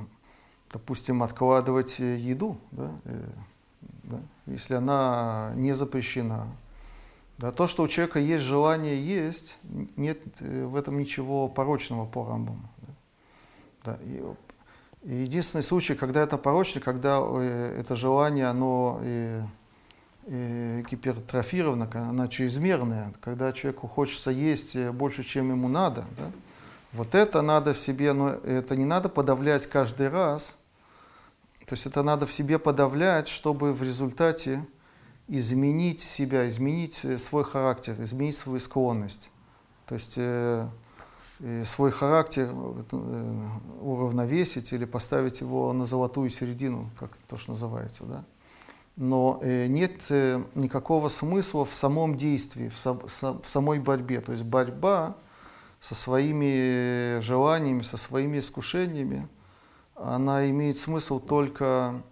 допустим, 0.74 1.22
откладывать 1.22 2.00
э, 2.00 2.16
еду, 2.18 2.58
да, 2.72 2.90
э, 3.04 3.26
да, 4.02 4.20
если 4.46 4.74
она 4.74 5.52
не 5.54 5.72
запрещена. 5.72 6.48
Да, 7.38 7.52
то, 7.52 7.66
что 7.66 7.84
у 7.84 7.88
человека 7.88 8.18
есть 8.18 8.44
желание 8.44 9.02
есть, 9.02 9.56
нет 9.96 10.18
э, 10.40 10.64
в 10.64 10.74
этом 10.74 10.98
ничего 10.98 11.48
порочного 11.48 12.06
по 12.06 12.26
Рамбаму. 12.26 12.68
Да. 12.78 12.94
Да, 13.84 13.98
и, 14.02 14.22
и 15.02 15.14
единственный 15.22 15.62
случай, 15.62 15.94
когда 15.94 16.22
это 16.22 16.38
порочно, 16.38 16.80
когда 16.80 17.18
это 17.18 17.94
желание, 17.94 18.46
оно 18.46 18.98
э, 19.02 19.42
э, 20.26 20.82
гипертрофировано, 20.90 21.88
оно 21.94 22.26
чрезмерное, 22.26 23.14
когда 23.20 23.52
человеку 23.52 23.86
хочется 23.86 24.32
есть 24.32 24.76
больше, 24.90 25.22
чем 25.22 25.50
ему 25.50 25.68
надо. 25.68 26.04
Да. 26.18 26.32
Вот 26.92 27.14
это 27.14 27.42
надо 27.42 27.74
в 27.74 27.80
себе, 27.80 28.12
но 28.12 28.30
это 28.30 28.74
не 28.74 28.84
надо 28.84 29.08
подавлять 29.08 29.68
каждый 29.68 30.08
раз. 30.08 30.58
То 31.66 31.74
есть 31.74 31.86
это 31.86 32.02
надо 32.02 32.26
в 32.26 32.32
себе 32.32 32.58
подавлять, 32.58 33.28
чтобы 33.28 33.72
в 33.72 33.82
результате 33.82 34.66
изменить 35.28 36.00
себя, 36.00 36.48
изменить 36.48 37.04
э, 37.04 37.18
свой 37.18 37.44
характер, 37.44 37.96
изменить 37.98 38.36
свою 38.36 38.60
склонность. 38.60 39.30
То 39.86 39.94
есть 39.94 40.14
э, 40.16 40.68
э, 41.40 41.64
свой 41.64 41.90
характер 41.90 42.50
э, 42.52 43.48
уравновесить 43.80 44.72
или 44.72 44.84
поставить 44.84 45.40
его 45.40 45.72
на 45.72 45.86
золотую 45.86 46.28
середину, 46.28 46.90
как 46.98 47.16
то, 47.28 47.38
что 47.38 47.52
называется. 47.52 48.04
Да? 48.04 48.24
Но 48.96 49.40
э, 49.42 49.66
нет 49.66 50.02
э, 50.10 50.42
никакого 50.54 51.08
смысла 51.08 51.64
в 51.64 51.74
самом 51.74 52.16
действии, 52.16 52.68
в, 52.68 52.78
сам- 52.78 53.00
са- 53.06 53.42
в 53.42 53.48
самой 53.48 53.78
борьбе. 53.78 54.20
То 54.20 54.32
есть 54.32 54.44
борьба 54.44 55.16
со 55.80 55.94
своими 55.94 57.20
желаниями, 57.20 57.82
со 57.82 57.96
своими 57.96 58.38
искушениями, 58.38 59.26
она 59.96 60.48
имеет 60.50 60.78
смысл 60.78 61.20
только 61.20 62.02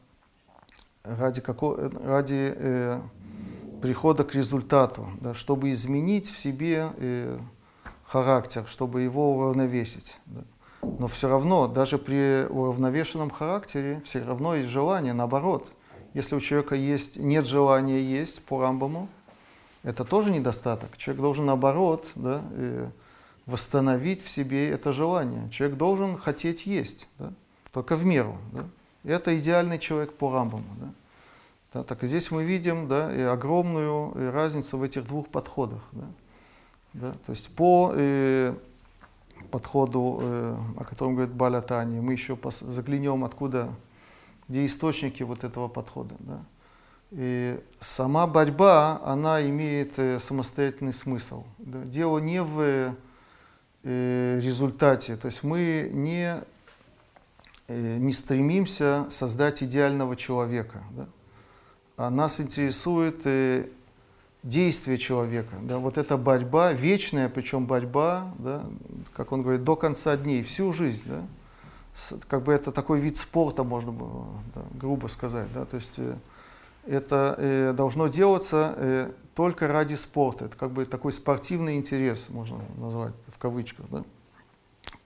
ради, 1.05 1.41
како- 1.41 1.91
ради 2.05 2.53
э, 2.55 3.01
прихода 3.80 4.24
к 4.24 4.35
результату, 4.35 5.09
да, 5.20 5.35
чтобы 5.35 5.72
изменить 5.72 6.30
в 6.30 6.39
себе 6.39 6.91
э, 6.97 7.39
характер, 8.05 8.64
чтобы 8.66 9.03
его 9.03 9.37
уравновесить. 9.37 10.18
да. 10.26 10.43
Но 10.99 11.07
все 11.07 11.28
равно, 11.28 11.68
даже 11.68 11.97
при 11.97 12.45
уравновешенном 12.49 13.30
характере, 13.30 14.03
все 14.05 14.22
равно 14.24 14.57
есть 14.57 14.68
желание, 14.68 15.12
наоборот. 15.12 15.70
Если 16.12 16.35
у 16.35 16.41
человека 16.41 16.74
есть, 16.74 17.16
нет 17.16 17.47
желания 17.47 18.01
есть 18.01 18.43
по 18.43 18.61
Рамбаму, 18.61 19.09
это 19.85 20.05
тоже 20.05 20.30
недостаток. 20.30 20.97
Человек 20.97 21.22
должен, 21.22 21.47
наоборот, 21.47 22.11
да, 22.14 22.43
э, 22.53 22.91
восстановить 23.47 24.22
в 24.22 24.28
себе 24.28 24.70
это 24.70 24.93
желание. 24.93 25.51
Человек 25.51 25.76
должен 25.76 26.18
хотеть 26.18 26.66
есть, 26.66 27.09
да, 27.18 27.33
только 27.72 27.96
в 27.96 28.04
меру. 28.04 28.36
Да. 28.52 28.66
Это 29.04 29.36
идеальный 29.38 29.78
человек 29.78 30.12
по 30.14 30.32
Рамбаму. 30.32 30.64
Да. 30.80 30.88
Да, 31.74 31.82
так 31.84 32.04
и 32.04 32.06
здесь 32.06 32.30
мы 32.30 32.44
видим 32.44 32.86
да, 32.86 33.14
и 33.14 33.22
огромную 33.22 34.12
э, 34.14 34.30
разницу 34.30 34.76
в 34.76 34.82
этих 34.82 35.06
двух 35.06 35.28
подходах. 35.28 35.82
Да. 35.92 36.06
Да, 36.92 37.12
то 37.24 37.32
есть 37.32 37.48
по, 37.54 37.92
э, 37.94 38.54
подходу, 39.52 40.18
э, 40.20 40.56
о 40.78 40.84
котором 40.84 41.14
говорит 41.14 41.34
Балятани. 41.34 42.00
Мы 42.00 42.12
еще 42.12 42.38
заглянем, 42.60 43.24
откуда, 43.24 43.68
где 44.48 44.66
источники 44.66 45.22
вот 45.22 45.44
этого 45.44 45.68
подхода. 45.68 46.14
Да? 46.18 46.40
И 47.12 47.60
сама 47.78 48.26
борьба, 48.26 49.00
она 49.04 49.42
имеет 49.42 49.98
э, 49.98 50.18
самостоятельный 50.20 50.94
смысл. 50.94 51.44
Да? 51.58 51.82
Дело 51.84 52.18
не 52.18 52.42
в 52.42 52.94
э, 53.82 54.40
результате, 54.42 55.16
то 55.16 55.26
есть 55.26 55.42
мы 55.42 55.90
не, 55.92 56.36
не 57.98 58.12
стремимся 58.12 59.06
создать 59.10 59.62
идеального 59.62 60.16
человека. 60.16 60.82
Да? 60.90 61.08
А 61.96 62.10
нас 62.10 62.40
интересует 62.40 63.20
э, 63.24 63.66
действие 64.42 64.98
человека. 64.98 65.56
Да? 65.62 65.78
Вот 65.78 65.98
эта 65.98 66.16
борьба, 66.16 66.72
вечная, 66.72 67.28
причем 67.28 67.66
борьба, 67.66 68.32
да? 68.38 68.64
как 69.12 69.32
он 69.32 69.42
говорит, 69.42 69.64
до 69.64 69.76
конца 69.76 70.16
дней, 70.16 70.42
всю 70.42 70.72
жизнь. 70.72 71.02
Да? 71.06 71.22
С- 71.94 72.18
как 72.28 72.42
бы 72.42 72.52
это 72.52 72.72
такой 72.72 72.98
вид 72.98 73.16
спорта, 73.16 73.64
можно 73.64 73.92
было 73.92 74.26
да, 74.54 74.62
грубо 74.74 75.06
сказать. 75.06 75.52
Да? 75.52 75.64
То 75.64 75.76
есть 75.76 75.98
э, 75.98 76.16
это 76.86 77.34
э, 77.38 77.72
должно 77.72 78.08
делаться 78.08 78.74
э, 78.76 79.12
только 79.34 79.68
ради 79.68 79.94
спорта. 79.94 80.46
Это 80.46 80.56
как 80.56 80.70
бы 80.72 80.84
такой 80.84 81.12
спортивный 81.12 81.76
интерес, 81.76 82.28
можно 82.28 82.60
назвать 82.78 83.14
в 83.28 83.38
кавычках. 83.38 83.86
Да? 83.90 84.02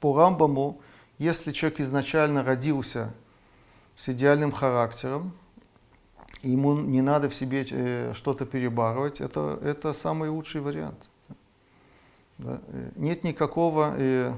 По 0.00 0.16
Рамбаму, 0.16 0.80
если 1.18 1.52
человек 1.52 1.80
изначально 1.80 2.44
родился 2.44 3.12
с 3.96 4.08
идеальным 4.08 4.52
характером, 4.52 5.32
ему 6.42 6.74
не 6.78 7.00
надо 7.00 7.28
в 7.28 7.34
себе 7.34 7.66
э, 7.70 8.12
что-то 8.14 8.44
перебарывать, 8.44 9.20
это, 9.20 9.58
это 9.62 9.94
самый 9.94 10.28
лучший 10.28 10.60
вариант. 10.60 11.08
Да? 12.38 12.60
Э, 12.68 12.90
Нет 12.96 13.24
никакого 13.24 13.94
э, 13.96 14.34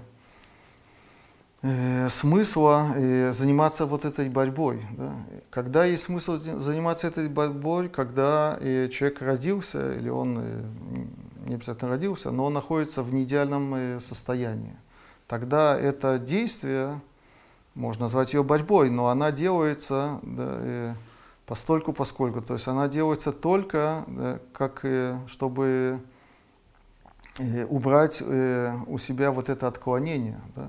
э, 1.63 2.09
смысла 2.09 2.93
э, 2.95 3.33
заниматься 3.33 3.85
вот 3.85 4.05
этой 4.05 4.29
борьбой. 4.29 4.87
Да? 4.97 5.15
Когда 5.51 5.85
есть 5.85 6.05
смысл 6.05 6.39
заниматься 6.39 7.09
этой 7.09 7.29
борьбой, 7.29 7.89
когда 7.89 8.57
э, 8.61 8.89
человек 8.89 9.21
родился, 9.21 9.95
или 9.95 10.09
он 10.09 10.39
э, 10.41 10.63
не 11.47 11.55
обязательно 11.55 11.91
родился, 11.91 12.31
но 12.31 12.45
он 12.45 12.55
находится 12.55 13.03
в 13.03 13.13
неидеальном 13.13 13.75
э, 13.75 14.01
состоянии. 14.01 14.77
Тогда 15.29 15.79
это 15.79 16.19
действие, 16.19 17.01
можно 17.75 18.07
назвать 18.07 18.35
ее 18.35 18.43
борьбой, 18.43 18.91
но 18.91 19.07
она 19.07 19.31
делается 19.31 20.19
да, 20.23 20.97
постольку 21.47 21.93
поскольку. 21.93 22.43
То 22.43 22.55
есть 22.55 22.67
она 22.67 22.89
делается 22.89 23.31
только, 23.31 24.05
да, 24.09 24.41
как, 24.53 24.85
чтобы 25.29 26.01
э, 27.39 27.65
убрать 27.67 28.21
э, 28.21 28.75
у 28.89 28.99
себя 28.99 29.31
вот 29.31 29.49
это 29.49 29.69
отклонение. 29.69 30.41
Да? 30.57 30.69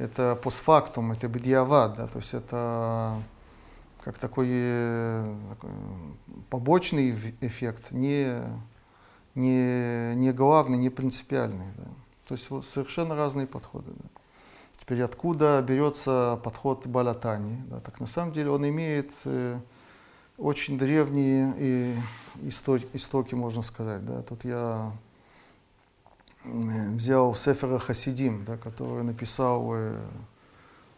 это 0.00 0.34
постфактум, 0.36 1.12
это 1.12 1.28
бедиават, 1.28 1.96
да, 1.96 2.06
то 2.06 2.18
есть 2.18 2.34
это 2.34 3.22
как 4.00 4.18
такой, 4.18 4.48
э, 4.50 5.36
такой 5.50 5.70
побочный 6.48 7.10
эф- 7.10 7.34
эффект, 7.42 7.90
не, 7.90 8.40
не, 9.34 10.14
не 10.14 10.32
главный, 10.32 10.78
не 10.78 10.88
принципиальный. 10.88 11.66
Да. 11.76 11.84
То 12.30 12.34
есть 12.34 12.48
вот 12.48 12.64
совершенно 12.64 13.16
разные 13.16 13.48
подходы. 13.48 13.90
Да. 13.92 14.08
Теперь 14.78 15.02
откуда 15.02 15.60
берется 15.66 16.38
подход 16.44 16.86
Балатани? 16.86 17.60
Да, 17.68 17.80
так 17.80 17.98
на 17.98 18.06
самом 18.06 18.32
деле 18.32 18.50
он 18.50 18.68
имеет 18.68 19.10
э, 19.24 19.58
очень 20.38 20.78
древние 20.78 21.52
и 21.58 21.96
истоки, 22.42 22.86
истоки, 22.92 23.34
можно 23.34 23.62
сказать. 23.62 24.06
Да. 24.06 24.22
Тут 24.22 24.44
я 24.44 24.92
э, 26.44 26.90
взял 26.90 27.34
Сефера 27.34 27.78
Хасидим, 27.78 28.44
да, 28.44 28.56
который 28.56 29.02
написал 29.02 29.74
э, 29.74 30.00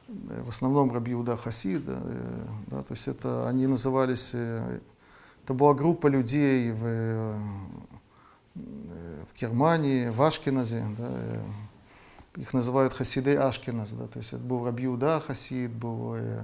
э, 0.09 0.43
в 0.43 0.51
основном 0.51 0.93
Рабиуда 0.93 1.39
Хасид, 1.39 1.85
э, 1.87 2.47
да, 2.67 2.83
то 2.83 2.93
есть 2.93 3.09
это 3.09 3.49
они 3.49 3.67
назывались, 3.67 4.33
э, 4.35 4.81
это 5.45 5.55
была 5.55 5.73
группа 5.73 6.09
людей 6.09 6.73
в, 6.73 6.83
э, 6.85 7.41
в 8.55 9.41
Германии, 9.41 10.09
в 10.09 10.23
Ашкеназе, 10.23 10.85
да, 10.99 11.09
э, 11.09 11.41
их 12.37 12.53
называют 12.53 12.93
Хасидей 12.93 13.37
Ашкеназ, 13.37 13.91
да, 13.91 14.07
то 14.07 14.19
есть 14.19 14.33
это 14.33 14.43
был 14.43 14.65
Рабиуда 14.65 15.21
Хасид, 15.21 15.71
был 15.71 16.15
э, 16.17 16.43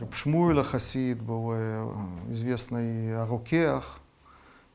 Рабшмуэля 0.00 0.64
Хасид, 0.64 1.20
был 1.20 1.50
э, 1.52 1.94
известный 2.30 3.16
Арукеах, 3.16 4.00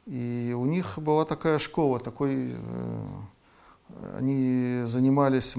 и 0.06 0.56
у 0.58 0.66
них 0.66 0.98
была 1.00 1.26
такая 1.26 1.60
школа, 1.60 2.00
такой, 2.00 2.56
они 4.18 4.84
занимались 4.86 5.58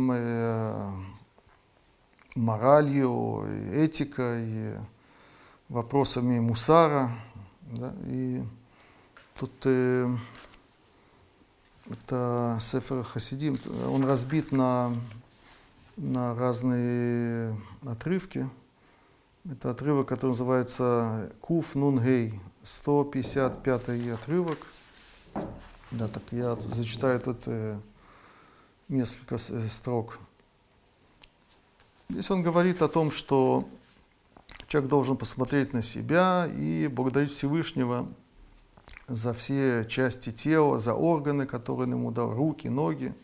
моралью, 2.34 3.44
этикой, 3.74 4.78
вопросами 5.68 6.38
мусара. 6.40 7.10
Да, 7.60 7.92
и 8.06 8.42
тут 9.38 9.52
это 11.90 12.58
Сефер 12.60 13.02
Хасидим, 13.02 13.56
он 13.86 14.04
разбит 14.04 14.52
на, 14.52 14.94
на 15.96 16.34
разные 16.34 17.58
отрывки. 17.86 18.48
Это 19.50 19.70
отрывок, 19.70 20.08
который 20.08 20.30
называется 20.30 21.32
Куф 21.40 21.74
Нун 21.74 21.98
Гей, 22.02 22.38
155 22.64 23.88
отрывок. 24.10 24.58
Да, 25.90 26.08
так 26.08 26.22
я 26.32 26.54
зачитаю 26.56 27.18
тут 27.20 27.44
э, 27.46 27.78
несколько 28.88 29.36
э, 29.36 29.68
строк. 29.68 30.18
Здесь 32.10 32.30
он 32.30 32.42
говорит 32.42 32.82
о 32.82 32.88
том, 32.88 33.10
что 33.10 33.66
человек 34.66 34.90
должен 34.90 35.16
посмотреть 35.16 35.72
на 35.72 35.80
себя 35.80 36.46
и 36.46 36.88
благодарить 36.88 37.30
Всевышнего 37.30 38.06
за 39.06 39.32
все 39.32 39.84
части 39.84 40.30
тела, 40.30 40.78
за 40.78 40.94
органы, 40.94 41.46
которые 41.46 41.90
ему 41.90 42.10
дал, 42.10 42.34
руки, 42.34 42.68
ноги. 42.68 43.14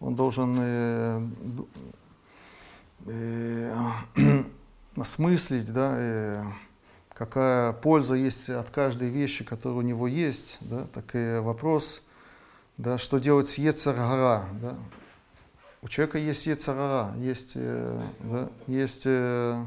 Он 0.00 0.16
должен 0.16 0.56
э, 0.58 1.28
э, 3.06 3.74
осмыслить, 4.96 5.72
да, 5.72 5.94
э, 5.96 6.44
какая 7.12 7.72
польза 7.72 8.14
есть 8.14 8.50
от 8.50 8.70
каждой 8.70 9.10
вещи, 9.10 9.44
которая 9.44 9.78
у 9.78 9.82
него 9.82 10.08
есть. 10.08 10.58
Да, 10.60 10.84
так 10.92 11.14
и 11.14 11.38
вопрос, 11.40 12.02
да, 12.78 12.98
что 12.98 13.18
делать 13.18 13.48
с 13.48 13.58
Ецаргара. 13.58 14.44
Да. 14.60 14.76
У 15.82 15.88
человека 15.88 16.18
есть 16.18 16.46
Ецаргара, 16.46 17.14
есть, 17.18 17.52
э, 17.54 18.02
да, 18.20 18.48
есть 18.66 19.02
э, 19.04 19.64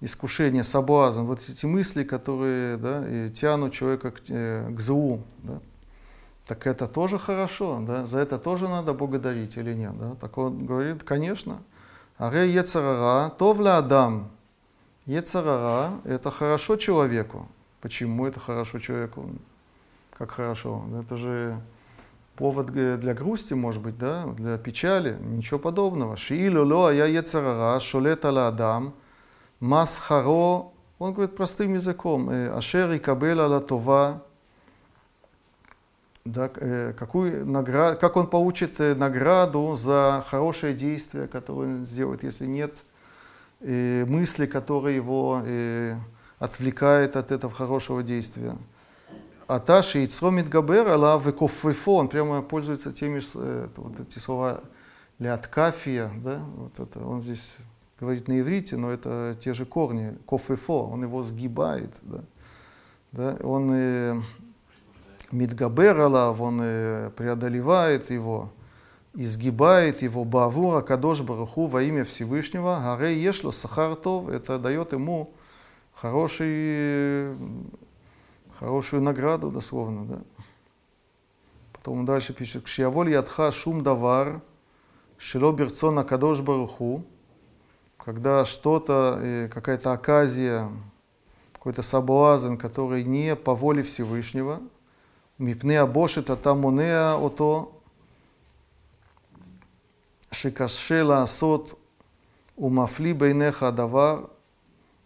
искушение, 0.00 0.64
соблазн, 0.64 1.22
вот 1.22 1.40
эти 1.48 1.66
мысли, 1.66 2.04
которые 2.04 2.76
да, 2.76 3.28
тянут 3.30 3.72
человека 3.72 4.12
к, 4.12 4.20
э, 4.28 4.70
к 4.70 4.80
злу. 4.80 5.22
Да. 5.42 5.60
Так 6.46 6.66
это 6.66 6.86
тоже 6.86 7.18
хорошо, 7.18 7.78
да? 7.86 8.06
за 8.06 8.18
это 8.20 8.38
тоже 8.38 8.68
надо 8.68 8.94
благодарить 8.94 9.56
или 9.58 9.74
нет. 9.74 9.98
Да? 9.98 10.14
Так 10.20 10.38
он 10.38 10.64
говорит, 10.64 11.02
конечно. 11.02 11.58
Аре 12.16 12.50
Ецарара, 12.50 13.28
товля 13.28 13.76
Адам. 13.76 14.30
Ецарара– 15.04 15.92
это 16.04 16.30
хорошо 16.30 16.76
человеку. 16.76 17.48
Почему 17.80 18.26
это 18.26 18.40
хорошо 18.40 18.78
человеку? 18.78 19.28
Как 20.16 20.30
хорошо? 20.30 20.84
Это 21.00 21.16
же 21.16 21.60
повод 22.34 22.70
г- 22.70 22.96
для 22.96 23.14
грусти, 23.14 23.54
может 23.54 23.82
быть, 23.82 23.98
да? 23.98 24.24
для 24.26 24.58
печали. 24.58 25.18
Ничего 25.20 25.58
подобного. 25.58 26.16
Шиилу 26.16 26.64
ло, 26.64 26.88
а 26.88 26.92
я 26.92 27.06
Ецарара, 27.06 27.78
шолет 27.78 28.24
ала 28.24 28.48
Адам, 28.48 28.94
масхаро, 29.60 30.72
он 30.98 31.12
говорит 31.12 31.36
простым 31.36 31.74
языком, 31.74 32.28
ашер 32.28 32.92
и 32.92 32.98
кабель 32.98 33.40
ала 33.40 33.60
това, 33.60 34.22
да, 36.24 36.48
какую 36.48 37.46
награ... 37.46 37.94
как 37.94 38.16
он 38.16 38.26
получит 38.28 38.78
награду 38.78 39.76
за 39.76 40.24
хорошее 40.26 40.74
действие, 40.74 41.26
которое 41.28 41.78
он 41.78 41.86
сделает, 41.86 42.22
если 42.22 42.46
нет 42.46 42.84
мысли, 43.60 44.46
которая 44.46 44.94
его 44.94 45.42
отвлекает 46.38 47.16
от 47.16 47.32
этого 47.32 47.52
хорошего 47.52 48.02
действия. 48.02 48.56
Аташи 49.46 50.04
Ицромит 50.04 50.48
Габер 50.48 50.86
Алла 50.88 51.18
Векофефо, 51.18 51.96
он 51.96 52.08
прямо 52.08 52.42
пользуется 52.42 52.92
теми, 52.92 53.20
вот 53.76 53.98
эти 54.00 54.18
слова 54.18 54.60
ляткафия, 55.18 56.10
да, 56.16 56.38
вот 56.56 56.78
это, 56.78 57.04
он 57.04 57.22
здесь 57.22 57.56
говорит 57.98 58.28
на 58.28 58.40
иврите, 58.40 58.76
но 58.76 58.90
это 58.90 59.36
те 59.40 59.54
же 59.54 59.66
корни, 59.66 60.16
кофефо, 60.26 60.86
он 60.86 61.02
его 61.02 61.22
сгибает, 61.22 61.96
да, 62.02 62.20
да, 63.12 63.36
он 63.42 63.70
э, 63.72 64.20
Мидгабер 65.32 66.00
Алав, 66.00 66.40
он 66.40 66.60
э, 66.62 67.10
преодолевает 67.16 68.10
его, 68.10 68.52
изгибает 69.14 70.02
его 70.02 70.24
Бавура 70.24 70.80
Кадош 70.80 71.22
Бараху 71.22 71.66
во 71.66 71.82
имя 71.82 72.04
Всевышнего, 72.04 72.80
Гарей 72.82 73.18
Ешло 73.18 73.50
Сахартов, 73.50 74.28
это 74.28 74.58
дает 74.58 74.92
ему 74.92 75.32
хороший, 75.92 77.34
хорошую 78.58 79.02
награду, 79.02 79.50
дословно, 79.50 80.04
да. 80.04 80.20
Потом 81.72 82.00
он 82.00 82.06
дальше 82.06 82.32
пишет, 82.32 82.64
Кшияволь 82.64 83.10
Ядха 83.10 83.50
Шум 83.50 83.82
Давар, 83.82 84.40
Шило 85.16 85.52
Берцона 85.52 86.04
Кадош 86.04 86.40
Баруху, 86.40 87.04
когда 88.04 88.44
что-то, 88.44 89.18
э, 89.20 89.48
какая-то 89.48 89.92
оказия, 89.92 90.70
какой-то 91.52 91.82
соблазн, 91.82 92.56
который 92.56 93.04
не 93.04 93.36
по 93.36 93.54
воле 93.54 93.82
Всевышнего, 93.82 94.60
мипне 95.38 95.80
абошит 95.80 96.30
атамунеа 96.30 97.16
ото 97.16 97.72
шикашела 100.30 101.22
асот 101.22 101.78
умафли 102.56 103.12
бейнеха 103.12 103.68
адавар. 103.68 104.30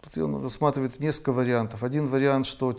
Тут 0.03 0.19
он 0.19 0.43
рассматривает 0.43 0.99
несколько 0.99 1.33
вариантов. 1.33 1.83
Один 1.83 2.09
вариант, 2.09 2.47
что 2.47 2.73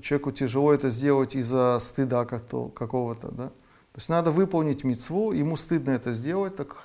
человеку 0.00 0.30
тяжело 0.30 0.72
это 0.72 0.90
сделать 0.90 1.34
из-за 1.34 1.78
стыда 1.80 2.24
какого-то. 2.24 3.32
Да? 3.32 3.48
То 3.48 3.96
есть 3.96 4.08
надо 4.08 4.30
выполнить 4.30 4.84
мецву, 4.84 5.32
ему 5.32 5.56
стыдно 5.56 5.90
это 5.90 6.12
сделать, 6.12 6.56
так 6.56 6.84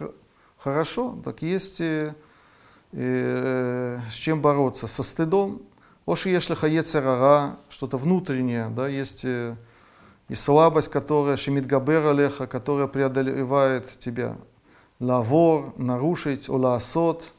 хорошо, 0.58 1.20
так 1.24 1.44
есть 1.44 1.82
э, 2.94 4.00
с 4.10 4.14
чем 4.14 4.41
бороться, 4.41 4.88
со 4.88 5.04
стыдом. 5.04 5.62
Оши 6.06 6.30
ешлиха 6.30 6.68
ецерара, 6.68 7.58
что-то 7.70 7.98
внутреннее, 7.98 8.68
да, 8.70 8.88
есть 8.88 9.26
э, 9.26 9.56
и 10.30 10.36
слабость, 10.36 10.89
которая 10.89 11.38
шемит 11.38 11.68
габер 11.68 12.08
алеха, 12.08 12.48
которая 12.48 12.88
преодолевает 12.88 14.00
тебя. 14.00 14.38
Лавор, 15.00 15.74
нарушить, 15.78 16.50
олаасот, 16.50 17.34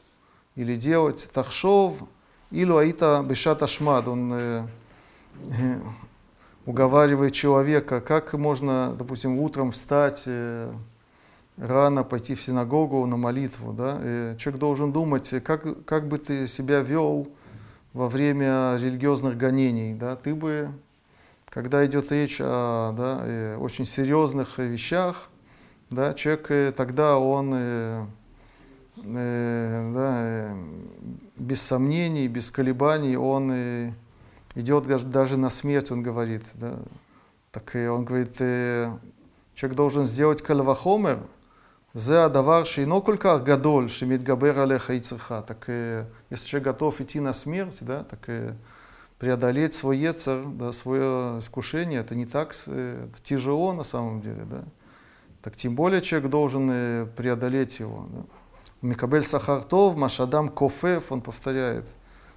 или 0.55 0.75
делать 0.75 1.29
тахшов, 1.33 1.95
или 2.51 2.71
аита 2.71 3.23
бешат 3.23 3.63
ашмад. 3.63 4.07
Он 4.07 4.33
э, 4.33 4.67
э, 5.49 5.79
уговаривает 6.65 7.33
человека, 7.33 8.01
как 8.01 8.33
можно, 8.33 8.95
допустим, 8.97 9.39
утром 9.39 9.71
встать, 9.71 10.23
э, 10.25 10.71
рано 11.57 12.03
пойти 12.03 12.35
в 12.35 12.41
синагогу 12.41 13.05
на 13.05 13.17
молитву. 13.17 13.73
Да? 13.73 14.35
Человек 14.37 14.59
должен 14.59 14.91
думать, 14.91 15.33
как, 15.43 15.85
как 15.85 16.07
бы 16.07 16.17
ты 16.17 16.47
себя 16.47 16.81
вел 16.81 17.27
во 17.95 18.09
время 18.09 18.75
религиозных 18.77 19.37
гонений. 19.37 19.93
Да? 19.93 20.17
Ты 20.17 20.35
бы, 20.35 20.69
когда 21.45 21.85
идет 21.85 22.11
речь 22.11 22.39
о 22.41 22.91
да, 22.91 23.21
э, 23.23 23.57
очень 23.57 23.85
серьезных 23.85 24.57
вещах, 24.57 25.29
да, 25.89 26.13
человек 26.13 26.51
э, 26.51 26.73
тогда 26.75 27.17
он 27.17 27.51
э, 27.53 28.05
э, 28.97 29.91
да, 29.93 30.15
э, 30.19 30.55
без 31.37 31.61
сомнений, 31.61 32.27
без 32.27 32.51
колебаний, 32.51 33.15
он 33.15 33.51
э, 33.53 33.91
идет 34.55 34.87
даже, 34.87 35.05
даже 35.05 35.37
на 35.37 35.49
смерть, 35.49 35.89
он 35.89 36.03
говорит. 36.03 36.43
Да. 36.55 36.75
Так 37.51 37.75
он 37.75 38.03
говорит, 38.03 38.35
э, 38.39 38.91
человек 39.53 39.77
должен 39.77 40.05
сделать 40.05 40.41
кальвахомер, 40.41 41.19
זה 41.94 42.24
הדבר 42.24 42.64
שאינו 42.64 43.04
כל 43.04 43.16
כך 43.20 43.36
גדול 43.42 43.88
שמתגבר 43.88 44.60
עליך 44.60 44.90
יצרך. 44.90 45.32
Так 45.46 45.68
если 46.30 46.46
человек 46.46 46.68
готов 46.68 47.00
идти 47.00 47.20
на 47.20 47.32
смерть, 47.32 47.78
да, 47.80 48.04
так 48.04 48.28
преодолеть 49.18 49.74
свой 49.74 49.98
ецер, 49.98 50.44
да, 50.44 50.72
свое 50.72 51.40
искушение, 51.40 52.00
это 52.00 52.14
не 52.14 52.26
так 52.26 52.54
это 52.66 53.20
тяжело 53.22 53.72
на 53.72 53.84
самом 53.84 54.20
деле. 54.22 54.44
Да. 54.48 54.62
Так 55.42 55.56
тем 55.56 55.74
более 55.74 56.00
человек 56.00 56.30
должен 56.30 57.08
преодолеть 57.16 57.80
его. 57.80 58.06
Да. 58.10 58.22
Микабель 58.82 59.22
Сахартов, 59.22 59.96
Машадам 59.96 60.48
Кофев, 60.48 61.12
он 61.12 61.20
повторяет. 61.20 61.84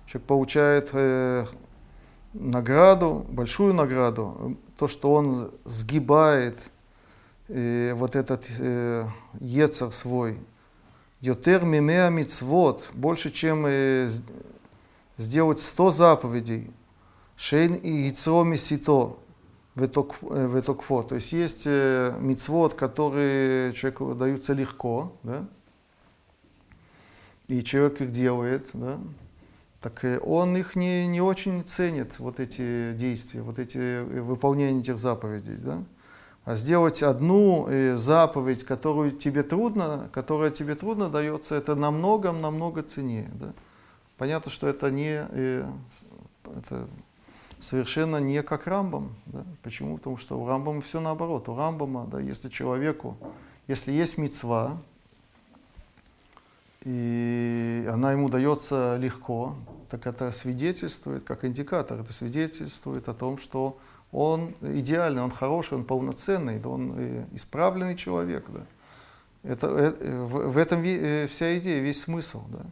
Человек 0.08 0.28
получает 0.28 0.90
э, 0.92 1.46
награду, 2.34 3.26
большую 3.30 3.74
награду, 3.74 4.58
то, 4.78 4.88
что 4.88 5.14
он 5.14 5.52
сгибает 5.64 6.70
э, 7.49 7.93
вот 7.95 8.17
этот 8.17 8.47
э, 8.59 9.05
ецер 9.41 9.93
свой. 9.93 10.39
Йотер 11.21 11.65
мимеа 11.65 12.11
мицвод, 12.11 12.91
больше, 12.95 13.31
чем 13.31 13.67
э, 13.67 14.09
сделать 15.17 15.61
сто 15.61 15.91
заповедей. 15.91 16.71
Шейн 17.37 17.75
и 17.75 17.91
яйцо 17.91 18.45
месито 18.45 19.17
ветокфо. 19.75 21.03
То 21.03 21.15
есть 21.15 21.33
есть 21.33 21.63
э, 21.67 22.17
мицвод, 22.21 22.75
которые 22.75 23.73
человеку 23.75 24.15
даются 24.15 24.53
легко, 24.53 25.17
да? 25.23 25.47
и 27.49 27.63
человек 27.63 28.01
их 28.01 28.13
делает, 28.13 28.71
да? 28.75 28.99
так 29.81 30.05
он 30.23 30.57
их 30.57 30.77
не, 30.77 31.07
не 31.07 31.21
очень 31.21 31.65
ценит, 31.65 32.19
вот 32.19 32.41
эти 32.41 32.93
действия, 32.95 33.43
вот 33.43 33.59
эти 33.59 33.79
э, 33.79 34.21
выполнения 34.21 34.81
этих 34.81 34.99
заповедей. 34.99 35.57
Да? 35.57 35.83
А 36.49 36.57
сделать 36.57 37.03
одну 37.03 37.69
э, 37.69 37.99
заповедь, 37.99 38.65
которую 38.65 39.11
тебе 39.11 39.43
трудно, 39.43 40.09
которая 40.13 40.51
тебе 40.51 40.77
трудно 40.77 41.11
дается, 41.11 41.55
это 41.55 41.75
намного-намного 41.75 42.83
ценнее. 42.83 43.29
Да? 43.35 43.53
Понятно, 44.17 44.51
что 44.51 44.67
это 44.67 44.91
не 44.91 45.27
это 46.57 46.89
совершенно 47.61 48.17
не 48.17 48.43
как 48.43 48.67
Рамбам. 48.67 49.15
Да? 49.27 49.45
Почему? 49.63 49.99
Потому 49.99 50.17
что 50.17 50.41
у 50.41 50.47
Рамбама 50.47 50.81
все 50.81 51.01
наоборот. 51.01 51.51
У 51.51 51.55
Рамбама, 51.55 52.07
да, 52.07 52.19
если 52.19 52.49
человеку, 52.49 53.19
если 53.67 53.93
есть 53.93 54.17
мецва, 54.17 54.79
и 56.87 57.87
она 57.93 58.13
ему 58.13 58.31
дается 58.31 58.97
легко, 58.97 59.55
так 59.91 60.07
это 60.07 60.33
свидетельствует, 60.33 61.25
как 61.25 61.45
индикатор, 61.45 62.01
это 62.01 62.15
свидетельствует 62.15 63.07
о 63.11 63.13
том, 63.13 63.37
что 63.37 63.77
он 64.13 64.55
идеальный, 64.63 65.23
он 65.23 65.31
хороший, 65.31 65.75
он 65.75 65.85
полноценный, 65.85 66.63
он 66.65 66.95
э, 66.97 67.25
исправленный 67.33 67.97
человек. 67.97 68.47
Да. 68.49 68.61
Это, 69.43 69.67
э, 69.67 70.25
в, 70.25 70.57
этом 70.57 70.83
э, 70.83 71.27
вся 71.27 71.59
идея, 71.59 71.81
весь 71.81 72.03
смысл. 72.03 72.43
Да. 72.49 72.65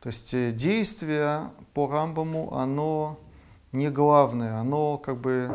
То 0.00 0.08
есть 0.08 0.56
действие 0.56 1.50
по 1.74 1.88
Рамбаму, 1.88 2.54
оно 2.54 3.18
не 3.72 3.90
главное, 3.90 4.58
оно 4.58 4.96
как 4.96 5.18
бы 5.18 5.50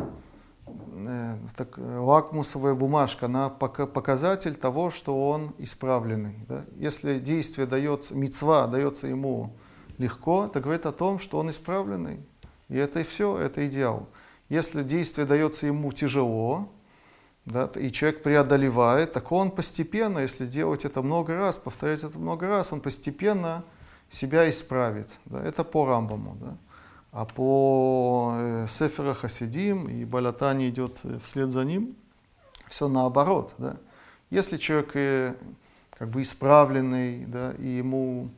так, 1.56 1.76
лакмусовая 1.78 2.74
бумажка, 2.74 3.26
она 3.26 3.48
показатель 3.50 4.54
того, 4.54 4.90
что 4.90 5.28
он 5.28 5.52
исправленный. 5.58 6.34
Да. 6.48 6.64
Если 6.76 7.18
действие 7.18 7.66
дается, 7.66 8.14
мецва 8.14 8.66
дается 8.66 9.06
ему 9.06 9.52
легко, 9.98 10.46
это 10.46 10.60
говорит 10.60 10.86
о 10.86 10.92
том, 10.92 11.18
что 11.18 11.38
он 11.38 11.50
исправленный. 11.50 12.20
И 12.68 12.76
это 12.76 13.00
и 13.00 13.04
все, 13.04 13.38
это 13.38 13.66
идеал. 13.66 14.08
Если 14.48 14.82
действие 14.82 15.26
дается 15.26 15.66
ему 15.66 15.92
тяжело, 15.92 16.68
да, 17.46 17.70
и 17.76 17.90
человек 17.90 18.22
преодолевает, 18.22 19.12
так 19.12 19.30
он 19.32 19.50
постепенно, 19.50 20.20
если 20.20 20.46
делать 20.46 20.84
это 20.84 21.02
много 21.02 21.36
раз, 21.36 21.58
повторять 21.58 22.02
это 22.02 22.18
много 22.18 22.48
раз, 22.48 22.72
он 22.72 22.80
постепенно 22.80 23.64
себя 24.10 24.48
исправит. 24.50 25.08
Да, 25.26 25.42
это 25.42 25.64
по 25.64 25.86
Рамбаму. 25.86 26.36
Да. 26.40 26.56
А 27.12 27.24
по 27.24 28.34
э, 28.36 28.66
Сефера 28.68 29.14
Хасидим 29.14 29.88
и 29.88 30.04
Балатани 30.04 30.68
идет 30.68 31.00
э, 31.04 31.18
вслед 31.22 31.50
за 31.50 31.64
ним, 31.64 31.96
все 32.68 32.88
наоборот. 32.88 33.54
Да. 33.58 33.76
Если 34.30 34.56
человек 34.58 34.90
э, 34.94 35.34
как 35.90 36.10
бы 36.10 36.22
исправленный, 36.22 37.24
да, 37.26 37.52
и 37.58 37.68
ему 37.68 38.28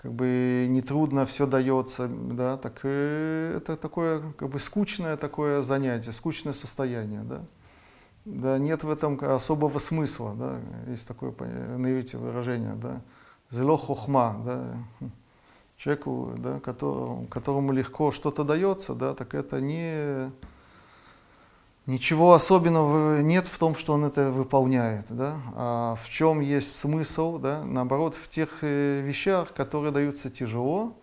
как 0.00 0.14
бы 0.14 0.66
нетрудно 0.70 1.26
все 1.26 1.46
дается, 1.46 2.08
да, 2.08 2.56
так 2.56 2.80
э, 2.84 3.54
это 3.58 3.76
такое 3.76 4.32
как 4.32 4.48
бы 4.48 4.58
скучное 4.58 5.18
такое 5.18 5.60
занятие, 5.60 6.12
скучное 6.12 6.54
состояние, 6.54 7.20
да. 7.22 7.42
Да, 8.24 8.58
нет 8.58 8.82
в 8.82 8.90
этом 8.90 9.18
особого 9.22 9.78
смысла, 9.78 10.34
да, 10.34 10.60
есть 10.90 11.06
такое 11.06 11.32
на 11.76 11.92
иврите 11.92 12.16
выражение, 12.16 12.74
да, 12.76 13.02
зело 13.50 13.76
хохма, 13.76 14.40
да, 14.42 14.74
человеку, 15.76 16.32
да, 16.38 16.60
которому, 16.60 17.26
которому 17.26 17.72
легко 17.72 18.10
что-то 18.10 18.42
дается, 18.42 18.94
да, 18.94 19.14
так 19.14 19.34
это 19.34 19.60
не 19.60 20.30
Ничего 21.86 22.34
особенного 22.34 23.20
нет 23.20 23.46
в 23.46 23.58
том, 23.58 23.74
что 23.74 23.94
он 23.94 24.04
это 24.04 24.30
выполняет. 24.30 25.06
Да? 25.08 25.40
А 25.54 25.94
в 25.96 26.08
чем 26.08 26.40
есть 26.40 26.76
смысл? 26.76 27.38
Да? 27.38 27.64
Наоборот, 27.64 28.14
в 28.14 28.28
тех 28.28 28.58
э, 28.62 29.00
вещах, 29.00 29.52
которые 29.54 29.90
даются 29.90 30.30
тяжело. 30.30 30.94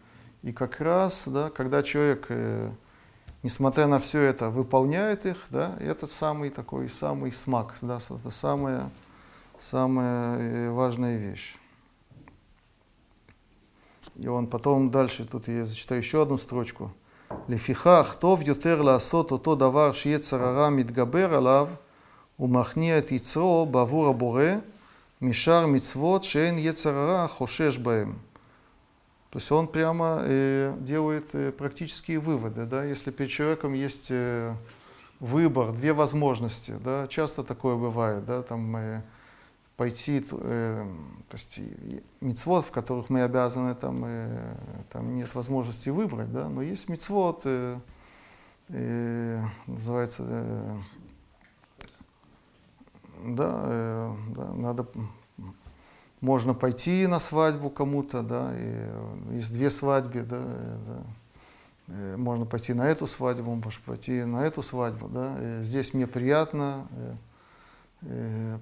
И 0.44 0.54
как 0.54 0.80
раз, 0.80 1.28
да, 1.28 1.50
когда 1.50 1.82
человек, 1.82 2.28
э, 2.30 2.72
несмотря 3.44 3.88
на 3.88 4.00
все 4.00 4.22
это, 4.22 4.50
выполняет 4.50 5.26
их, 5.26 5.48
да, 5.50 5.76
это 5.80 6.06
самый 6.06 6.52
такой 6.52 6.90
самый 6.90 7.32
смак, 7.32 7.76
да, 7.82 7.98
это 7.98 8.30
самая, 8.30 8.90
самая 9.60 10.38
э, 10.38 10.72
важная 10.72 11.18
вещь. 11.18 11.56
И 14.16 14.28
он 14.28 14.48
потом 14.48 14.90
дальше, 14.90 15.26
тут 15.26 15.48
я 15.48 15.66
зачитаю 15.66 16.02
еще 16.02 16.22
одну 16.22 16.38
строчку. 16.38 16.94
לפיכך, 17.49 18.17
טוב 18.19 18.43
יותר 18.49 18.83
לעשות 18.83 19.31
אותו 19.31 19.55
דבר 19.55 19.93
שיצר 19.93 20.43
הרע 20.43 20.71
מתגבר 20.71 21.37
עליו 21.37 21.69
ומכניע 22.41 22.99
את 22.99 23.13
יצרו 23.13 23.67
בעבור 23.67 24.09
הבורא, 24.09 24.45
משאר 25.23 25.67
מצוות 25.67 26.25
שאין 26.25 26.59
יצר 26.59 26.95
הרע 26.95 27.29
חושש 27.29 27.79
בהם. 27.79 28.13
То 29.33 29.39
есть 29.39 29.51
он 29.51 29.67
прямо 29.67 30.19
э, 30.27 30.75
делает 30.81 31.31
э, 31.33 31.53
практические 31.53 32.19
выводы. 32.19 32.67
Да? 32.67 32.85
Если 32.85 33.11
перед 33.11 33.31
человеком 33.31 33.73
есть 33.73 34.09
э, 34.11 34.55
выбор, 35.21 35.73
две 35.73 35.95
возможности, 35.95 36.75
да? 36.85 37.07
часто 37.09 37.43
такое 37.43 37.77
бывает, 37.77 38.27
да? 38.27 38.43
Там, 38.43 38.77
э, 38.77 39.03
пойти, 39.78 40.26
э, 40.30 40.86
то 41.30 41.38
есть 41.38 41.60
мицвод, 42.20 42.66
в 42.66 42.72
которых 42.72 43.10
мы 43.10 43.22
обязаны, 43.22 43.76
там, 43.76 44.04
э, 44.04 44.56
там 44.92 45.16
нет 45.16 45.34
возможности 45.36 45.90
выбрать, 45.90 46.32
да, 46.32 46.50
но 46.50 46.62
есть 46.62 46.90
мицвод, 46.90 47.44
э, 47.46 47.80
э, 48.70 49.44
называется, 49.68 50.24
э, 50.28 50.78
да, 53.24 53.62
э, 53.64 54.16
да, 54.36 54.54
надо, 54.54 54.88
можно 56.20 56.54
пойти 56.54 57.08
на 57.08 57.20
свадьбу 57.20 57.70
кому-то, 57.70 58.24
да, 58.24 58.52
и 58.54 58.64
э, 58.64 59.36
есть 59.36 59.54
две 59.54 59.70
свадьбы, 59.70 60.24
да, 60.24 60.42
э, 60.42 60.78
да, 60.88 61.04
Э, 61.88 62.18
можно 62.18 62.46
пойти 62.46 62.74
на 62.74 62.90
эту 62.90 63.08
свадьбу, 63.08 63.56
можно 63.56 63.82
пойти 63.86 64.24
на 64.24 64.46
эту 64.46 64.62
свадьбу, 64.62 65.08
да, 65.08 65.62
здесь 65.64 65.94
мне 65.94 66.06
приятно, 66.06 66.88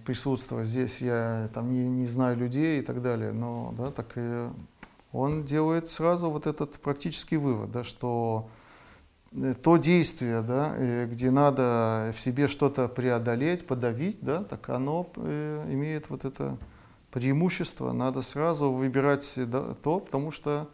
присутствовать. 0.06 0.68
Здесь 0.68 1.02
я 1.02 1.50
там 1.54 1.72
не, 1.72 1.88
не 1.88 2.08
знаю 2.08 2.38
людей 2.38 2.80
и 2.80 2.82
так 2.82 3.02
далее, 3.02 3.32
но 3.32 3.74
да, 3.78 3.92
так 3.92 4.14
и 4.16 4.50
он 5.12 5.44
делает 5.44 5.90
сразу 5.90 6.30
вот 6.30 6.48
этот 6.48 6.80
практический 6.80 7.38
вывод, 7.38 7.72
да, 7.72 7.84
что 7.84 8.50
то 9.64 9.78
действие, 9.78 10.42
да, 10.42 11.06
где 11.06 11.32
надо 11.32 12.12
в 12.16 12.20
себе 12.20 12.48
что-то 12.48 12.88
преодолеть, 12.88 13.68
подавить, 13.68 14.20
да, 14.22 14.44
так 14.44 14.70
оно 14.70 15.10
имеет 15.16 16.10
вот 16.10 16.24
это 16.24 16.58
преимущество. 17.12 17.94
Надо 17.94 18.22
сразу 18.22 18.72
выбирать 18.72 19.34
да, 19.48 19.74
то, 19.82 20.00
потому 20.00 20.32
что 20.32 20.70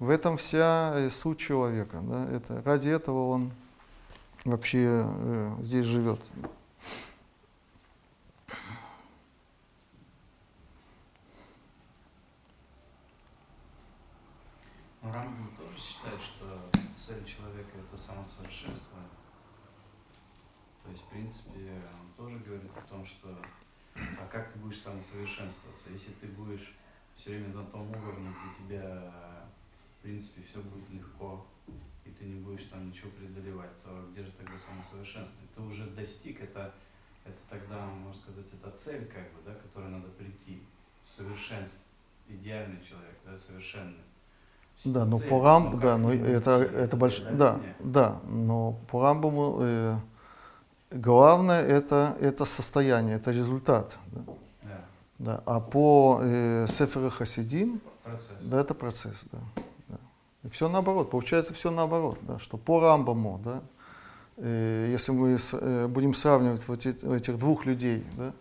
в 0.00 0.10
этом 0.10 0.36
вся 0.36 1.08
суть 1.10 1.38
человека. 1.38 2.00
Да, 2.02 2.28
это, 2.30 2.62
ради 2.64 2.88
этого 2.88 3.28
он 3.28 3.52
вообще 4.44 5.04
э, 5.06 5.52
здесь 5.60 5.86
живет. 5.86 6.20
Но 15.04 15.12
Рамбам 15.12 15.46
тоже 15.54 15.78
считает, 15.78 16.18
что 16.18 16.66
цель 16.98 17.22
человека 17.26 17.76
это 17.76 18.02
самосовершенство. 18.02 18.98
То 20.82 20.90
есть, 20.90 21.02
в 21.02 21.08
принципе, 21.08 21.82
он 22.00 22.08
тоже 22.16 22.38
говорит 22.38 22.70
о 22.74 22.80
том, 22.80 23.04
что 23.04 23.36
а 23.94 24.26
как 24.28 24.50
ты 24.50 24.58
будешь 24.60 24.80
самосовершенствоваться, 24.80 25.90
если 25.90 26.12
ты 26.12 26.28
будешь 26.28 26.74
все 27.18 27.32
время 27.32 27.48
на 27.48 27.66
том 27.66 27.90
уровне, 27.90 28.30
где 28.30 28.64
тебя, 28.64 29.12
в 29.98 30.02
принципе, 30.02 30.40
все 30.42 30.62
будет 30.62 30.88
легко, 30.88 31.46
и 32.06 32.10
ты 32.10 32.24
не 32.24 32.40
будешь 32.40 32.64
там 32.64 32.88
ничего 32.88 33.10
преодолевать, 33.10 33.82
то 33.82 34.08
где 34.10 34.24
же 34.24 34.32
тогда 34.32 34.56
самосовершенствование? 34.56 35.50
Ты 35.54 35.60
уже 35.60 35.86
достиг, 35.90 36.40
это, 36.40 36.74
это 37.26 37.38
тогда, 37.50 37.84
можно 37.84 38.22
сказать, 38.22 38.46
это 38.50 38.70
цель, 38.70 39.04
как 39.04 39.30
бы, 39.34 39.42
да, 39.44 39.54
к 39.54 39.62
которой 39.64 39.90
надо 39.90 40.08
прийти, 40.08 40.62
совершенство, 41.14 41.84
идеальный 42.26 42.82
человек, 42.82 43.18
да, 43.22 43.36
совершенный. 43.36 44.00
Да, 44.84 45.04
но 45.06 45.18
по 45.18 45.42
Рамбу, 45.42 45.78
да, 45.78 45.96
но 45.96 46.12
это, 46.12 46.50
это 46.60 46.78
этого 46.80 47.00
больш... 47.00 47.22
да, 47.32 47.58
да, 47.80 48.20
но 48.28 48.76
по 48.90 49.02
Рамбаму 49.02 49.58
э, 49.60 49.96
главное 50.90 51.62
это, 51.62 52.16
это 52.20 52.44
состояние, 52.44 53.16
это 53.16 53.30
результат. 53.30 53.96
Да, 54.12 54.20
Да, 54.62 54.70
да. 55.18 55.42
А 55.46 55.60
по 55.60 56.18
э, 56.22 56.66
Сефера 56.68 57.08
Хасидим, 57.10 57.80
процесс. 58.02 58.32
да, 58.42 58.60
это 58.60 58.74
процесс, 58.74 59.16
да. 59.32 59.38
да. 59.88 59.96
И 60.42 60.48
все 60.48 60.68
наоборот, 60.68 61.10
получается 61.10 61.54
все 61.54 61.70
наоборот, 61.70 62.18
да, 62.22 62.38
что 62.38 62.58
по 62.58 62.80
Рамбаму, 62.80 63.40
да, 63.42 63.62
э, 64.36 64.88
если 64.92 65.12
мы 65.12 65.38
с, 65.38 65.56
э, 65.58 65.86
будем 65.86 66.12
сравнивать 66.12 66.66
вот 66.68 66.84
эти- 66.84 67.16
этих 67.16 67.38
двух 67.38 67.64
людей, 67.64 68.04
да, 68.18 68.32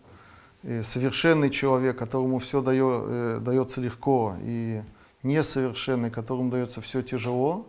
э, 0.63 0.83
совершенный 0.83 1.49
человек, 1.49 1.97
которому 1.97 2.39
все 2.39 2.61
дает, 2.61 3.03
э, 3.07 3.37
дается 3.39 3.79
легко, 3.79 4.35
и 4.41 4.81
несовершенный, 5.23 6.11
которому 6.11 6.49
дается 6.51 6.81
все 6.81 7.01
тяжело, 7.01 7.65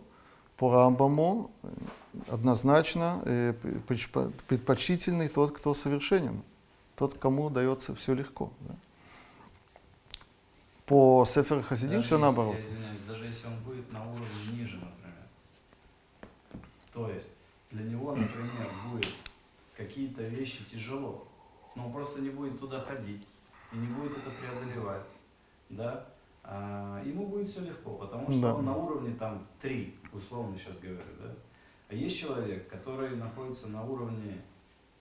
по 0.57 0.71
Рамбаму 0.73 1.51
однозначно 2.29 3.21
э, 3.25 3.53
предпоч- 3.61 4.31
предпочтительный 4.47 5.27
тот, 5.27 5.51
кто 5.57 5.73
совершенен, 5.73 6.41
тот, 6.95 7.17
кому 7.17 7.49
дается 7.49 7.93
все 7.95 8.13
легко. 8.13 8.51
да. 8.61 8.75
По 10.85 11.25
Сефер 11.25 11.61
Хасидим 11.63 11.95
Даже 11.97 12.03
все 12.03 12.15
если- 12.15 12.21
наоборот. 12.21 12.55
Я 12.57 13.13
даже 13.13 13.25
если 13.25 13.47
он 13.47 13.59
будет 13.65 13.91
на 13.91 14.03
уровне 14.03 14.27
ниже, 14.53 14.75
например. 14.75 15.25
То 16.93 17.09
есть 17.09 17.29
для 17.71 17.83
него, 17.83 18.15
например, 18.15 18.69
будет 18.91 19.11
какие-то 19.75 20.21
вещи 20.23 20.63
тяжело, 20.71 21.27
но 21.75 21.87
он 21.87 21.91
просто 21.91 22.21
не 22.21 22.29
будет 22.29 22.59
туда 22.59 22.79
ходить 22.81 23.27
и 23.73 23.77
не 23.77 23.87
будет 23.87 24.11
это 24.17 24.29
преодолевать, 24.29 25.01
да? 25.69 26.05
А, 26.47 27.01
ему 27.03 27.25
будет 27.25 27.49
все 27.49 27.61
легко, 27.61 27.95
потому 27.95 28.31
что 28.31 28.39
Да. 28.41 28.53
он 28.55 28.65
на 28.65 28.75
уровне 28.75 29.15
там 29.15 29.47
3, 29.61 29.95
условно 30.13 30.55
сейчас 30.57 30.77
говорю, 30.77 31.01
да? 31.19 31.33
А 31.89 31.95
есть 31.95 32.17
человек, 32.19 32.67
который 32.69 33.15
находится 33.15 33.67
на 33.67 33.83
уровне 33.83 34.41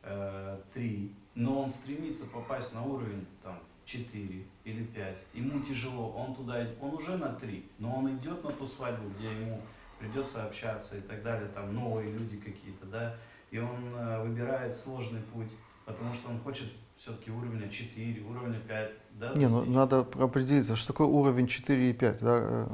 э, 0.02 0.58
3, 0.72 1.12
но 1.34 1.60
он 1.62 1.70
стремится 1.70 2.26
попасть 2.28 2.74
на 2.74 2.82
уровень 2.82 3.26
там 3.42 3.58
4 3.84 4.42
или 4.64 4.84
5. 4.84 5.16
Ему 5.34 5.60
тяжело, 5.62 6.12
он 6.12 6.34
туда, 6.34 6.66
он 6.80 6.94
уже 6.94 7.16
на 7.18 7.34
3, 7.34 7.70
но 7.78 7.96
он 7.98 8.16
идет 8.16 8.42
на 8.42 8.50
ту 8.52 8.66
свадьбу, 8.66 9.10
где 9.18 9.30
ему 9.30 9.60
придется 9.98 10.44
общаться 10.44 10.96
и 10.96 11.00
так 11.00 11.22
далее, 11.22 11.48
там 11.54 11.74
новые 11.74 12.10
люди 12.10 12.38
какие-то, 12.38 12.86
да, 12.86 13.16
и 13.50 13.58
он 13.58 13.94
э, 13.94 14.22
выбирает 14.22 14.74
сложный 14.76 15.20
путь, 15.32 15.50
потому 15.84 16.12
что 16.14 16.30
он 16.30 16.40
хочет 16.40 16.70
все-таки 16.96 17.30
уровня 17.30 17.68
4, 17.68 18.22
уровня 18.24 18.60
5, 18.60 18.92
да? 19.14 19.32
Не, 19.34 19.48
ну 19.48 19.64
надо 19.64 20.00
определиться, 20.18 20.76
что 20.76 20.92
такое 20.92 21.06
уровень 21.06 21.46
4 21.46 21.90
и 21.90 21.92
5. 21.92 22.20
да, 22.20 22.38
э, 22.40 22.66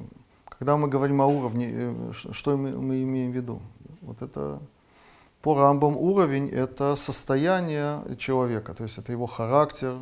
Когда 0.46 0.76
мы 0.76 0.88
говорим 0.88 1.20
о 1.22 1.26
уровне, 1.26 1.68
э, 1.70 2.12
что 2.12 2.56
мы, 2.56 2.70
мы 2.70 3.02
имеем 3.02 3.32
в 3.32 3.34
виду? 3.34 3.60
Вот 4.02 4.22
это 4.22 4.60
по 5.42 5.54
рамбам 5.54 5.96
уровень– 5.96 6.48
это 6.50 6.96
состояние 6.96 8.00
человека, 8.18 8.74
то 8.74 8.82
есть 8.82 8.98
это 8.98 9.12
его 9.12 9.26
характер, 9.26 9.96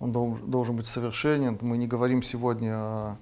он 0.00 0.12
дол- 0.12 0.38
должен 0.42 0.76
быть 0.76 0.86
совершенен. 0.86 1.58
Мы 1.60 1.76
не 1.76 1.86
говорим 1.86 2.22
сегодня 2.22 2.72
о 2.74 3.16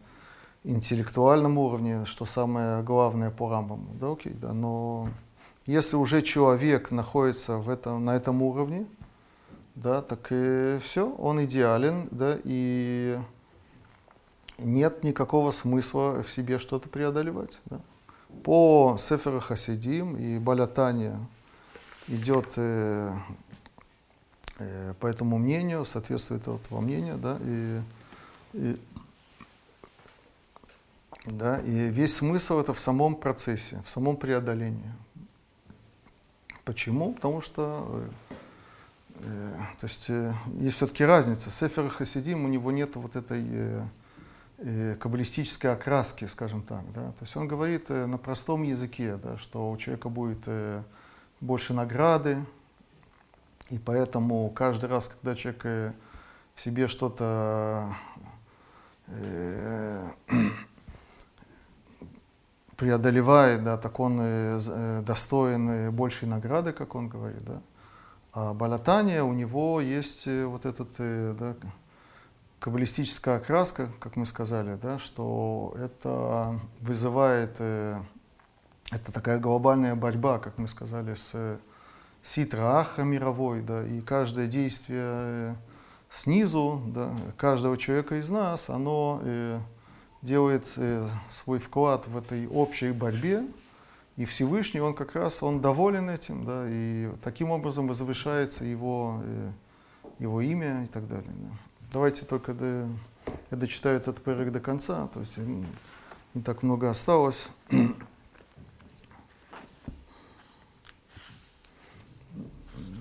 интеллектуальном 0.65 1.59
уровне, 1.59 2.05
что 2.07 2.25
самое 2.25 2.83
главное 2.83 3.31
по 3.31 3.51
рамбам, 3.51 3.87
да, 4.01 4.13
окей, 4.13 4.33
да, 4.33 4.53
но 4.53 5.09
если 5.67 5.97
уже 5.97 6.23
человек 6.23 6.91
находится 6.91 7.59
в 7.59 7.69
этом, 7.69 8.05
на 8.05 8.17
этом 8.17 8.43
уровне, 8.43 8.87
да, 9.77 10.01
так 10.01 10.29
и 10.31 10.79
все, 10.83 11.09
он 11.19 11.45
идеален, 11.45 12.09
да, 12.11 12.39
и 12.43 13.19
нет 14.59 15.05
никакого 15.05 15.51
смысла 15.51 16.23
в 16.23 16.31
себе 16.31 16.59
что-то 16.59 16.89
преодолевать. 16.89 17.61
Да. 17.67 17.81
По 18.43 18.97
Сефера 18.99 19.39
Хасидим 19.39 20.17
и 20.17 20.39
Балятания 20.39 21.19
идет 22.09 22.55
э, 22.57 23.13
э, 24.59 24.95
по 24.99 25.07
этому 25.07 25.37
мнению, 25.37 25.85
соответствует 25.85 26.49
этому 26.49 26.81
мнению, 26.81 27.19
да, 27.19 27.39
и, 27.43 27.81
и, 28.55 28.81
да, 31.27 31.61
и 31.61 31.91
весь 31.91 32.17
смысл 32.17 32.61
это 32.61 32.73
в 32.73 32.81
самом 32.81 33.15
процессе, 33.15 33.83
в 33.85 33.91
самом 33.91 34.17
преодолении. 34.17 34.93
Почему? 36.65 37.13
Потому 37.13 37.43
что 37.43 37.87
Э, 37.93 38.09
То 39.81 39.87
есть 39.87 40.07
э, 40.09 40.33
есть 40.61 40.77
все-таки 40.77 41.05
разница. 41.05 41.51
Сефер 41.51 41.89
Хасидим, 41.89 42.45
у 42.45 42.49
него 42.49 42.71
нет 42.71 42.97
вот 42.97 43.17
этой 43.17 43.45
э, 43.45 43.83
э, 44.59 44.97
каббалистической 45.01 45.73
окраски, 45.73 46.27
скажем 46.27 46.63
так. 46.63 46.83
Да? 46.93 47.09
То 47.13 47.23
есть 47.23 47.37
он 47.37 47.49
говорит 47.49 47.91
э, 47.91 48.07
на 48.07 48.19
простом 48.19 48.63
языке, 48.63 49.17
да, 49.17 49.37
что 49.39 49.71
у 49.71 49.77
человека 49.77 50.09
будет 50.09 50.45
э, 50.47 50.83
больше 51.41 51.75
награды, 51.75 52.39
и 53.69 53.79
поэтому 53.79 54.49
каждый 54.51 54.89
раз, 54.89 55.09
когда 55.09 55.35
человек 55.35 55.61
э, 55.65 55.93
в 56.55 56.61
себе 56.61 56.87
что-то 56.87 57.93
э, 59.09 60.09
преодолевает, 62.77 63.65
да, 63.65 63.77
так 63.77 63.99
он 63.99 64.19
э, 64.21 64.61
э, 64.69 65.03
достоин 65.05 65.69
э, 65.69 65.91
большей 65.91 66.29
награды, 66.29 66.73
как 66.73 66.95
он 66.95 67.09
говорит. 67.09 67.45
Да? 67.45 67.61
А 68.39 68.53
Балатания, 68.53 69.23
у 69.23 69.33
него 69.33 69.81
есть 69.81 70.27
э, 70.27 70.45
вот 70.45 70.67
этот, 70.67 70.91
э, 70.99 71.35
да, 71.41 71.57
каббалистическая 72.59 73.39
окраска, 73.39 73.89
как 73.99 74.17
мы 74.17 74.27
сказали, 74.27 74.75
да, 74.75 74.99
что 74.99 75.75
это 75.79 76.61
вызывает, 76.83 77.57
э, 77.61 77.99
это 78.91 79.11
такая 79.11 79.39
глобальная 79.39 79.95
борьба, 79.95 80.39
как 80.39 80.59
мы 80.59 80.69
сказали, 80.69 81.15
с 81.15 81.31
э, 81.33 81.57
ситра 82.23 82.79
аха 82.79 83.05
мировой, 83.05 83.63
да, 83.63 83.83
и 83.87 84.03
каждое 84.03 84.49
действие 84.49 85.57
снизу, 86.11 86.83
да, 86.89 87.11
каждого 87.39 87.79
человека 87.79 88.17
из 88.17 88.29
нас, 88.29 88.69
оно 88.69 89.63
делает 90.21 90.67
свой 91.31 91.59
вклад 91.59 92.07
в 92.07 92.19
этой 92.19 92.47
общей 92.49 92.93
борьбе, 92.93 93.47
и 94.17 94.25
Всевышний, 94.25 94.81
он 94.81 94.95
как 94.95 95.15
раз, 95.15 95.43
он 95.43 95.61
доволен 95.61 96.09
этим, 96.09 96.45
да, 96.47 96.65
и 96.69 97.11
таким 97.23 97.51
образом 97.51 97.87
возвышается 97.87 98.65
его, 98.65 99.21
э, 99.23 99.51
его 100.19 100.41
имя 100.41 100.85
и 100.85 100.87
так 100.87 101.07
далее. 101.07 101.31
Да. 101.35 101.49
Давайте 101.93 102.25
только 102.25 102.55
до, 102.55 102.89
я 103.51 103.57
дочитаю 103.57 103.99
этот 103.99 104.23
перек 104.23 104.53
до 104.53 104.61
конца, 104.61 105.09
то 105.09 105.21
есть 105.21 105.37
не 105.37 106.43
так 106.43 106.63
много 106.63 106.89
осталось. 106.91 107.51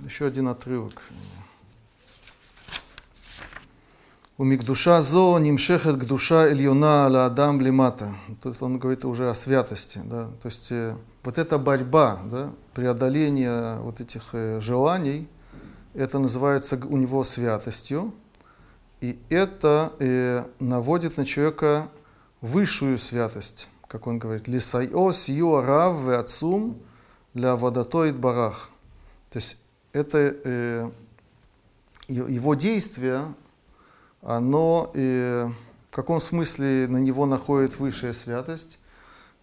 Еще 0.04 0.26
один 0.28 0.50
отрывок. 0.50 1.02
У 4.38 4.44
Мигдуша 4.44 5.02
зо 5.02 5.40
нимшехет 5.40 5.98
душа 5.98 6.52
Ильона 6.52 7.08
ла 7.08 7.26
Адам 7.26 7.62
лимата. 7.62 8.14
Тут 8.44 8.62
он 8.62 8.80
говорит 8.80 9.06
уже 9.06 9.30
о 9.30 9.34
святости. 9.34 10.02
Да? 10.04 10.26
То 10.42 10.48
есть 10.50 10.74
э, 10.74 10.94
вот 11.24 11.38
эта 11.38 11.58
борьба, 11.58 12.20
да, 12.30 12.52
преодоление 12.74 13.78
вот 13.80 14.02
этих 14.02 14.24
э, 14.34 14.60
желаний, 14.60 15.30
это 15.94 16.20
называется 16.20 16.78
у 16.86 16.98
него 16.98 17.24
святостью. 17.24 18.14
И 19.00 19.18
это 19.30 19.94
э, 20.00 20.44
наводит 20.60 21.16
на 21.16 21.26
человека 21.26 21.88
высшую 22.42 22.98
святость, 22.98 23.70
как 23.88 24.06
он 24.06 24.20
говорит. 24.20 24.50
Лисайо 24.50 25.14
сию 25.14 25.62
рав 25.62 25.96
ве 26.02 26.18
отцум 26.18 26.78
ля 27.36 27.56
водатоид 27.56 28.18
барах. 28.18 28.70
То 29.30 29.38
есть 29.38 29.58
это 29.94 30.18
э, 30.18 30.90
его 32.10 32.54
действие, 32.56 33.22
оно 34.26 34.92
э, 34.96 35.48
в 35.92 35.96
каком 35.96 36.20
смысле 36.20 36.88
на 36.90 36.98
него 36.98 37.26
находит 37.26 37.80
высшая 37.80 38.14
святость, 38.14 38.80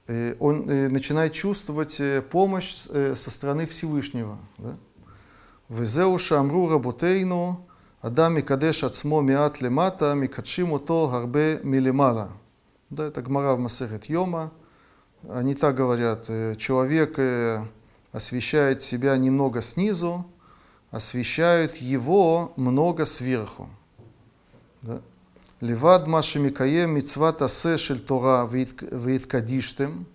э, 0.09 0.35
он 0.41 0.69
э, 0.69 0.89
начинает 0.89 1.33
чувствовать 1.33 2.01
э, 2.01 2.21
помощь 2.21 2.87
э, 2.89 3.15
со 3.17 3.31
стороны 3.31 3.67
Всевышнего. 3.67 4.39
Да? 4.59 4.77
Везеу 5.69 6.19
шамру 6.19 6.67
адами 6.69 8.41
кадеш 8.41 8.83
микадеш 8.83 8.85
ацмо 8.85 9.21
миат 9.23 9.63
лемата, 9.63 10.15
микадшим 10.15 10.79
то 10.81 11.09
гарбе 11.09 11.61
милемала. 11.63 12.33
Да, 12.91 13.07
это 13.07 13.23
гмара 13.23 13.55
в 13.55 13.61
Масерет 13.61 14.07
Йома. 14.07 14.51
Они 15.29 15.55
так 15.55 15.77
говорят, 15.77 16.27
э, 16.29 16.57
человек 16.57 17.19
освещает 18.11 18.83
себя 18.83 19.17
немного 19.17 19.63
снизу, 19.63 20.27
освещают 20.91 21.77
его 21.77 22.53
много 22.57 23.05
сверху. 23.05 23.71
Левад 25.61 26.09
маши 26.09 26.41
микаем 26.41 26.91
мицва 26.97 27.33
тасе 27.33 27.77
шель 27.77 28.01
Тора 28.01 28.49
вииткадиштем. 28.51 30.07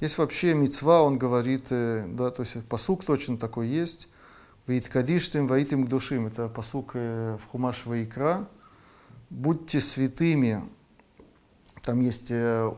Есть 0.00 0.18
вообще 0.18 0.54
мицва, 0.54 1.02
он 1.02 1.18
говорит, 1.18 1.66
э, 1.70 2.04
да, 2.08 2.30
то 2.30 2.42
есть 2.42 2.64
посук 2.64 3.04
точно 3.04 3.38
такой 3.38 3.68
есть. 3.68 4.08
Вииткадиштем 4.66 5.46
ваитим 5.46 5.86
душим. 5.86 6.26
Это 6.26 6.48
посук 6.48 6.92
э, 6.94 7.36
в 7.40 7.46
Хумаш 7.46 7.86
Ваикра. 7.86 8.48
Будьте 9.30 9.80
святыми. 9.80 10.64
Там 11.82 12.00
есть, 12.00 12.32
э, 12.32 12.72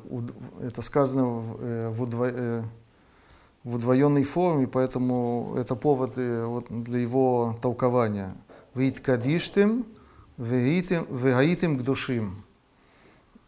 это 0.60 0.82
сказано 0.82 1.24
в, 1.24 2.02
удво- 2.02 2.64
в 3.64 3.76
удвоенной 3.76 4.24
форме, 4.24 4.66
поэтому 4.66 5.54
это 5.56 5.74
повод 5.74 6.18
вот, 6.18 6.66
для 6.68 6.98
его 6.98 7.58
толкования. 7.62 8.36
Вииткадиштем 8.74 9.86
вегаитим 10.37 11.07
вегаитим 11.11 11.78
к 11.78 11.82
душим. 11.82 12.45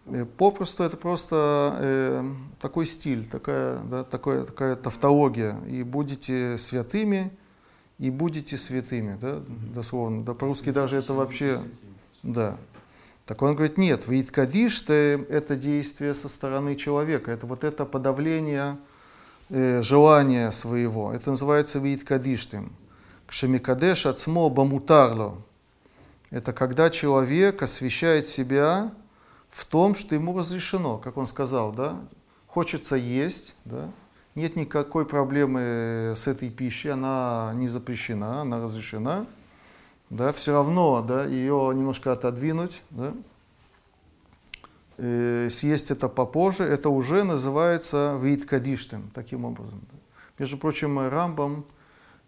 Э, 0.07 0.25
Попросту 0.25 0.85
это 0.85 0.97
просто 0.97 1.77
э, 1.81 2.33
такой 2.61 2.87
стиль, 2.87 3.27
такая, 3.27 3.79
да, 3.81 4.05
такая, 4.05 4.45
такая 4.45 4.77
тавтология. 4.77 5.57
И 5.69 5.83
будете 5.83 6.59
святыми, 6.59 7.33
и 7.99 8.11
будете 8.11 8.57
святыми, 8.57 9.19
да, 9.21 9.43
дословно. 9.75 10.25
Да, 10.25 10.35
по-русски 10.35 10.71
даже 10.71 10.97
это 10.97 11.15
вообще, 11.15 11.59
да. 12.23 12.57
Так 13.25 13.43
он 13.43 13.55
говорит, 13.55 13.77
нет, 13.77 14.07
вииткадиш 14.07 14.83
это 14.89 15.57
действие 15.57 16.15
со 16.15 16.29
стороны 16.29 16.77
человека, 16.77 17.33
это 17.33 17.47
вот 17.47 17.65
это 17.65 17.85
подавление 17.85 18.77
э, 19.49 19.83
желания 19.83 20.53
своего. 20.53 21.13
Это 21.13 21.31
называется 21.31 21.81
вииткадиштем. 21.81 22.73
Кшемикадеш 23.27 24.07
ацмо 24.07 24.49
бамутарло. 24.49 25.43
Это 26.31 26.53
когда 26.53 26.91
человек 26.91 27.63
освещает 27.63 28.27
себя 28.27 28.93
в 29.49 29.65
том, 29.65 29.95
что 29.95 30.15
ему 30.15 30.37
разрешено, 30.37 30.99
как 30.99 31.17
он 31.17 31.27
сказал, 31.27 31.73
да, 31.73 32.01
хочется 32.47 32.97
есть, 32.97 33.57
да, 33.65 33.91
нет 34.35 34.57
никакой 34.57 35.07
проблемы 35.07 36.15
с 36.17 36.27
этой 36.27 36.51
пищей, 36.51 36.91
она 36.91 37.53
не 37.55 37.69
запрещена, 37.69 38.43
она 38.43 38.59
разрешена, 38.61 39.27
да, 40.11 40.33
все 40.33 40.53
равно, 40.53 41.01
да, 41.01 41.25
ее 41.25 41.73
немножко 41.75 42.13
отодвинуть, 42.13 42.83
да, 42.91 43.15
э, 44.99 45.49
съесть 45.51 45.91
это 45.91 46.09
попозже, 46.09 46.65
это 46.65 46.91
уже 46.91 47.25
называется 47.25 48.19
вииткадиштем, 48.21 49.11
таким 49.15 49.45
образом. 49.45 49.81
да. 49.91 49.99
Между 50.39 50.59
прочим, 50.59 50.99
Рамбам 50.99 51.65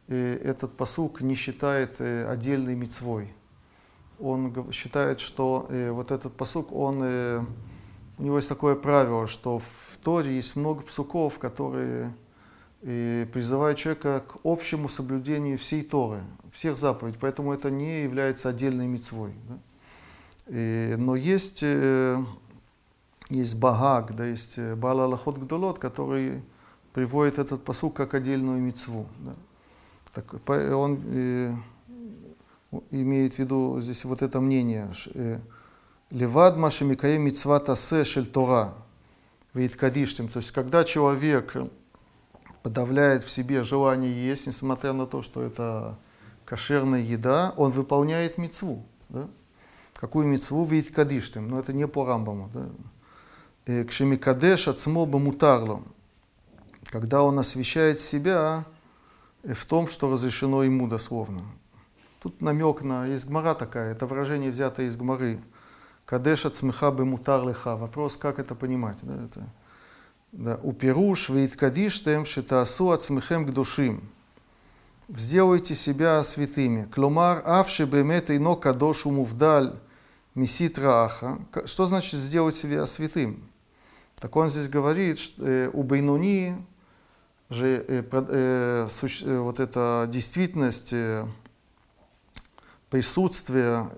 э, 0.09 0.40
этот 0.42 0.76
посук 0.76 1.20
не 1.20 1.34
считает 1.34 1.96
э, 2.01 2.26
отдельной 2.26 2.74
мицвой. 2.74 3.34
Он 4.19 4.73
считает, 4.73 5.21
что 5.21 5.66
э, 5.69 5.91
вот 5.91 6.11
этот 6.11 6.35
посук, 6.35 6.73
он, 6.73 7.01
э, 7.03 7.45
у 8.19 8.23
него 8.23 8.37
есть 8.37 8.49
такое 8.49 8.75
правило, 8.75 9.27
что 9.27 9.59
в 9.59 9.99
Торе 10.03 10.35
есть 10.37 10.57
много 10.57 10.83
псуков, 10.83 11.39
которые 11.39 12.12
э, 12.83 13.27
призывают 13.33 13.79
человека 13.79 14.25
к 14.27 14.39
общему 14.45 14.89
соблюдению 14.89 15.57
всей 15.57 15.83
Торы, 15.83 16.23
всех 16.53 16.79
заповедей, 16.79 17.19
поэтому 17.21 17.53
это 17.53 17.71
не 17.71 18.03
является 18.03 18.49
отдельной 18.49 18.87
мицвой. 18.87 19.33
да. 19.49 19.59
Э, 20.47 20.97
но 20.97 21.14
есть, 21.14 21.61
э, 21.62 22.19
есть 23.31 23.57
Багаг, 23.57 24.16
да, 24.16 24.25
есть 24.25 24.59
э, 24.59 24.77
Аллахот 24.81 25.39
Гдолот, 25.39 25.79
который 25.79 26.43
приводит 26.93 27.39
этот 27.39 27.64
посук 27.64 27.95
как 27.95 28.14
отдельную 28.14 28.61
мицву. 28.61 29.07
да. 29.19 29.35
Так, 30.14 30.35
он 30.75 30.99
э, 31.05 31.55
имеет 32.91 33.35
в 33.35 33.39
виду 33.39 33.81
здесь 33.81 34.05
вот 34.05 34.23
это 34.23 34.41
мнение. 34.41 34.91
э, 35.14 35.39
Левад 36.11 36.57
машемикаем 36.57 37.23
мицва 37.23 37.59
тасе 37.61 38.05
шель 38.05 38.27
Тора. 38.27 38.75
Вииткадиштем. 39.55 40.29
То 40.29 40.39
есть, 40.39 40.53
когда 40.53 40.85
человек 40.85 41.57
подавляет 42.62 43.25
в 43.25 43.31
себе 43.31 43.64
желание 43.64 44.12
есть, 44.12 44.47
несмотря 44.47 44.93
на 44.93 45.07
то, 45.07 45.23
что 45.23 45.43
это 45.43 45.99
кошерная 46.45 47.01
еда, 47.01 47.55
он 47.57 47.71
выполняет 47.71 48.39
мицву. 48.39 48.85
Да? 49.09 49.29
Какую 49.95 50.27
мицву 50.27 50.64
вииткадиштем? 50.64 51.49
Но 51.49 51.59
это 51.59 51.73
не 51.73 51.87
по 51.87 52.05
Рамбаму. 52.05 52.51
Да? 52.53 52.69
Э, 53.66 53.84
Кшемикадеш 53.84 54.68
ацмо 54.68 55.07
бамутарло. 55.07 55.83
Когда 56.84 57.22
он 57.22 57.38
освещает 57.38 58.01
себя 58.01 58.64
э, 59.42 59.55
в 59.55 59.67
том, 59.67 59.88
что 59.88 60.11
разрешено 60.11 60.63
ему 60.63 60.88
дословно. 60.88 61.42
Тут 62.20 62.42
намек 62.42 62.82
на, 62.82 63.07
есть 63.07 63.26
гмара 63.26 63.54
такая, 63.54 63.92
это 63.92 64.07
выражение 64.07 64.50
взято 64.50 64.82
из 64.82 64.96
гмары. 64.96 65.40
Кадеш 66.04 66.46
от 66.46 66.54
смеха 66.54 66.90
бы 66.90 67.04
мутар 67.04 67.46
леха. 67.46 67.76
Вопрос, 67.76 68.16
как 68.16 68.38
это 68.38 68.54
понимать. 68.54 68.96
Да, 69.03 69.24
это, 69.24 69.46
да. 70.32 70.61
Уперуш 70.62 71.28
вейткадиштем 71.28 72.24
шитаасу 72.24 72.90
от 72.90 73.03
смехем 73.03 73.46
к 73.46 73.53
душим. 73.53 74.03
Сделайте 75.14 75.74
себя 75.74 76.24
святыми. 76.24 76.84
Кломар 76.86 77.42
авши 77.45 77.84
бемет 77.84 78.30
ино 78.30 78.57
кадошу 78.57 79.11
мувдаль 79.11 79.74
мисит 80.34 80.78
рааха. 80.78 81.38
Что 81.66 81.86
значит 81.86 82.18
сделать 82.18 82.54
себя 82.54 82.86
святым? 82.86 83.42
Так 84.16 84.34
он 84.34 84.49
здесь 84.49 84.68
говорит, 84.68 85.18
что 85.18 85.45
э, 85.45 85.70
у 85.72 85.82
Бейнуни 85.82 86.57
же 87.50 87.84
э, 87.86 88.03
э, 88.11 89.38
вот 89.38 89.61
эта 89.61 90.08
действительность 90.11 90.95
присутствие 92.91 93.91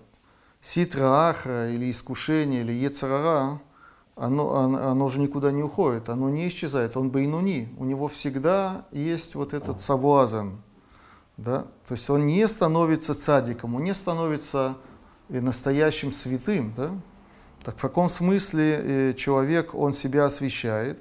ситра 0.60 1.28
ахра 1.30 1.70
или 1.70 1.90
искушения 1.90 2.60
или 2.60 2.72
ецарара, 2.72 3.60
оно, 4.16 4.54
оно, 4.54 4.90
оно 4.90 5.08
же 5.08 5.20
никуда 5.20 5.50
не 5.50 5.62
уходит, 5.62 6.08
оно 6.08 6.28
не 6.28 6.46
исчезает, 6.48 6.96
он 6.96 7.10
бейнуни, 7.10 7.74
у 7.78 7.84
него 7.84 8.08
всегда 8.08 8.84
есть 8.92 9.34
вот 9.34 9.54
этот 9.54 9.80
соблазн, 9.80 10.56
да? 11.36 11.62
то 11.86 11.94
есть 11.94 12.10
он 12.10 12.26
не 12.26 12.46
становится 12.46 13.14
цадиком, 13.14 13.76
он 13.76 13.84
не 13.84 13.94
становится 13.94 14.76
э, 15.30 15.40
настоящим 15.40 16.12
святым, 16.12 16.74
да? 16.76 16.90
так 17.64 17.78
в 17.78 17.80
каком 17.80 18.10
смысле 18.10 18.80
э, 18.82 19.12
человек, 19.14 19.74
он 19.74 19.94
себя 19.94 20.26
освещает? 20.26 21.00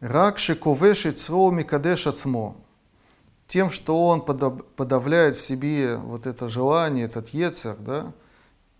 Рак 0.00 0.38
шековешит 0.38 1.18
цро 1.18 1.50
микадеш 1.50 2.06
ацмо 2.06 2.56
тем, 3.46 3.70
что 3.70 4.06
он 4.06 4.22
подавляет 4.22 5.36
в 5.36 5.40
себе 5.40 5.96
вот 5.96 6.26
это 6.26 6.48
желание, 6.48 7.04
этот 7.04 7.28
ецер, 7.30 7.76
да, 7.78 8.12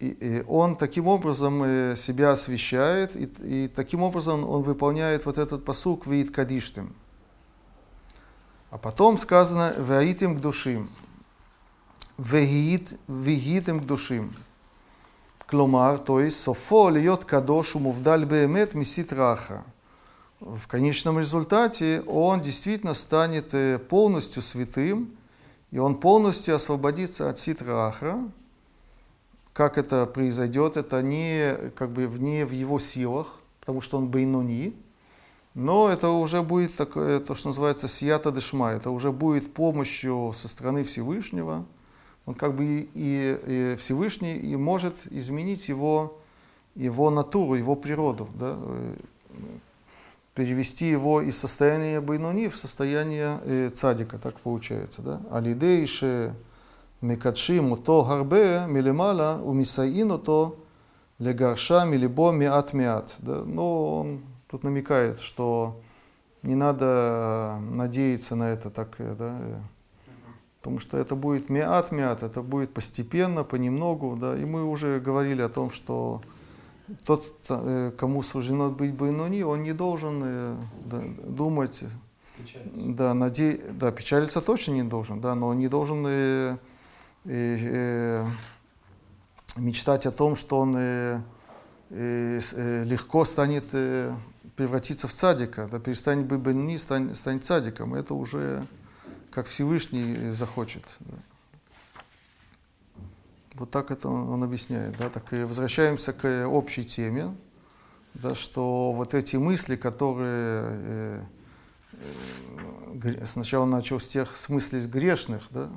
и, 0.01 0.09
и 0.09 0.45
он 0.49 0.77
таким 0.77 1.07
образом 1.07 1.63
э, 1.63 1.97
себя 1.97 2.33
освещает, 2.33 3.17
и, 3.17 3.25
и 3.65 3.69
таким 3.69 4.03
образом 4.03 4.49
он 4.49 4.63
выполняет 4.63 5.25
вот 5.25 5.39
этот 5.39 5.65
посук 5.65 6.07
«Виит 6.07 6.35
кадиштим». 6.35 6.95
А 8.71 8.79
потом 8.79 9.19
сказано 9.19 9.75
«Ваитим 9.79 10.37
к 10.37 10.41
душим». 10.41 10.91
«Вегиит, 12.19 12.99
вегитим 13.07 13.81
к 13.81 13.87
душим». 13.87 14.35
Кломар, 15.47 15.99
то 15.99 16.21
есть 16.21 16.41
«Софо 16.41 16.91
льет 16.91 17.25
кадошу 17.25 17.79
мувдаль 17.79 18.25
беемет 18.25 18.75
мисит 18.75 19.13
раха». 19.13 19.65
В 20.45 20.67
конечном 20.67 21.19
результате 21.19 22.03
он 22.03 22.43
действительно 22.43 22.93
станет 22.93 23.55
э, 23.55 23.79
полностью 23.79 24.43
святым, 24.43 25.17
и 25.71 25.79
он 25.79 25.95
полностью 25.95 26.55
освободится 26.55 27.31
от 27.31 27.39
ситра 27.39 27.87
ахра. 27.87 28.21
Как 29.55 29.79
это 29.79 30.05
произойдет, 30.05 30.77
это 30.77 31.01
не, 31.01 31.71
как 31.75 31.93
бы, 31.93 32.03
не 32.19 32.45
в 32.45 32.51
его 32.51 32.79
силах, 32.79 33.39
потому 33.61 33.81
что 33.81 33.97
он 33.97 34.09
бейнуни, 34.09 34.75
но 35.55 35.89
это 35.89 36.11
уже 36.11 36.43
будет 36.43 36.77
такое, 36.77 37.21
то, 37.21 37.35
что 37.35 37.49
называется 37.49 37.89
сията 37.89 38.31
дешма, 38.31 38.73
это 38.73 38.91
уже 38.91 39.13
будет 39.13 39.55
помощью 39.55 40.33
со 40.37 40.47
стороны 40.49 40.85
Всевышнего. 40.85 41.65
Он 42.27 42.35
как 42.35 42.55
бы 42.55 42.65
и, 42.67 42.87
и, 42.95 43.77
Всевышний 43.79 44.37
и 44.37 44.57
может 44.57 45.07
изменить 45.11 45.71
его, 45.71 46.19
его 46.75 47.09
натуру, 47.09 47.55
его 47.55 47.77
природу, 47.77 48.29
да? 48.35 48.59
Перевести 50.35 50.87
его 50.87 51.21
из 51.21 51.39
состояния 51.39 52.01
Байнуни 52.01 52.49
в 52.49 52.57
состояние 52.57 53.39
э, 53.45 53.71
цадика, 53.71 54.19
так 54.19 54.41
получается. 54.41 55.03
Да? 55.03 55.21
Алидейше 55.31 56.35
мекадшим 57.01 57.73
уто 57.73 58.05
гарбе 58.05 58.65
милимала 58.67 59.41
умисаин 59.43 60.19
то 60.21 60.57
легарша 61.19 61.85
милибо 61.85 62.33
миат 62.33 62.73
миат. 62.73 63.15
Да? 63.19 63.45
Но 63.45 64.01
он 64.01 64.25
тут 64.49 64.65
намекает, 64.65 65.21
что 65.21 65.81
не 66.45 66.55
надо 66.55 67.59
надеяться 67.61 68.37
на 68.37 68.51
это 68.51 68.71
так, 68.71 68.97
э, 68.99 69.15
да, 69.19 69.39
э, 69.41 69.61
потому 70.59 70.79
что 70.79 70.99
это 70.99 71.15
будет 71.15 71.49
миат-миат, 71.49 72.23
это 72.23 72.43
будет 72.43 72.75
постепенно, 72.75 73.45
понемногу, 73.45 74.17
да, 74.17 74.37
и 74.37 74.45
мы 74.45 74.65
уже 74.65 75.01
говорили 75.01 75.43
о 75.43 75.49
том, 75.49 75.71
что 75.71 76.23
тот, 77.05 77.25
э, 77.49 77.93
кому 77.97 78.23
суждено 78.23 78.71
быть 78.71 78.95
Байнуни, 78.95 79.43
он 79.43 79.63
не 79.63 79.73
должен 79.73 80.59
да, 80.85 81.03
думать, 81.27 81.85
да, 82.75 83.15
наде... 83.15 83.61
да, 83.71 83.93
печалиться 83.93 84.41
точно 84.41 84.73
не 84.73 84.83
должен, 84.83 85.21
да, 85.21 85.35
но 85.35 85.49
он 85.49 85.59
не 85.59 85.69
должен 85.69 86.05
э, 86.07 86.57
э, 87.25 88.27
мечтать 89.57 90.07
о 90.07 90.11
том, 90.11 90.37
что 90.37 90.59
он 90.59 90.77
э, 90.77 91.21
э, 91.91 92.85
легко 92.85 93.25
станет 93.25 93.65
э, 93.73 94.15
превратиться 94.57 95.09
в 95.09 95.13
цадика, 95.13 95.69
да, 95.71 95.79
перестанет 95.79 96.27
быть 96.27 96.41
Бенни, 96.41 96.77
станет, 96.77 97.17
станет 97.17 97.45
цадиком. 97.45 97.95
Это 97.95 98.15
уже 98.15 98.67
как 99.31 99.47
Всевышний 99.47 100.33
захочет. 100.33 100.85
Да. 101.01 101.17
Вот 103.55 103.71
так 103.71 103.91
это 103.91 104.09
он, 104.09 104.31
он 104.31 104.43
объясняет. 104.43 104.97
Да, 104.99 105.09
так 105.09 105.33
и 105.33 105.45
возвращаемся 105.45 106.13
к 106.13 106.47
общей 106.47 106.85
теме, 106.85 107.35
да, 108.15 108.35
что 108.35 108.93
вот 108.93 109.15
эти 109.15 109.37
мысли, 109.37 109.77
которые 109.77 110.63
э, 110.73 111.23
э, 113.03 113.27
сначала 113.27 113.65
начал 113.65 114.01
с 114.01 114.09
тех 114.09 114.37
смыслей 114.37 114.81
грешных, 114.87 115.43
да, 115.51 115.71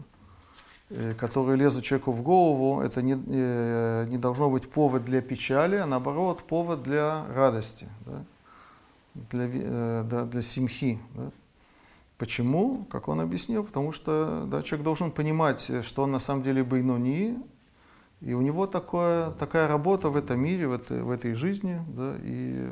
э, 0.89 1.13
которые 1.13 1.57
лезут 1.57 1.83
человеку 1.83 2.11
в 2.11 2.21
голову, 2.21 2.81
это 2.81 3.01
не, 3.01 3.15
э, 3.27 4.05
не 4.09 4.17
должно 4.17 4.49
быть 4.49 4.69
повод 4.69 5.05
для 5.05 5.21
печали, 5.21 5.75
а 5.75 5.85
наоборот 5.85 6.43
повод 6.43 6.83
для 6.83 7.25
радости. 7.33 7.87
Да 8.05 8.23
для, 9.29 9.49
э, 9.51 10.03
да, 10.09 10.25
для 10.25 10.41
семьи. 10.41 10.99
Да. 11.15 11.31
Почему? 12.17 12.85
Как 12.89 13.07
он 13.07 13.21
объяснил? 13.21 13.63
Потому 13.63 13.91
что 13.91 14.45
да, 14.47 14.63
человек 14.63 14.83
должен 14.83 15.11
понимать, 15.11 15.69
что 15.83 16.03
он 16.03 16.11
на 16.11 16.19
самом 16.19 16.43
деле 16.43 16.63
байнони, 16.63 17.37
и 18.21 18.33
у 18.33 18.41
него 18.41 18.65
такое, 18.67 19.31
такая 19.31 19.67
работа 19.67 20.09
в 20.09 20.15
этом 20.15 20.39
мире, 20.39 20.67
в 20.67 20.73
этой, 20.73 21.03
в 21.03 21.11
этой 21.11 21.33
жизни, 21.33 21.81
да, 21.87 22.15
и 22.23 22.71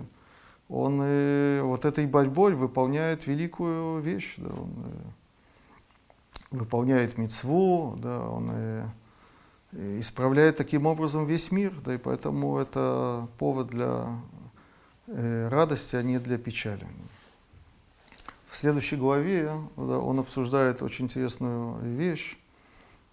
он 0.70 1.00
э, 1.04 1.62
вот 1.62 1.86
этой 1.86 2.08
борьбой 2.08 2.56
выполняет 2.56 3.28
великую 3.28 4.02
вещь, 4.02 4.36
да, 4.38 4.50
он 4.50 4.74
э, 6.52 6.56
выполняет 6.58 7.18
мецву, 7.18 7.96
да, 8.02 8.28
он 8.28 8.50
э, 8.52 8.88
исправляет 10.00 10.58
таким 10.58 10.88
образом 10.88 11.26
весь 11.26 11.52
мир, 11.52 11.74
да, 11.86 11.94
и 11.94 11.98
поэтому 11.98 12.58
это 12.58 13.28
повод 13.38 13.68
для 13.68 14.08
радости, 15.08 15.96
а 15.96 16.02
не 16.02 16.18
для 16.18 16.40
печали. 16.40 16.88
В 18.48 18.58
следующей 18.58 18.96
главе 18.96 19.52
он 19.76 20.20
обсуждает 20.20 20.82
очень 20.82 21.06
интересную 21.06 21.78
вещь. 21.96 22.38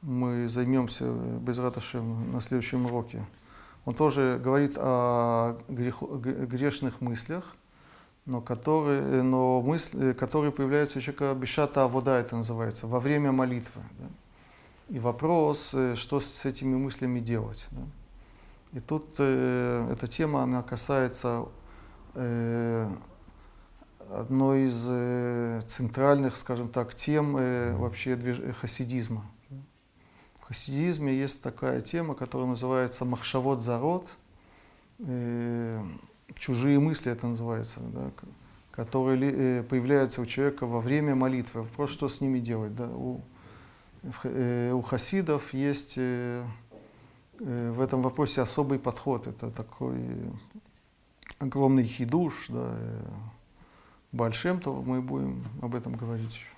Мы 0.03 0.49
займемся 0.49 1.05
без 1.41 1.59
Раташем 1.59 2.33
на 2.33 2.41
следующем 2.41 2.87
уроке. 2.87 3.25
Он 3.85 3.95
тоже 3.95 4.41
говорит 4.43 4.75
о 4.77 5.59
грех, 5.69 6.03
грешных 6.03 7.01
мыслях, 7.01 7.57
но 8.27 8.41
которые, 8.41 9.23
но 9.23 9.61
мысли, 9.61 10.13
которые 10.13 10.53
появляются 10.53 10.99
у 10.99 11.01
человека 11.01 11.35
бешата 11.35 11.89
вода 11.89 12.19
это 12.19 12.37
называется, 12.37 12.87
во 12.87 13.01
время 13.01 13.33
молитвы. 13.33 13.83
Да? 13.99 14.07
И 14.89 14.99
вопрос, 14.99 15.71
э, 15.75 15.95
что 15.97 16.21
с 16.21 16.45
этими 16.45 16.77
мыслями 16.77 17.19
делать. 17.19 17.67
Да? 17.71 17.83
И 18.73 18.81
тут 18.81 19.07
э, 19.19 19.89
эта 19.93 20.07
тема, 20.07 20.43
она 20.43 20.63
касается 20.63 21.47
Э, 22.15 22.91
одной 24.11 24.67
из 24.67 24.87
э, 24.87 25.63
центральных, 25.67 26.37
скажем 26.37 26.69
так, 26.69 26.95
тем 26.95 27.37
э, 27.39 27.75
вообще 27.75 28.17
движ... 28.17 28.41
хасидизма. 28.61 29.25
Хасидизме 30.53 31.15
есть 31.15 31.41
такая 31.41 31.81
тема, 31.81 32.15
которая 32.15 32.47
называется 32.47 33.07
махшавод 33.07 33.63
зарод, 33.63 34.07
чужие 36.35 36.79
мысли 36.79 37.11
это 37.11 37.27
называется, 37.27 37.81
да, 37.81 38.11
которые 38.71 39.63
появляются 39.63 40.21
у 40.21 40.27
человека 40.27 40.67
во 40.67 40.83
время 40.83 41.15
молитвы. 41.15 41.63
Вопрос, 41.63 41.91
что 41.91 42.07
с 42.11 42.21
ними 42.21 42.39
делать. 42.39 42.77
Да? 42.77 42.87
У, 42.87 43.23
у 44.03 44.83
хасидов 44.83 45.55
есть 45.55 45.97
в 45.97 47.81
этом 47.81 48.03
вопросе 48.03 48.43
особый 48.43 48.79
подход. 48.79 49.27
Это 49.27 49.51
такой 49.51 50.05
огромный 51.39 51.85
хидуш, 51.85 52.49
да, 52.51 52.77
большим, 54.13 54.61
то 54.61 54.83
мы 54.83 55.01
будем 55.01 55.43
об 55.63 55.75
этом 55.75 55.95
говорить 55.95 56.35
еще. 56.35 56.52